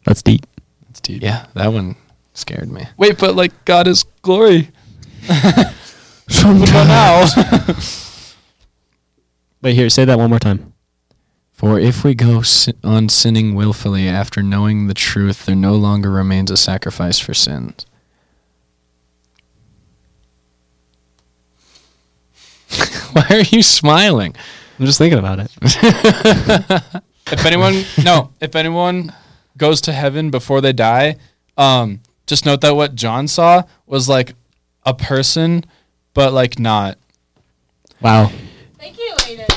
That's 0.05 0.23
deep. 0.23 0.47
That's 0.87 1.01
deep. 1.01 1.21
Yeah, 1.21 1.47
that 1.55 1.73
one 1.73 1.97
scared 2.33 2.71
me. 2.71 2.87
Wait, 2.97 3.19
but 3.19 3.35
like 3.35 3.65
God 3.65 3.89
is 3.89 4.05
glory. 4.23 4.71
what 5.27 6.69
about 6.69 6.87
now? 6.87 7.75
Wait, 9.67 9.75
here, 9.75 9.91
say 9.91 10.05
that 10.05 10.17
one 10.17 10.31
more 10.31 10.39
time. 10.39 10.73
For 11.51 11.81
if 11.81 12.05
we 12.05 12.15
go 12.15 12.41
on 12.85 13.09
sinning 13.09 13.57
willfully 13.57 14.07
after 14.07 14.41
knowing 14.41 14.87
the 14.87 14.95
truth, 14.95 15.45
there 15.45 15.57
no 15.57 15.75
longer 15.75 16.09
remains 16.09 16.53
a 16.53 16.57
sacrifice 16.57 17.19
for 17.19 17.35
sins. 17.35 17.85
Why 23.13 23.27
are 23.29 23.41
you 23.41 23.65
smiling? 23.65 24.37
I'm 24.79 24.87
just 24.87 24.99
thinking 24.99 25.19
about 25.19 25.41
it. 25.41 25.51
if 27.33 27.45
anyone 27.45 27.83
no, 28.05 28.31
if 28.41 28.55
anyone 28.55 29.13
goes 29.57 29.81
to 29.81 29.93
heaven 29.93 30.31
before 30.31 30.61
they 30.61 30.73
die, 30.73 31.17
um, 31.57 32.03
just 32.29 32.47
note 32.47 32.61
that 32.61 32.77
what 32.77 32.95
John 32.95 33.27
saw 33.27 33.65
was 33.85 34.09
like 34.09 34.37
a 34.85 34.95
person, 34.95 35.65
but 36.15 36.33
like 36.33 36.57
not. 36.57 36.99
Wow. 38.01 38.31
Thank 38.79 38.99
you, 38.99 39.13
Aiden. 39.17 39.57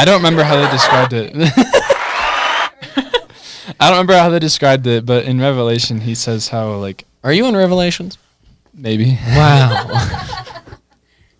I 0.00 0.04
don't 0.06 0.16
remember 0.16 0.42
how 0.42 0.56
they 0.56 0.70
described 0.70 1.12
it. 1.12 1.32
I 3.78 3.88
don't 3.88 3.92
remember 3.92 4.14
how 4.16 4.28
they 4.30 4.38
described 4.38 4.86
it, 4.86 5.04
but 5.06 5.24
in 5.24 5.40
Revelation 5.40 6.00
he 6.00 6.14
says 6.14 6.48
how 6.48 6.72
like 6.76 7.04
Are 7.22 7.32
you 7.32 7.46
in 7.46 7.56
Revelations? 7.56 8.18
maybe 8.74 9.18
Wow. 9.28 9.86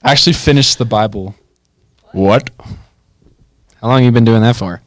I 0.03 0.13
actually 0.13 0.33
finished 0.35 0.79
the 0.79 0.85
Bible 0.85 1.35
what? 2.13 2.51
How 3.81 3.89
long 3.89 4.05
you 4.05 4.11
been 4.11 4.25
doing 4.25 4.43
that 4.43 4.57
for? 4.57 4.83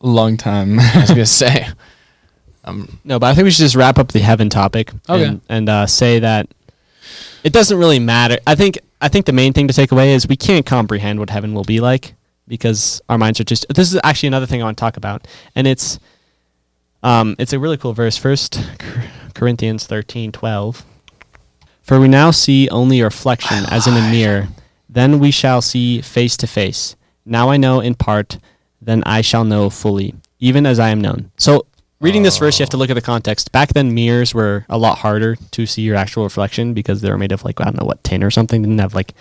a 0.00 0.06
long 0.06 0.36
time. 0.36 0.78
I 0.80 0.98
was 1.00 1.10
gonna 1.10 1.26
say. 1.44 1.66
Um, 2.64 2.98
No, 3.04 3.18
but 3.18 3.26
I 3.28 3.34
think 3.34 3.44
we 3.44 3.50
should 3.50 3.62
just 3.64 3.76
wrap 3.76 3.98
up 3.98 4.08
the 4.08 4.18
heaven 4.20 4.48
topic 4.50 4.90
Okay. 5.08 5.24
and, 5.24 5.40
and 5.48 5.68
uh, 5.68 5.86
say 5.86 6.18
that 6.18 6.48
it 7.44 7.52
doesn't 7.52 7.78
really 7.78 7.98
matter. 8.00 8.38
I 8.46 8.54
think 8.54 8.78
I 9.00 9.08
think 9.08 9.26
the 9.26 9.32
main 9.32 9.52
thing 9.52 9.68
to 9.68 9.74
take 9.74 9.92
away 9.92 10.14
is 10.14 10.26
we 10.26 10.36
can't 10.36 10.64
comprehend 10.66 11.18
what 11.20 11.30
heaven 11.30 11.54
will 11.54 11.64
be 11.64 11.80
like 11.80 12.14
because 12.46 13.00
our 13.08 13.18
minds 13.18 13.40
are 13.40 13.44
just. 13.44 13.66
This 13.68 13.92
is 13.92 14.00
actually 14.04 14.28
another 14.28 14.46
thing 14.46 14.62
I 14.62 14.64
want 14.64 14.76
to 14.76 14.80
talk 14.80 14.96
about, 14.96 15.26
and 15.54 15.66
it's 15.66 15.98
um, 17.02 17.36
it's 17.38 17.52
a 17.52 17.58
really 17.58 17.76
cool 17.76 17.92
verse. 17.92 18.16
First 18.16 18.60
Cor- 18.78 19.04
Corinthians 19.34 19.86
thirteen 19.86 20.32
twelve. 20.32 20.84
For 21.82 22.00
we 22.00 22.08
now 22.08 22.30
see 22.30 22.68
only 22.70 23.00
a 23.00 23.04
reflection 23.04 23.64
as 23.70 23.86
in 23.86 23.92
a 23.92 24.10
mirror, 24.10 24.48
then 24.88 25.18
we 25.18 25.30
shall 25.30 25.60
see 25.60 26.00
face 26.00 26.34
to 26.38 26.46
face. 26.46 26.96
Now 27.26 27.50
I 27.50 27.58
know 27.58 27.80
in 27.80 27.94
part, 27.94 28.38
then 28.80 29.02
I 29.04 29.20
shall 29.20 29.44
know 29.44 29.68
fully, 29.68 30.14
even 30.38 30.64
as 30.64 30.78
I 30.78 30.88
am 30.88 31.00
known. 31.02 31.30
So 31.36 31.66
reading 32.00 32.22
this 32.22 32.38
verse, 32.38 32.58
you 32.58 32.62
have 32.62 32.70
to 32.70 32.78
look 32.78 32.88
at 32.88 32.94
the 32.94 33.02
context. 33.02 33.52
Back 33.52 33.74
then, 33.74 33.94
mirrors 33.94 34.32
were 34.32 34.64
a 34.70 34.78
lot 34.78 34.98
harder 34.98 35.36
to 35.50 35.66
see 35.66 35.82
your 35.82 35.96
actual 35.96 36.24
reflection 36.24 36.72
because 36.72 37.02
they 37.02 37.10
were 37.10 37.18
made 37.18 37.32
of 37.32 37.44
like 37.44 37.60
I 37.60 37.64
don't 37.64 37.78
know 37.78 37.86
what 37.86 38.02
tin 38.02 38.24
or 38.24 38.30
something. 38.30 38.62
They 38.62 38.68
didn't 38.68 38.80
have 38.80 38.94
like 38.94 39.12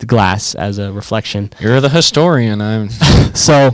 the 0.00 0.06
glass 0.06 0.54
as 0.54 0.78
a 0.78 0.92
reflection. 0.92 1.52
You're 1.60 1.80
the 1.80 1.88
historian. 1.88 2.60
I'm. 2.60 2.88
So 3.32 3.70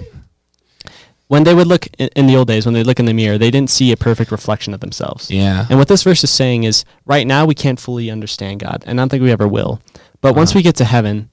when 1.28 1.44
they 1.44 1.54
would 1.54 1.66
look 1.66 1.86
in, 1.98 2.26
the 2.26 2.36
old 2.36 2.48
days, 2.48 2.66
when 2.66 2.74
they 2.74 2.84
look 2.84 3.00
in 3.00 3.06
the 3.06 3.14
mirror, 3.14 3.38
they 3.38 3.50
didn't 3.50 3.70
see 3.70 3.90
a 3.90 3.96
perfect 3.96 4.30
reflection 4.30 4.74
of 4.74 4.80
themselves. 4.80 5.30
Yeah. 5.30 5.66
And 5.68 5.78
what 5.78 5.88
this 5.88 6.02
verse 6.02 6.22
is 6.22 6.30
saying 6.30 6.64
is, 6.64 6.84
right 7.04 7.26
now 7.26 7.46
we 7.46 7.54
can't 7.54 7.80
fully 7.80 8.10
understand 8.10 8.60
God, 8.60 8.84
and 8.86 9.00
I 9.00 9.02
don't 9.02 9.08
think 9.08 9.22
we 9.22 9.32
ever 9.32 9.48
will. 9.48 9.80
But 10.20 10.36
once 10.36 10.54
we 10.54 10.62
get 10.62 10.76
to 10.76 10.84
heaven, 10.84 11.30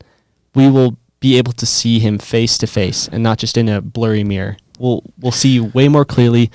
we 0.56 0.70
will 0.70 0.98
be 1.20 1.38
able 1.38 1.54
to 1.54 1.66
see 1.66 2.00
Him 2.00 2.18
face 2.18 2.58
to 2.60 2.68
face, 2.68 3.08
and 3.08 3.22
not 3.22 3.38
just 3.38 3.58
in 3.58 3.70
a 3.70 3.82
blurry 3.82 4.24
mirror. 4.24 4.58
We'll 4.80 5.04
we'll 5.20 5.32
see 5.32 5.60
way 5.60 5.88
more 5.88 6.06
clearly, 6.06 6.50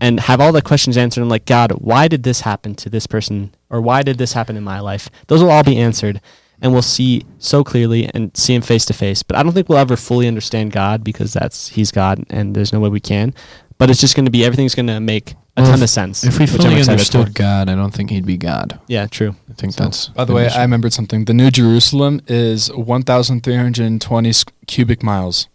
and 0.00 0.20
have 0.20 0.40
all 0.40 0.52
the 0.52 0.62
questions 0.62 0.96
answered. 0.96 1.20
And 1.20 1.30
like, 1.30 1.44
God, 1.44 1.72
why 1.72 2.08
did 2.08 2.22
this 2.22 2.40
happen 2.40 2.74
to 2.76 2.90
this 2.90 3.06
person, 3.06 3.54
or 3.70 3.80
why 3.80 4.02
did 4.02 4.18
this 4.18 4.32
happen 4.32 4.56
in 4.56 4.64
my 4.64 4.80
life? 4.80 5.08
Those 5.28 5.42
will 5.42 5.50
all 5.50 5.64
be 5.64 5.76
answered, 5.76 6.20
and 6.62 6.72
we'll 6.72 6.82
see 6.82 7.24
so 7.38 7.62
clearly 7.64 8.10
and 8.14 8.36
see 8.36 8.54
Him 8.54 8.62
face 8.62 8.84
to 8.86 8.92
face. 8.92 9.22
But 9.22 9.36
I 9.36 9.42
don't 9.42 9.52
think 9.52 9.68
we'll 9.68 9.78
ever 9.78 9.96
fully 9.96 10.26
understand 10.28 10.72
God 10.72 11.04
because 11.04 11.32
that's 11.32 11.68
He's 11.68 11.90
God, 11.92 12.24
and 12.30 12.54
there's 12.54 12.72
no 12.72 12.80
way 12.80 12.88
we 12.88 13.00
can. 13.00 13.34
But 13.78 13.90
it's 13.90 14.00
just 14.00 14.16
going 14.16 14.24
to 14.24 14.30
be 14.32 14.44
everything's 14.44 14.74
going 14.74 14.88
to 14.88 14.98
make 14.98 15.32
a 15.56 15.62
Well, 15.62 15.66
ton 15.66 15.74
if- 15.78 15.82
of 15.84 15.90
sense. 15.90 16.24
If 16.24 16.38
we 16.38 16.44
which 16.46 16.50
I'm 16.52 16.56
fully 16.58 16.74
excited 16.78 16.90
understood 16.90 17.26
for. 17.28 17.32
God, 17.34 17.68
I 17.68 17.76
don't 17.76 17.94
think 17.94 18.10
he'd 18.10 18.26
be 18.26 18.36
God. 18.36 18.78
Yeah, 18.88 19.06
true. 19.06 19.36
I 19.48 19.52
think 19.54 19.72
So, 19.74 19.84
that's. 19.84 20.08
By 20.08 20.24
the 20.24 20.32
way, 20.34 20.48
I 20.48 20.62
remembered 20.62 20.92
something. 20.92 21.26
The 21.26 21.34
New 21.34 21.50
Jerusalem 21.52 22.20
is 22.26 22.72
1,320 22.72 24.32
cubic 24.66 25.02
miles. 25.02 25.48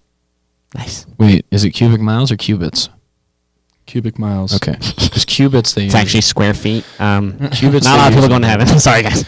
Nice. 0.75 1.05
Wait, 1.17 1.45
is 1.51 1.63
it 1.63 1.71
cubic 1.71 1.99
miles 2.01 2.31
or 2.31 2.37
cubits? 2.37 2.89
Cubic 3.85 4.17
miles. 4.17 4.55
Okay, 4.55 4.73
because 4.79 5.25
cubits 5.25 5.73
they. 5.73 5.85
It's 5.85 5.95
actually 5.95 6.21
square 6.21 6.53
feet. 6.53 6.85
Um, 6.99 7.37
Cubits 7.51 7.85
not 7.85 7.95
a 7.95 7.97
lot 7.97 8.07
of 8.07 8.13
people 8.13 8.21
use 8.23 8.27
going 8.29 8.41
to 8.43 8.47
heaven. 8.47 8.67
Sorry, 8.79 9.03
guys. 9.03 9.25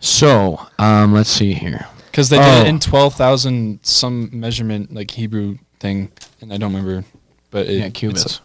So, 0.00 0.60
um, 0.78 1.12
let's 1.12 1.28
see 1.30 1.52
here. 1.52 1.86
Because 2.10 2.30
they 2.30 2.38
did 2.38 2.66
it 2.66 2.68
in 2.68 2.80
12,000 2.80 3.80
some 3.82 4.30
measurement, 4.32 4.94
like 4.94 5.10
Hebrew 5.10 5.58
thing, 5.80 6.10
and 6.40 6.50
I 6.52 6.56
don't 6.56 6.72
remember. 6.74 7.04
But 7.50 7.66
it, 7.66 7.72
Yeah, 7.72 7.76
it's- 7.86 7.92
cubits. 7.92 8.40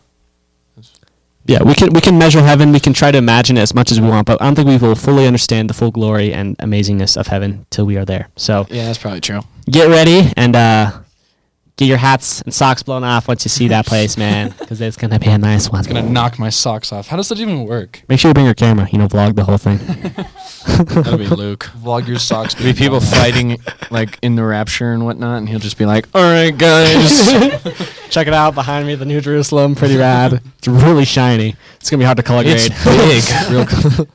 Yeah, 1.46 1.64
we 1.64 1.74
can 1.74 1.90
we 1.92 2.02
can 2.02 2.18
measure 2.20 2.42
heaven. 2.42 2.72
We 2.72 2.80
can 2.80 2.94
try 2.94 3.12
to 3.12 3.18
imagine 3.18 3.58
it 3.58 3.62
as 3.62 3.74
much 3.74 3.92
as 3.92 4.00
we 4.00 4.08
want, 4.08 4.28
but 4.28 4.40
I 4.42 4.46
don't 4.46 4.56
think 4.56 4.68
we 4.68 4.78
will 4.78 4.94
fully 4.96 5.26
understand 5.26 5.70
the 5.72 5.74
full 5.74 5.90
glory 5.90 6.32
and 6.34 6.56
amazingness 6.60 7.18
of 7.18 7.28
heaven 7.28 7.66
till 7.72 7.86
we 7.86 7.98
are 7.98 8.06
there. 8.06 8.30
So 8.36 8.68
Yeah, 8.70 8.86
that's 8.86 9.00
probably 9.00 9.22
true. 9.22 9.42
get 9.70 9.90
ready 9.90 10.32
and 10.38 10.56
uh, 10.56 10.92
get 11.78 11.86
your 11.86 11.98
hats 11.98 12.42
and 12.42 12.54
socks 12.54 12.84
blown 12.84 13.04
off 13.04 13.28
once 13.28 13.44
you 13.46 13.50
see 13.50 13.68
that 13.70 13.86
place, 13.92 14.18
man, 14.18 14.54
because 14.60 14.82
it's 14.82 14.98
gonna 14.98 15.20
be 15.20 15.28
a 15.30 15.38
nice 15.38 15.70
one. 15.70 15.80
It's 15.80 15.88
gonna 15.88 16.08
knock 16.08 16.38
my 16.40 16.50
socks 16.50 16.92
off. 16.92 17.08
How 17.08 17.18
does 17.18 17.30
that 17.30 17.40
even 17.40 17.64
work? 17.66 18.04
Make 18.08 18.20
sure 18.20 18.30
you 18.30 18.34
bring 18.34 18.46
your 18.46 18.54
camera. 18.56 18.88
You 18.92 19.00
know, 19.00 19.08
vlog 19.08 19.36
the 19.36 19.44
whole 19.44 19.58
thing. 19.58 19.78
That'll 20.96 21.18
be 21.18 21.28
Luke. 21.28 21.70
Vlog 21.82 22.08
your 22.08 22.20
socks. 22.20 22.54
There'll 22.54 22.74
be 22.74 22.78
people 22.78 23.00
fighting 23.00 23.58
like 23.90 24.20
in 24.22 24.36
the 24.36 24.44
rapture 24.44 24.94
and 24.94 25.06
whatnot, 25.06 25.40
and 25.40 25.50
he'll 25.50 25.60
just 25.60 25.78
be 25.78 25.86
like, 25.86 26.08
"All 26.14 26.22
right, 26.22 26.56
guys." 26.56 27.34
Check 28.12 28.28
it 28.28 28.34
out 28.34 28.54
behind 28.54 28.86
me, 28.86 28.94
the 28.96 29.06
New 29.06 29.22
Jerusalem, 29.22 29.74
pretty 29.74 29.98
rad. 29.98 30.42
It's 30.60 30.68
really 30.68 31.06
shiny. 31.06 31.56
It's 31.80 31.90
gonna 31.90 32.00
be 32.02 32.06
hard 32.06 32.18
to 32.18 32.24
color 32.24 32.44
grade. 32.44 32.58
it's 32.72 32.86
big. 32.86 33.52
Real 33.52 33.66
cool. 33.66 34.08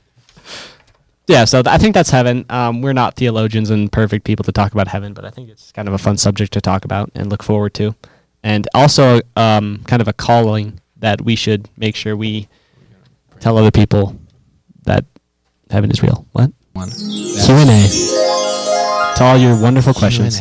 Yeah, 1.27 1.45
so 1.45 1.63
th- 1.63 1.73
I 1.73 1.79
think 1.79 1.95
that's 1.95 2.11
heaven. 2.11 2.45
Um, 2.51 2.83
we're 2.83 2.93
not 2.93 3.17
theologians 3.17 3.71
and 3.71 3.91
perfect 3.91 4.25
people 4.25 4.45
to 4.45 4.53
talk 4.53 4.73
about 4.73 4.89
heaven, 4.89 5.13
but 5.13 5.25
I 5.25 5.31
think 5.31 5.49
it's 5.49 5.73
kind 5.73 5.89
of 5.89 5.95
a 5.95 5.99
fun 5.99 6.17
subject 6.17 6.53
to 6.55 6.61
talk 6.61 6.85
about 6.85 7.11
and 7.15 7.29
look 7.31 7.43
forward 7.43 7.75
to, 7.75 7.95
and 8.43 8.67
also 8.75 9.21
um, 9.37 9.83
kind 9.87 10.01
of 10.01 10.09
a 10.09 10.13
calling 10.13 10.81
that 10.99 11.21
we 11.23 11.37
should 11.37 11.69
make 11.77 11.97
sure 11.97 12.17
we 12.17 12.49
tell 13.41 13.59
other 13.59 13.71
people 13.71 14.17
that 14.85 15.05
heaven 15.71 15.91
is 15.91 16.03
real. 16.03 16.27
What? 16.33 16.53
One. 16.73 16.91
Q 16.91 17.55
and 17.55 17.71
A. 17.71 19.15
To 19.17 19.25
all 19.25 19.37
your 19.37 19.61
wonderful 19.61 19.95
questions. 19.95 20.41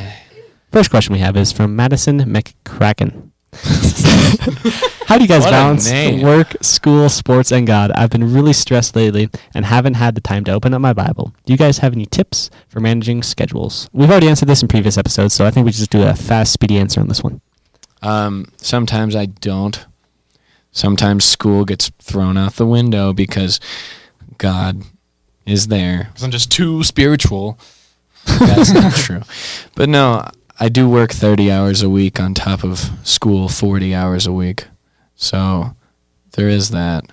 First 0.71 0.89
question 0.89 1.13
we 1.13 1.19
have 1.19 1.37
is 1.37 1.51
from 1.51 1.75
Madison 1.75 2.19
McCracken. 2.21 3.24
How 5.07 5.17
do 5.17 5.23
you 5.23 5.27
guys 5.27 5.43
What 5.43 5.51
balance 5.51 5.91
work, 6.23 6.55
school, 6.61 7.09
sports, 7.09 7.51
and 7.51 7.65
God? 7.65 7.91
I've 7.91 8.09
been 8.09 8.33
really 8.33 8.53
stressed 8.53 8.95
lately 8.95 9.29
and 9.53 9.65
haven't 9.65 9.93
had 9.95 10.15
the 10.15 10.21
time 10.21 10.43
to 10.45 10.51
open 10.51 10.73
up 10.73 10.81
my 10.81 10.93
Bible. 10.93 11.33
Do 11.45 11.53
you 11.53 11.57
guys 11.57 11.77
have 11.79 11.93
any 11.93 12.05
tips 12.05 12.49
for 12.67 12.79
managing 12.79 13.23
schedules? 13.23 13.89
We've 13.93 14.09
already 14.09 14.27
answered 14.27 14.47
this 14.47 14.61
in 14.61 14.67
previous 14.67 14.97
episodes, 14.97 15.33
so 15.33 15.45
I 15.45 15.51
think 15.51 15.65
we 15.65 15.71
should 15.71 15.79
just 15.79 15.91
do 15.91 16.03
a 16.03 16.15
fast, 16.15 16.53
speedy 16.53 16.77
answer 16.77 16.99
on 17.01 17.07
this 17.07 17.23
one. 17.23 17.41
Um, 18.01 18.51
sometimes 18.57 19.15
I 19.15 19.27
don't. 19.27 19.85
Sometimes 20.71 21.23
school 21.23 21.63
gets 21.65 21.89
thrown 22.01 22.37
out 22.37 22.55
the 22.55 22.65
window 22.65 23.13
because 23.13 23.59
God 24.37 24.81
is 25.45 25.67
there. 25.67 26.09
I'm 26.21 26.31
just 26.31 26.51
too 26.51 26.83
spiritual. 26.83 27.57
That's 28.25 28.73
not 28.73 28.93
true. 28.95 29.21
But 29.75 29.87
no, 29.87 30.27
I 30.59 30.69
do 30.69 30.89
work 30.89 31.11
30 31.11 31.51
hours 31.51 31.81
a 31.81 31.89
week 31.89 32.19
on 32.19 32.33
top 32.33 32.63
of 32.63 32.89
school 33.03 33.49
40 33.49 33.93
hours 33.93 34.25
a 34.25 34.31
week. 34.31 34.67
So 35.15 35.75
there 36.31 36.49
is 36.49 36.69
that. 36.71 37.05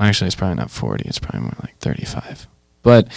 Actually, 0.00 0.28
it's 0.28 0.36
probably 0.36 0.56
not 0.56 0.70
40. 0.70 1.04
It's 1.08 1.18
probably 1.18 1.40
more 1.40 1.56
like 1.60 1.76
35. 1.78 2.46
But 2.82 3.08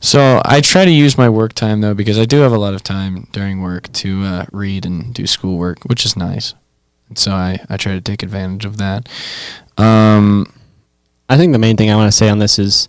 so 0.00 0.42
I 0.44 0.60
try 0.60 0.84
to 0.84 0.90
use 0.90 1.16
my 1.16 1.28
work 1.28 1.52
time 1.54 1.80
though 1.80 1.94
because 1.94 2.18
I 2.18 2.24
do 2.24 2.40
have 2.40 2.52
a 2.52 2.58
lot 2.58 2.74
of 2.74 2.82
time 2.82 3.28
during 3.32 3.62
work 3.62 3.90
to 3.94 4.22
uh, 4.24 4.46
read 4.52 4.84
and 4.84 5.14
do 5.14 5.26
schoolwork, 5.26 5.84
which 5.84 6.04
is 6.04 6.16
nice. 6.16 6.54
And 7.08 7.18
so 7.18 7.32
I, 7.32 7.58
I 7.68 7.76
try 7.76 7.92
to 7.92 8.00
take 8.00 8.22
advantage 8.22 8.64
of 8.64 8.78
that. 8.78 9.08
Um, 9.78 10.52
I 11.28 11.36
think 11.36 11.52
the 11.52 11.58
main 11.58 11.76
thing 11.76 11.90
I 11.90 11.96
want 11.96 12.10
to 12.10 12.16
say 12.16 12.28
on 12.28 12.38
this 12.38 12.58
is 12.58 12.88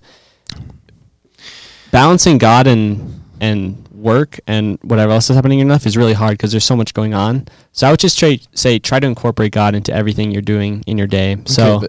balancing 1.92 2.38
God 2.38 2.68
and 2.68 3.22
and 3.40 3.87
work 3.98 4.40
and 4.48 4.78
whatever 4.84 5.12
else 5.12 5.30
is 5.30 5.36
happening 5.36 5.60
in 5.60 5.68
your 5.68 5.76
life 5.76 5.86
is 5.86 5.98
really 5.98 6.14
hard 6.14 6.32
because 6.34 6.52
there's 6.52 6.66
so 6.66 6.76
much 6.76 6.94
going 6.94 7.14
on. 7.14 7.48
So 7.72 7.88
I 7.88 7.92
would 7.92 8.00
just 8.00 8.18
try, 8.18 8.40
say 8.54 8.80
try 8.80 9.00
to 9.00 9.08
incorporate 9.08 9.52
God 9.52 9.76
into 9.76 9.94
everything 9.94 10.32
you're 10.32 10.42
doing 10.42 10.84
in 10.88 10.98
your 10.98 11.08
day. 11.08 11.38
So 11.46 11.78
Okay, 11.78 11.88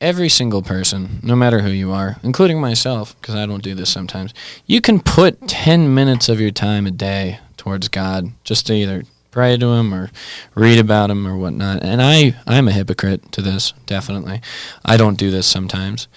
every 0.00 0.28
single 0.28 0.62
person, 0.62 1.20
no 1.22 1.36
matter 1.36 1.60
who 1.60 1.70
you 1.70 1.92
are, 1.92 2.16
including 2.22 2.60
myself, 2.60 3.18
because 3.20 3.34
I 3.34 3.46
don't 3.46 3.62
do 3.62 3.74
this 3.74 3.90
sometimes, 3.90 4.34
you 4.66 4.80
can 4.80 5.00
put 5.00 5.48
10 5.48 5.94
minutes 5.94 6.28
of 6.28 6.40
your 6.40 6.50
time 6.50 6.86
a 6.86 6.90
day 6.90 7.38
towards 7.56 7.88
God 7.88 8.32
just 8.44 8.66
to 8.66 8.74
either 8.74 9.04
pray 9.30 9.56
to 9.56 9.66
Him 9.72 9.94
or 9.94 10.10
read 10.54 10.78
about 10.78 11.10
Him 11.10 11.26
or 11.26 11.36
whatnot. 11.36 11.82
And 11.82 12.02
I, 12.02 12.34
I'm 12.46 12.68
a 12.68 12.72
hypocrite 12.72 13.32
to 13.32 13.42
this, 13.42 13.72
definitely. 13.86 14.40
I 14.84 14.96
don't 14.96 15.18
do 15.18 15.30
this 15.30 15.46
sometimes. 15.46 16.08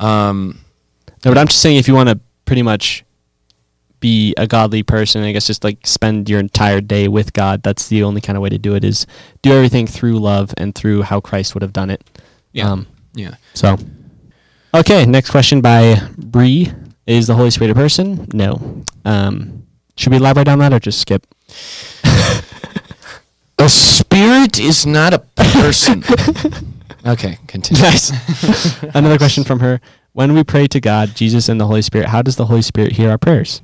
Um, 0.00 0.60
No, 1.24 1.32
but 1.32 1.38
I'm 1.38 1.48
just 1.48 1.60
saying 1.60 1.76
if 1.76 1.88
you 1.88 1.94
want 1.94 2.08
to 2.08 2.20
pretty 2.44 2.62
much 2.62 3.04
be 4.00 4.34
a 4.36 4.46
godly 4.46 4.82
person, 4.82 5.22
I 5.22 5.32
guess 5.32 5.46
just 5.46 5.64
like 5.64 5.86
spend 5.86 6.28
your 6.28 6.40
entire 6.40 6.80
day 6.80 7.08
with 7.08 7.32
God, 7.32 7.62
that's 7.62 7.88
the 7.88 8.02
only 8.02 8.20
kind 8.20 8.36
of 8.36 8.42
way 8.42 8.48
to 8.48 8.58
do 8.58 8.74
it 8.74 8.84
is 8.84 9.06
do 9.42 9.52
everything 9.52 9.86
through 9.86 10.18
love 10.18 10.54
and 10.56 10.74
through 10.74 11.02
how 11.02 11.20
Christ 11.20 11.54
would 11.54 11.62
have 11.62 11.72
done 11.72 11.90
it. 11.90 12.02
Yeah. 12.52 12.70
Um, 12.70 12.86
yeah. 13.14 13.34
so, 13.54 13.76
okay, 14.74 15.06
next 15.06 15.30
question 15.30 15.60
by 15.60 16.00
Bree. 16.16 16.72
Is 17.06 17.26
the 17.26 17.34
Holy 17.34 17.50
Spirit 17.50 17.70
a 17.70 17.74
person? 17.74 18.28
No. 18.34 18.84
Um, 19.06 19.66
should 19.96 20.10
we 20.10 20.18
elaborate 20.18 20.46
on 20.46 20.58
that 20.58 20.74
or 20.74 20.78
just 20.78 21.00
skip? 21.00 21.26
A 23.60 23.68
spirit 23.68 24.60
is 24.60 24.86
not 24.86 25.12
a 25.12 25.18
person. 25.18 26.04
okay, 27.06 27.38
continue. 27.48 27.82
Nice. 27.82 28.12
Another 28.94 29.18
question 29.18 29.42
from 29.42 29.58
her. 29.58 29.80
When 30.12 30.32
we 30.32 30.44
pray 30.44 30.68
to 30.68 30.80
God, 30.80 31.16
Jesus, 31.16 31.48
and 31.48 31.60
the 31.60 31.66
Holy 31.66 31.82
Spirit, 31.82 32.08
how 32.08 32.22
does 32.22 32.36
the 32.36 32.46
Holy 32.46 32.62
Spirit 32.62 32.92
hear 32.92 33.10
our 33.10 33.18
prayers? 33.18 33.60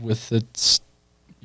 With 0.00 0.32
its. 0.32 0.80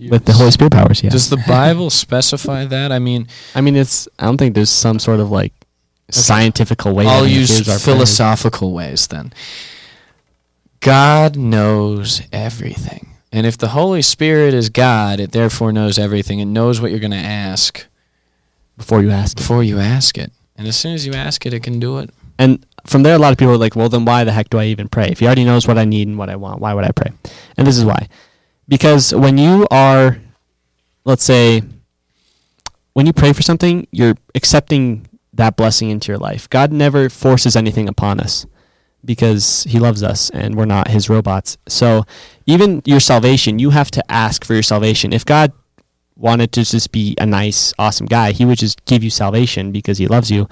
With 0.09 0.25
the 0.25 0.33
Holy 0.33 0.49
Spirit 0.49 0.73
powers, 0.73 1.03
yeah. 1.03 1.11
Does 1.11 1.29
the 1.29 1.43
Bible 1.47 1.89
specify 2.05 2.65
that? 2.65 2.91
I 2.91 2.99
mean, 2.99 3.27
I 3.53 3.61
mean, 3.61 3.75
it's. 3.75 4.07
I 4.17 4.25
don't 4.25 4.37
think 4.37 4.55
there's 4.55 4.71
some 4.71 4.97
sort 4.99 5.19
of 5.19 5.29
like 5.29 5.53
scientifical 6.09 6.95
way. 6.95 7.05
I'll 7.05 7.27
use 7.27 7.49
hears 7.49 7.69
our 7.69 7.73
prayers. 7.73 7.83
philosophical 7.85 8.73
ways 8.73 9.07
then. 9.07 9.33
God 10.79 11.37
knows 11.37 12.21
everything. 12.31 13.15
And 13.31 13.47
if 13.47 13.57
the 13.57 13.69
Holy 13.69 14.01
Spirit 14.01 14.53
is 14.53 14.69
God, 14.69 15.19
it 15.19 15.31
therefore 15.31 15.71
knows 15.71 15.97
everything. 15.97 16.39
It 16.39 16.45
knows 16.45 16.81
what 16.81 16.91
you're 16.91 16.99
going 16.99 17.11
to 17.11 17.17
ask 17.17 17.85
before 18.77 19.01
you 19.01 19.09
ask. 19.09 19.37
before 19.37 19.63
you 19.63 19.79
ask 19.79 20.17
it. 20.17 20.31
And 20.55 20.67
as 20.67 20.75
soon 20.75 20.93
as 20.93 21.05
you 21.05 21.13
ask 21.13 21.45
it, 21.45 21.53
it 21.53 21.63
can 21.63 21.79
do 21.79 21.97
it. 21.99 22.11
And 22.37 22.65
from 22.85 23.03
there, 23.03 23.15
a 23.15 23.19
lot 23.19 23.31
of 23.31 23.37
people 23.37 23.53
are 23.53 23.57
like, 23.57 23.75
"Well, 23.75 23.89
then 23.89 24.05
why 24.05 24.23
the 24.23 24.31
heck 24.31 24.49
do 24.49 24.59
I 24.59 24.65
even 24.65 24.87
pray? 24.87 25.07
If 25.09 25.19
He 25.19 25.25
already 25.25 25.45
knows 25.45 25.67
what 25.67 25.77
I 25.77 25.85
need 25.85 26.07
and 26.07 26.17
what 26.17 26.29
I 26.29 26.35
want, 26.35 26.61
why 26.61 26.73
would 26.73 26.83
I 26.83 26.91
pray?" 26.91 27.11
And 27.57 27.65
this 27.65 27.77
is 27.77 27.85
why, 27.85 28.07
because 28.67 29.13
when 29.13 29.37
you 29.37 29.67
are, 29.71 30.17
let's 31.05 31.23
say, 31.23 31.61
when 32.93 33.05
you 33.05 33.13
pray 33.13 33.33
for 33.33 33.41
something, 33.41 33.87
you're 33.91 34.15
accepting 34.35 35.07
that 35.33 35.55
blessing 35.55 35.89
into 35.89 36.11
your 36.11 36.19
life. 36.19 36.49
God 36.49 36.71
never 36.71 37.09
forces 37.09 37.55
anything 37.55 37.89
upon 37.89 38.19
us 38.19 38.45
because 39.05 39.63
he 39.63 39.79
loves 39.79 40.03
us 40.03 40.29
and 40.29 40.55
we're 40.55 40.65
not 40.65 40.87
his 40.87 41.09
robots. 41.09 41.57
So 41.67 42.05
even 42.45 42.81
your 42.85 42.99
salvation, 42.99 43.59
you 43.59 43.71
have 43.71 43.91
to 43.91 44.11
ask 44.11 44.45
for 44.45 44.53
your 44.53 44.63
salvation. 44.63 45.11
If 45.11 45.25
God 45.25 45.51
wanted 46.15 46.51
to 46.53 46.63
just 46.63 46.91
be 46.91 47.15
a 47.19 47.25
nice, 47.25 47.73
awesome 47.79 48.05
guy, 48.05 48.31
he 48.31 48.45
would 48.45 48.59
just 48.59 48.85
give 48.85 49.03
you 49.03 49.09
salvation 49.09 49.71
because 49.71 49.97
he 49.97 50.07
loves 50.07 50.29
you. 50.29 50.47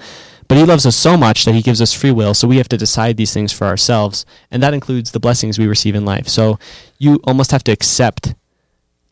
But 0.52 0.58
he 0.58 0.64
loves 0.64 0.84
us 0.84 0.94
so 0.96 1.16
much 1.16 1.46
that 1.46 1.54
he 1.54 1.62
gives 1.62 1.80
us 1.80 1.94
free 1.94 2.10
will, 2.10 2.34
so 2.34 2.46
we 2.46 2.58
have 2.58 2.68
to 2.68 2.76
decide 2.76 3.16
these 3.16 3.32
things 3.32 3.54
for 3.54 3.66
ourselves, 3.66 4.26
and 4.50 4.62
that 4.62 4.74
includes 4.74 5.12
the 5.12 5.18
blessings 5.18 5.58
we 5.58 5.66
receive 5.66 5.94
in 5.94 6.04
life. 6.04 6.28
So 6.28 6.58
you 6.98 7.20
almost 7.24 7.52
have 7.52 7.64
to 7.64 7.72
accept 7.72 8.34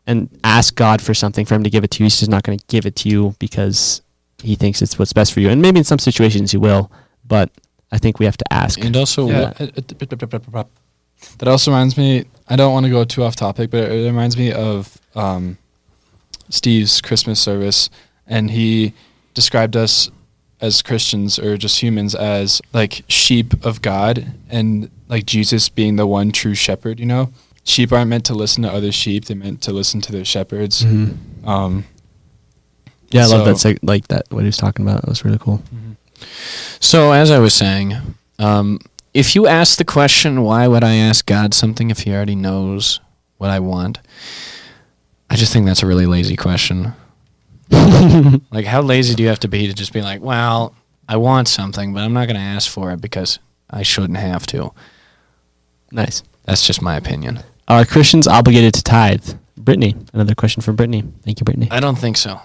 and 0.05 0.29
ask 0.43 0.75
God 0.75 1.01
for 1.01 1.15
something 1.15 1.47
for 1.47 1.55
him 1.55 1.63
to 1.63 1.71
give 1.71 1.83
it 1.83 1.89
to 1.93 2.03
you. 2.03 2.05
He's 2.05 2.19
just 2.19 2.29
not 2.29 2.43
going 2.43 2.59
to 2.59 2.65
give 2.67 2.85
it 2.85 2.95
to 2.97 3.09
you 3.09 3.33
because 3.39 4.03
he 4.43 4.53
thinks 4.53 4.83
it's 4.83 4.99
what's 4.99 5.13
best 5.13 5.33
for 5.33 5.39
you. 5.39 5.49
And 5.49 5.63
maybe 5.63 5.79
in 5.79 5.83
some 5.83 5.97
situations 5.97 6.51
he 6.51 6.57
will, 6.57 6.91
but 7.27 7.49
I 7.91 7.97
think 7.97 8.19
we 8.19 8.25
have 8.25 8.37
to 8.37 8.53
ask. 8.53 8.79
And 8.79 8.95
also, 8.95 9.27
Yeah, 9.27 9.41
what- 9.45 9.61
it- 9.61 9.73
it- 9.99 9.99
that 11.39 11.47
also 11.47 11.71
reminds 11.71 11.97
me. 11.97 12.25
I 12.49 12.55
don't 12.55 12.71
want 12.71 12.83
to 12.85 12.91
go 12.91 13.03
too 13.03 13.23
off 13.23 13.35
topic, 13.35 13.71
but 13.71 13.89
it 13.89 14.05
reminds 14.05 14.37
me 14.37 14.51
of 14.51 14.95
um, 15.15 15.57
Steve's 16.49 17.01
Christmas 17.01 17.39
service, 17.39 17.89
and 18.27 18.51
he 18.51 18.93
described 19.33 19.75
us 19.75 20.11
as 20.61 20.81
Christians 20.81 21.39
or 21.39 21.57
just 21.57 21.81
humans 21.81 22.13
as 22.15 22.61
like 22.73 23.03
sheep 23.07 23.65
of 23.65 23.81
God, 23.81 24.33
and 24.49 24.89
like 25.09 25.25
Jesus 25.25 25.67
being 25.69 25.95
the 25.95 26.07
one 26.07 26.31
true 26.31 26.55
shepherd. 26.55 26.99
You 26.99 27.05
know, 27.07 27.31
sheep 27.63 27.91
aren't 27.91 28.09
meant 28.09 28.25
to 28.25 28.33
listen 28.33 28.63
to 28.63 28.71
other 28.71 28.91
sheep; 28.91 29.25
they're 29.25 29.35
meant 29.37 29.61
to 29.63 29.73
listen 29.73 30.01
to 30.01 30.11
their 30.11 30.25
shepherds. 30.25 30.83
Mhm. 30.83 31.17
Um, 31.47 31.85
Yeah, 33.11 33.23
I 33.23 33.25
love 33.27 33.45
that. 33.45 33.55
Seg- 33.55 33.79
Like 33.81 34.07
that. 34.07 34.25
What 34.29 34.41
he 34.41 34.45
was 34.45 34.57
talking 34.57 34.85
about. 34.87 35.03
It 35.03 35.09
was 35.09 35.25
really 35.25 35.37
cool. 35.39 35.61
So, 36.79 37.11
as 37.11 37.29
I 37.31 37.39
was 37.39 37.53
saying, 37.53 37.97
um, 38.39 38.79
if 39.13 39.35
you 39.35 39.47
ask 39.47 39.77
the 39.77 39.83
question, 39.83 40.43
why 40.43 40.67
would 40.67 40.83
I 40.83 40.95
ask 40.95 41.25
God 41.25 41.53
something 41.53 41.89
if 41.91 41.99
He 42.01 42.11
already 42.13 42.35
knows 42.35 42.99
what 43.37 43.49
I 43.49 43.59
want? 43.59 43.99
I 45.29 45.35
just 45.35 45.51
think 45.51 45.65
that's 45.65 45.81
a 45.83 45.87
really 45.87 46.05
lazy 46.05 46.35
question. 46.37 46.93
like, 48.51 48.65
how 48.65 48.81
lazy 48.81 49.15
do 49.15 49.23
you 49.23 49.29
have 49.29 49.39
to 49.39 49.47
be 49.47 49.67
to 49.67 49.73
just 49.73 49.93
be 49.93 50.01
like, 50.01 50.21
well, 50.21 50.75
I 51.07 51.17
want 51.17 51.47
something, 51.47 51.93
but 51.93 52.01
I'm 52.01 52.13
not 52.13 52.25
going 52.27 52.35
to 52.35 52.41
ask 52.41 52.69
for 52.69 52.91
it 52.91 53.01
because 53.01 53.39
I 53.69 53.83
shouldn't 53.83 54.17
have 54.17 54.45
to? 54.47 54.71
Nice. 55.91 56.23
That's 56.45 56.65
just 56.65 56.81
my 56.81 56.95
opinion. 56.95 57.41
Are 57.67 57.85
Christians 57.85 58.27
obligated 58.27 58.73
to 58.75 58.83
tithe? 58.83 59.33
Brittany, 59.57 59.95
another 60.13 60.35
question 60.35 60.61
from 60.61 60.75
Brittany. 60.75 61.03
Thank 61.23 61.39
you, 61.39 61.43
Brittany. 61.45 61.67
I 61.71 61.79
don't 61.79 61.97
think 61.97 62.17
so. 62.17 62.41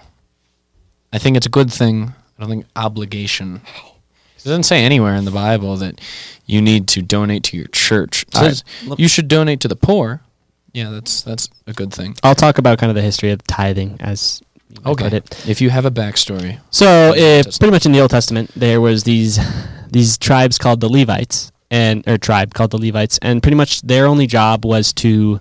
I 1.11 1.17
think 1.17 1.35
it's 1.35 1.45
a 1.45 1.49
good 1.49 1.71
thing. 1.71 2.13
I 2.37 2.41
don't 2.41 2.49
think 2.49 2.65
obligation. 2.75 3.61
It 4.37 4.43
doesn't 4.43 4.63
say 4.63 4.83
anywhere 4.83 5.15
in 5.15 5.25
the 5.25 5.31
Bible 5.31 5.75
that 5.77 5.99
you 6.45 6.61
need 6.61 6.87
to 6.89 7.01
donate 7.01 7.43
to 7.45 7.57
your 7.57 7.67
church. 7.67 8.23
It 8.23 8.35
I- 8.35 8.47
says 8.49 8.63
you 8.97 9.07
should 9.07 9.27
donate 9.27 9.59
to 9.61 9.67
the 9.67 9.75
poor. 9.75 10.21
Yeah, 10.73 10.91
that's 10.91 11.21
that's 11.23 11.49
a 11.65 11.73
good 11.73 11.91
thing. 11.91 12.15
I'll 12.21 12.35
talk 12.35 12.59
about 12.59 12.77
kind 12.77 12.91
of 12.91 12.95
the 12.95 13.01
history 13.01 13.31
of 13.31 13.41
tithing 13.47 13.97
as 13.99 14.41
you 14.41 14.45
might 14.45 14.46
Okay. 14.85 15.21
If 15.47 15.61
you 15.61 15.69
have 15.69 15.85
a 15.85 15.91
backstory, 15.91 16.59
So, 16.71 17.13
Yeah, 17.15 17.41
uh, 17.45 17.51
pretty 17.57 17.71
much 17.71 17.85
in 17.85 17.91
the 17.91 17.99
Old 17.99 18.11
Testament, 18.11 18.51
there 18.55 18.81
was 18.81 19.03
these 19.03 19.39
these 19.89 20.17
tribes 20.17 20.57
called 20.57 20.81
the 20.81 20.89
Levites, 20.89 21.51
and 21.71 22.03
or 22.07 22.17
tribe 22.17 22.53
called 22.53 22.71
the 22.71 22.77
Levites, 22.77 23.17
and 23.21 23.41
pretty 23.41 23.55
much 23.55 23.81
their 23.81 24.05
only 24.05 24.27
job 24.27 24.65
was 24.65 24.91
to, 24.93 25.39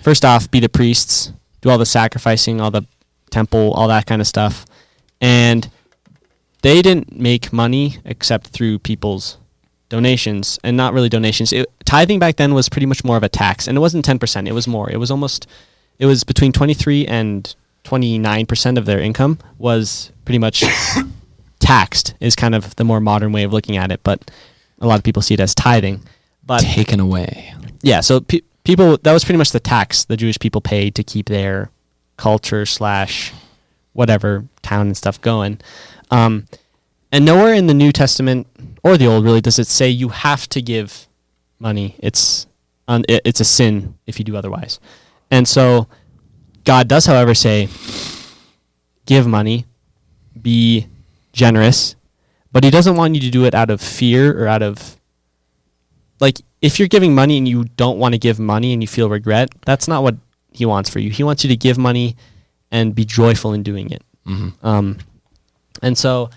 first 0.00 0.24
off, 0.24 0.50
be 0.50 0.60
the 0.60 0.68
priests, 0.68 1.32
do 1.60 1.68
all 1.70 1.78
the 1.78 1.86
sacrificing, 1.86 2.60
all 2.60 2.70
the 2.70 2.84
temple, 3.30 3.72
all 3.74 3.88
that 3.88 4.06
kind 4.06 4.20
of 4.20 4.26
stuff, 4.26 4.64
and 5.20 5.68
they 6.62 6.80
didn't 6.80 7.18
make 7.18 7.52
money 7.52 7.98
except 8.04 8.48
through 8.48 8.78
people's 8.78 9.36
donations, 9.90 10.58
and 10.64 10.76
not 10.76 10.94
really 10.94 11.10
donations. 11.10 11.52
It, 11.52 11.70
tithing 11.84 12.18
back 12.18 12.36
then 12.36 12.54
was 12.54 12.70
pretty 12.70 12.86
much 12.86 13.04
more 13.04 13.18
of 13.18 13.22
a 13.22 13.28
tax, 13.28 13.68
and 13.68 13.76
it 13.76 13.80
wasn't 13.80 14.04
ten 14.04 14.18
percent; 14.18 14.48
it 14.48 14.52
was 14.52 14.66
more. 14.66 14.90
It 14.90 14.96
was 14.96 15.10
almost, 15.10 15.46
it 15.98 16.06
was 16.06 16.24
between 16.24 16.52
twenty 16.52 16.74
three 16.74 17.06
and 17.06 17.54
twenty 17.84 18.18
nine 18.18 18.46
percent 18.46 18.78
of 18.78 18.86
their 18.86 19.00
income 19.00 19.38
was 19.58 20.12
pretty 20.24 20.38
much 20.38 20.64
taxed. 21.58 22.14
Is 22.20 22.36
kind 22.36 22.54
of 22.54 22.74
the 22.76 22.84
more 22.84 23.00
modern 23.00 23.32
way 23.32 23.42
of 23.44 23.52
looking 23.52 23.76
at 23.76 23.90
it, 23.90 24.00
but 24.02 24.30
a 24.80 24.86
lot 24.86 24.98
of 24.98 25.04
people 25.04 25.22
see 25.22 25.34
it 25.34 25.40
as 25.40 25.54
tithing. 25.54 26.02
But 26.44 26.62
taken 26.62 26.98
away. 26.98 27.54
yeah, 27.82 28.00
so 28.00 28.20
pe- 28.20 28.40
people 28.64 28.98
that 28.98 29.12
was 29.12 29.24
pretty 29.24 29.38
much 29.38 29.52
the 29.52 29.60
tax 29.60 30.04
the 30.04 30.16
Jewish 30.16 30.38
people 30.38 30.60
paid 30.60 30.94
to 30.96 31.04
keep 31.04 31.26
their 31.26 31.70
culture 32.16 32.66
slash 32.66 33.32
whatever 33.92 34.44
town 34.62 34.88
and 34.88 34.96
stuff 34.96 35.20
going. 35.20 35.60
Um, 36.10 36.46
and 37.12 37.24
nowhere 37.24 37.54
in 37.54 37.68
the 37.68 37.74
New 37.74 37.92
Testament 37.92 38.46
or 38.82 38.96
the 38.96 39.06
Old 39.06 39.24
really 39.24 39.40
does 39.40 39.58
it 39.58 39.66
say 39.68 39.88
you 39.88 40.08
have 40.08 40.48
to 40.48 40.60
give 40.60 41.06
money. 41.60 41.94
It's 42.00 42.46
un- 42.88 43.04
it's 43.08 43.40
a 43.40 43.44
sin 43.44 43.94
if 44.06 44.18
you 44.18 44.24
do 44.24 44.36
otherwise. 44.36 44.80
And 45.30 45.46
so 45.46 45.86
God 46.64 46.88
does, 46.88 47.06
however, 47.06 47.34
say 47.34 47.68
give 49.06 49.26
money, 49.26 49.66
be 50.40 50.86
generous, 51.32 51.96
but 52.52 52.64
He 52.64 52.70
doesn't 52.70 52.96
want 52.96 53.14
you 53.14 53.20
to 53.22 53.30
do 53.30 53.44
it 53.44 53.54
out 53.54 53.70
of 53.70 53.80
fear 53.80 54.42
or 54.42 54.46
out 54.48 54.62
of 54.62 54.96
like 56.20 56.38
if 56.60 56.78
you're 56.78 56.88
giving 56.88 57.14
money 57.14 57.36
and 57.36 57.48
you 57.48 57.64
don't 57.76 57.98
want 57.98 58.14
to 58.14 58.18
give 58.18 58.38
money 58.38 58.72
and 58.72 58.82
you 58.82 58.86
feel 58.86 59.08
regret, 59.10 59.50
that's 59.66 59.88
not 59.88 60.02
what 60.04 60.14
he 60.52 60.64
wants 60.64 60.88
for 60.88 61.00
you. 61.00 61.10
He 61.10 61.24
wants 61.24 61.42
you 61.42 61.48
to 61.48 61.56
give 61.56 61.78
money 61.78 62.14
and 62.70 62.94
be 62.94 63.04
joyful 63.04 63.52
in 63.54 63.62
doing 63.64 63.90
it. 63.90 64.02
Mm-hmm. 64.26 64.64
Um, 64.64 64.98
and 65.82 65.98
so 65.98 66.30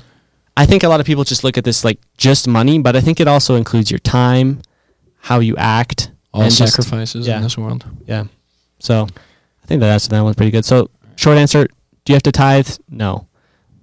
I 0.57 0.65
think 0.65 0.81
a 0.83 0.89
lot 0.89 0.99
of 0.99 1.05
people 1.05 1.23
just 1.23 1.43
look 1.43 1.57
at 1.59 1.63
this 1.63 1.85
like 1.85 1.99
just 2.17 2.47
money, 2.47 2.79
but 2.79 2.95
I 2.95 3.01
think 3.01 3.19
it 3.19 3.27
also 3.27 3.55
includes 3.55 3.91
your 3.91 3.99
time, 3.99 4.61
how 5.19 5.39
you 5.39 5.55
act, 5.57 6.11
All 6.33 6.41
and 6.41 6.51
just- 6.51 6.73
sacrifices 6.73 7.27
yeah. 7.27 7.37
in 7.37 7.43
this 7.43 7.57
world. 7.57 7.85
yeah. 8.07 8.23
So 8.79 9.07
I 9.65 9.67
think 9.67 9.81
that 9.81 9.89
answer 9.89 10.09
that 10.09 10.21
one's 10.21 10.35
pretty 10.35 10.51
good. 10.51 10.63
So 10.63 10.91
short 11.15 11.39
answer: 11.39 11.65
Do 11.65 12.13
you 12.13 12.15
have 12.15 12.21
to 12.23 12.31
tithe? 12.31 12.69
No. 12.87 13.27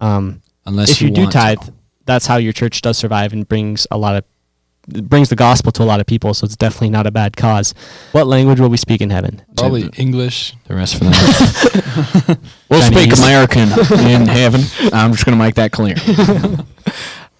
Um, 0.00 0.42
Unless 0.64 0.92
if 0.92 1.02
you, 1.02 1.10
do 1.10 1.22
want 1.22 1.32
to. 1.32 1.38
tithe, 1.38 1.58
that's 2.04 2.24
how 2.24 2.36
your 2.36 2.52
church 2.52 2.82
does 2.82 2.96
survive 2.96 3.32
and 3.32 3.48
brings 3.48 3.88
a 3.90 3.98
lot 3.98 4.14
of 4.14 5.08
brings 5.08 5.28
the 5.28 5.34
gospel 5.34 5.72
to 5.72 5.82
a 5.82 5.84
lot 5.84 5.98
of 5.98 6.06
people. 6.06 6.34
So 6.34 6.44
it's 6.44 6.54
definitely 6.54 6.90
not 6.90 7.08
a 7.08 7.10
bad 7.10 7.36
cause. 7.36 7.74
What 8.12 8.28
language 8.28 8.60
will 8.60 8.68
we 8.68 8.76
speak 8.76 9.00
in 9.00 9.10
heaven? 9.10 9.42
probably 9.56 9.90
English. 9.96 10.54
the 10.68 10.76
rest 10.76 10.98
for 10.98 11.04
them. 11.04 12.38
we'll 12.68 12.82
speak 12.82 13.12
American 13.18 13.62
in 14.06 14.28
heaven. 14.28 14.60
I'm 14.92 15.10
just 15.10 15.24
going 15.24 15.36
to 15.36 15.44
make 15.44 15.56
that 15.56 15.72
clear. 15.72 15.96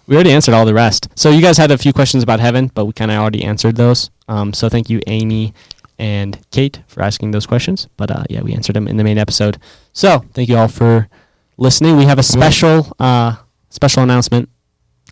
We 0.09 0.16
already 0.16 0.32
answered 0.32 0.53
all 0.53 0.66
the 0.66 0.74
rest. 0.74 1.09
So 1.14 1.30
you 1.30 1.40
guys 1.40 1.57
had 1.57 1.70
a 1.70 1.78
few 1.78 1.93
questions 1.93 2.24
about 2.24 2.40
heaven, 2.40 2.72
but 2.74 2.86
we 2.86 2.93
kind 2.93 3.12
of 3.12 3.18
already 3.18 3.45
answered 3.45 3.76
those. 3.76 4.11
Um, 4.26 4.53
so 4.53 4.68
thank 4.68 4.90
you, 4.90 5.01
Amy 5.07 5.55
and 6.03 6.36
Kate, 6.50 6.80
for 6.88 7.00
asking 7.00 7.30
those 7.30 7.46
questions. 7.46 7.86
But 7.96 8.11
uh, 8.11 8.24
yeah, 8.28 8.42
we 8.42 8.53
answered 8.55 8.74
them 8.74 8.88
in 8.88 8.96
the 8.96 9.05
main 9.05 9.18
episode. 9.18 9.59
So 9.92 10.24
thank 10.34 10.48
you 10.48 10.57
all 10.57 10.66
for 10.66 11.09
listening. 11.57 11.96
We 11.96 12.07
have 12.07 12.18
a 12.18 12.24
special 12.24 12.92
uh, 12.98 13.36
special 13.70 14.03
announcement. 14.03 14.48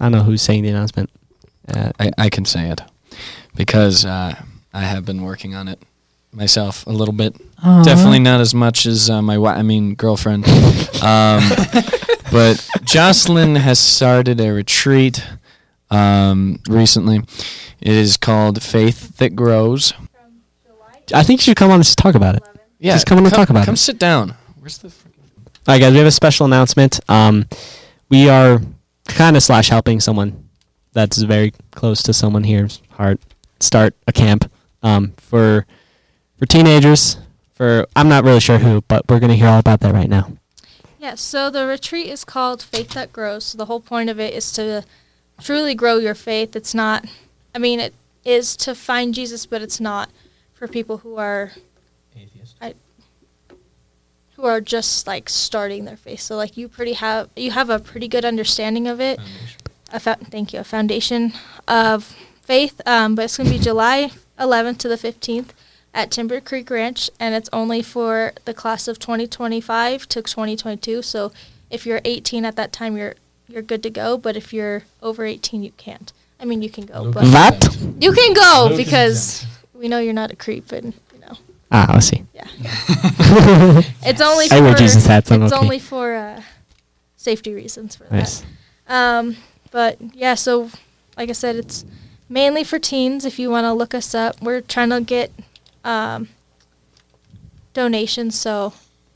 I 0.01 0.07
don't 0.07 0.13
know 0.13 0.23
who's 0.25 0.43
saying 0.43 0.65
the 0.65 0.71
announcement. 0.71 1.09
Uh, 1.73 1.93
I, 2.01 2.11
I 2.19 2.29
can 2.29 2.45
say 2.45 2.71
it 2.71 2.81
because 3.55 4.05
uh, 4.05 4.35
I 4.75 4.81
have 4.81 5.05
been 5.05 5.23
working 5.23 5.55
on 5.55 5.69
it 5.69 5.81
myself 6.33 6.85
a 6.89 6.91
little 6.91 7.15
bit. 7.15 7.37
Definitely 7.85 8.19
not 8.19 8.41
as 8.41 8.53
much 8.53 8.85
as 8.85 9.09
uh, 9.09 9.23
my 9.23 9.35
wi- 9.35 9.55
I 9.55 9.63
mean 9.63 9.95
girlfriend. 9.95 10.45
um, 11.03 11.41
but 12.33 12.69
Jocelyn 12.83 13.55
has 13.55 13.79
started 13.79 14.41
a 14.41 14.51
retreat 14.51 15.25
um, 15.89 16.59
recently. 16.69 17.19
It 17.81 17.93
is 17.93 18.17
called 18.17 18.61
Faith 18.61 19.19
That 19.19 19.37
Grows. 19.37 19.93
I 21.13 21.23
think 21.23 21.41
you 21.41 21.45
should 21.45 21.57
come 21.57 21.71
on 21.71 21.77
and 21.77 21.85
just 21.85 21.99
talk 21.99 22.15
about 22.15 22.35
it. 22.37 22.43
Yeah, 22.79 22.95
Just 22.95 23.07
come 23.07 23.19
on 23.19 23.25
and 23.25 23.35
talk 23.35 23.51
about 23.51 23.61
Come 23.61 23.63
it. 23.63 23.67
Come 23.67 23.77
sit 23.77 23.99
down. 23.99 24.35
Where's 24.59 24.79
the? 24.79 24.91
frick- 24.91 25.13
All 25.69 25.75
right, 25.75 25.79
guys, 25.81 25.93
we 25.93 25.99
have 25.99 26.07
a 26.07 26.11
special 26.13 26.47
announcement. 26.47 26.99
Um, 27.09 27.47
we 28.09 28.29
are 28.29 28.61
kind 29.07 29.37
of 29.37 29.43
slash 29.43 29.69
helping 29.69 30.01
someone 30.01 30.49
that's 30.93 31.19
very 31.19 31.53
close 31.73 32.03
to 32.05 32.13
someone 32.13 32.45
here's 32.45 32.81
heart 32.93 33.21
start 33.61 33.95
a 34.07 34.13
camp 34.13 34.51
um, 34.83 35.13
for 35.19 35.67
for 36.39 36.47
teenagers. 36.47 37.19
For 37.55 37.87
I'm 37.95 38.09
not 38.09 38.25
really 38.25 38.41
sure 38.41 38.59
who, 38.59 38.83
but 38.89 39.05
we're 39.09 39.21
gonna 39.21 39.35
hear 39.35 39.49
all 39.49 39.59
about 39.59 39.81
that 39.81 39.93
right 39.93 40.09
now. 40.09 40.33
Yeah, 40.99 41.15
so 41.15 41.51
the 41.51 41.67
retreat 41.67 42.07
is 42.09 42.25
called 42.25 42.63
Faith 42.63 42.91
That 42.91 43.13
Grows. 43.13 43.45
So 43.45 43.59
the 43.59 43.67
whole 43.67 43.81
point 43.81 44.11
of 44.11 44.19
it 44.21 44.35
is 44.35 44.51
to 44.53 44.85
truly 45.41 45.75
grow 45.75 45.97
your 45.99 46.15
faith. 46.15 46.55
It's 46.57 46.75
not, 46.75 47.07
I 47.55 47.59
mean, 47.59 47.81
it 47.81 47.95
is 48.25 48.55
to 48.59 48.75
find 48.75 49.15
Jesus, 49.15 49.47
but 49.47 49.63
it's 49.63 49.81
not 49.81 50.11
for 50.61 50.69
people 50.69 50.99
who 50.99 51.17
are 51.17 51.53
atheist. 52.15 52.55
I, 52.61 52.75
who 54.37 54.45
are 54.45 54.61
just 54.61 55.07
like 55.07 55.31
starting 55.31 55.87
their 55.87 55.97
faith. 55.97 56.21
So 56.21 56.37
like 56.37 56.59
you 56.59 56.69
pretty 56.69 56.93
have 56.93 57.31
you 57.35 57.51
have 57.51 57.71
a 57.71 57.79
pretty 57.79 58.09
good 58.09 58.27
understanding 58.27 58.87
of 58.87 59.01
it. 59.01 59.19
A 59.91 59.99
fo- 59.99 60.15
thank 60.31 60.53
you, 60.53 60.61
a 60.61 60.65
foundation 60.65 61.33
of 61.67 62.15
faith. 62.43 62.79
Um, 62.85 63.15
but 63.15 63.25
it's 63.25 63.39
gonna 63.39 63.49
be 63.49 63.59
July 63.59 64.13
11th 64.39 64.77
to 64.79 64.89
the 64.89 64.97
15th 64.97 65.49
at 65.95 66.11
Timber 66.11 66.43
Creek 66.43 66.69
Ranch, 66.71 67.11
and 67.19 67.35
it's 67.35 67.49
only 67.55 67.81
for 67.83 68.33
the 68.45 68.53
class 68.53 68.87
of 68.87 68.99
2025 68.99 70.07
to 70.09 70.21
2022. 70.23 71.01
So 71.01 71.33
if 71.71 71.87
you're 71.87 72.03
18 72.05 72.45
at 72.45 72.57
that 72.57 72.71
time, 72.71 72.99
you're 72.99 73.15
you're 73.49 73.63
good 73.63 73.83
to 73.85 73.91
go. 73.91 74.19
But 74.19 74.37
if 74.37 74.53
you're 74.53 74.83
over 75.03 75.25
18, 75.25 75.63
you 75.63 75.73
can't. 75.79 76.13
I 76.39 76.45
mean, 76.45 76.61
you 76.61 76.69
can 76.71 76.85
go, 76.85 77.11
but 77.11 77.25
That 77.33 77.77
you 77.99 78.13
can 78.13 78.35
go 78.35 78.77
because 78.77 79.47
we 79.81 79.89
know 79.89 79.99
you're 79.99 80.13
not 80.13 80.31
a 80.31 80.37
creep, 80.37 80.71
and 80.73 80.93
you 81.15 81.21
know, 81.21 81.35
ah, 81.73 81.87
let's 81.95 82.07
see. 82.07 82.25
yeah. 82.35 82.47
It's 84.05 84.21
only 84.21 84.45
I 84.47 84.59
for 84.59 84.63
wear 84.63 84.75
Jesus 84.75 85.07
hats, 85.07 85.31
I'm 85.33 85.43
it's 85.43 85.53
okay. 85.53 85.63
only 85.65 85.79
for 85.79 86.15
uh, 86.15 86.43
safety 87.17 87.55
reasons 87.55 87.97
for 87.97 88.07
Nice. 88.13 88.45
that. 88.87 88.95
Um, 88.95 89.37
but 89.71 89.97
yeah, 90.15 90.35
so 90.35 90.71
like 91.17 91.29
I 91.31 91.33
said, 91.33 91.57
it's 91.57 91.85
mainly 92.29 92.63
for 92.65 92.79
teens. 92.79 93.25
If 93.25 93.39
you 93.39 93.51
want 93.51 93.65
to 93.65 93.73
look 93.73 93.95
us 93.95 94.15
up, 94.15 94.41
we're 94.43 94.61
trying 94.61 94.91
to 94.91 95.01
get 95.01 95.33
um, 95.85 96.29
donations. 97.73 98.39
So 98.39 98.73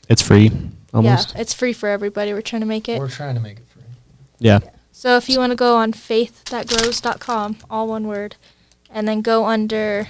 It's 0.09 0.21
free, 0.21 0.51
almost. 0.93 1.35
yeah, 1.35 1.41
it's 1.41 1.53
free 1.53 1.73
for 1.73 1.89
everybody. 1.89 2.33
We're 2.33 2.41
trying 2.41 2.61
to 2.61 2.67
make 2.67 2.89
it. 2.89 2.99
We're 2.99 3.09
trying 3.09 3.35
to 3.35 3.41
make 3.41 3.57
it 3.59 3.67
free. 3.67 3.83
Yeah. 4.39 4.59
So 4.91 5.17
if 5.17 5.29
you 5.29 5.39
want 5.39 5.51
to 5.51 5.55
go 5.57 5.75
on 5.75 5.91
faiththatgrows.com, 5.93 7.57
all 7.69 7.87
one 7.87 8.07
word, 8.07 8.37
and 8.89 9.07
then 9.07 9.21
go 9.21 9.45
under 9.45 10.07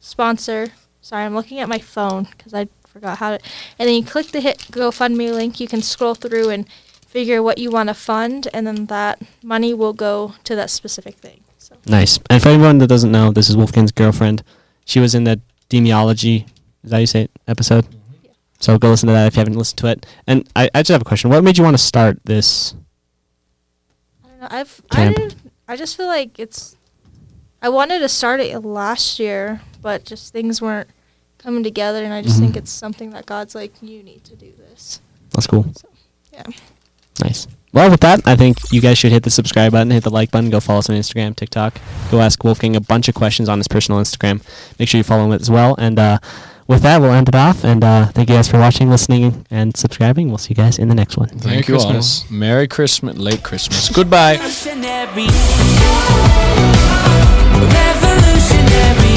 sponsor. 0.00 0.68
Sorry, 1.00 1.24
I'm 1.24 1.34
looking 1.34 1.60
at 1.60 1.68
my 1.68 1.78
phone 1.78 2.24
because 2.36 2.52
I 2.52 2.68
forgot 2.86 3.18
how 3.18 3.36
to. 3.36 3.44
And 3.78 3.88
then 3.88 3.94
you 3.94 4.04
click 4.04 4.28
the 4.28 4.40
hit 4.40 4.58
GoFundMe 4.70 5.32
link. 5.32 5.60
You 5.60 5.68
can 5.68 5.82
scroll 5.82 6.14
through 6.14 6.50
and 6.50 6.66
figure 7.06 7.42
what 7.42 7.58
you 7.58 7.70
want 7.70 7.88
to 7.88 7.94
fund, 7.94 8.48
and 8.52 8.66
then 8.66 8.86
that 8.86 9.20
money 9.42 9.74
will 9.74 9.92
go 9.92 10.34
to 10.44 10.54
that 10.56 10.70
specific 10.70 11.16
thing. 11.16 11.40
So 11.58 11.76
Nice. 11.86 12.18
And 12.28 12.42
for 12.42 12.50
anyone 12.50 12.78
that 12.78 12.86
doesn't 12.88 13.10
know, 13.10 13.32
this 13.32 13.48
is 13.48 13.56
Wolfgang's 13.56 13.92
girlfriend. 13.92 14.42
She 14.84 15.00
was 15.00 15.14
in 15.14 15.24
the 15.24 15.40
Demiology, 15.68 16.44
is 16.82 16.90
that 16.90 16.96
how 16.96 17.00
you 17.00 17.06
say 17.06 17.22
it, 17.22 17.30
episode? 17.46 17.84
Mm-hmm. 17.84 17.96
Yeah. 18.24 18.30
So 18.58 18.78
go 18.78 18.90
listen 18.90 19.06
to 19.08 19.12
that 19.12 19.26
if 19.26 19.36
you 19.36 19.40
haven't 19.40 19.56
listened 19.56 19.78
to 19.78 19.86
it. 19.88 20.06
And 20.26 20.48
I, 20.56 20.70
I 20.74 20.80
just 20.80 20.90
have 20.90 21.02
a 21.02 21.04
question. 21.04 21.30
What 21.30 21.42
made 21.44 21.58
you 21.58 21.64
want 21.64 21.74
to 21.76 21.82
start 21.82 22.18
this? 22.24 22.74
I 24.24 24.28
don't 24.28 24.40
know. 24.40 24.48
I've 24.50 24.80
I 24.90 24.94
Camp. 24.96 25.16
did, 25.16 25.34
I 25.68 25.76
just 25.76 25.96
feel 25.96 26.06
like 26.06 26.38
it's. 26.38 26.76
I 27.62 27.68
wanted 27.68 27.98
to 28.00 28.08
start 28.08 28.40
it 28.40 28.58
last 28.64 29.18
year, 29.18 29.60
but 29.82 30.04
just 30.04 30.32
things 30.32 30.62
weren't 30.62 30.88
coming 31.38 31.62
together, 31.62 32.02
and 32.04 32.12
I 32.12 32.22
just 32.22 32.36
Mhm. 32.36 32.40
think 32.40 32.56
it's 32.56 32.70
something 32.70 33.10
that 33.10 33.26
God's 33.26 33.54
like, 33.54 33.72
you 33.82 34.02
need 34.02 34.24
to 34.24 34.34
do 34.36 34.52
this. 34.70 35.00
That's 35.32 35.46
cool. 35.46 35.66
So 35.76 35.88
yeah. 36.32 36.42
Nice. 37.22 37.46
Well, 37.72 37.90
with 37.90 38.00
that, 38.00 38.20
I 38.26 38.34
think 38.34 38.58
you 38.72 38.80
guys 38.80 38.98
should 38.98 39.12
hit 39.12 39.22
the 39.22 39.30
subscribe 39.30 39.72
button, 39.72 39.90
hit 39.90 40.02
the 40.04 40.10
like 40.10 40.30
button, 40.32 40.50
go 40.50 40.58
follow 40.58 40.80
us 40.80 40.90
on 40.90 40.96
Instagram, 40.96 41.36
TikTok. 41.36 41.78
Go 42.10 42.20
ask 42.20 42.42
Wolfgang 42.42 42.74
a 42.76 42.80
bunch 42.80 43.08
of 43.08 43.14
questions 43.14 43.48
on 43.48 43.58
his 43.58 43.68
personal 43.68 44.00
Instagram. 44.00 44.40
Make 44.78 44.88
sure 44.88 44.98
you 44.98 45.04
follow 45.04 45.26
him 45.26 45.32
as 45.32 45.48
well. 45.50 45.76
And 45.78 45.98
uh, 45.98 46.18
with 46.66 46.82
that, 46.82 47.00
we'll 47.00 47.12
end 47.12 47.28
it 47.28 47.34
off. 47.36 47.62
And 47.62 47.84
uh, 47.84 48.06
thank 48.06 48.28
you 48.28 48.34
guys 48.34 48.48
for 48.48 48.58
watching, 48.58 48.90
listening, 48.90 49.46
and 49.50 49.76
subscribing. 49.76 50.28
We'll 50.30 50.38
see 50.38 50.50
you 50.50 50.56
guys 50.56 50.78
in 50.78 50.88
the 50.88 50.94
next 50.96 51.16
one. 51.16 51.28
Merry 51.28 51.40
Thank 51.40 51.68
you 51.68 51.74
Christmas. 51.74 52.24
all. 52.24 52.32
Merry 52.36 52.66
Christmas, 52.66 53.16
late 53.16 53.42
Christmas. 53.44 53.88
Goodbye 53.90 54.38
revolutionary. 57.68 59.09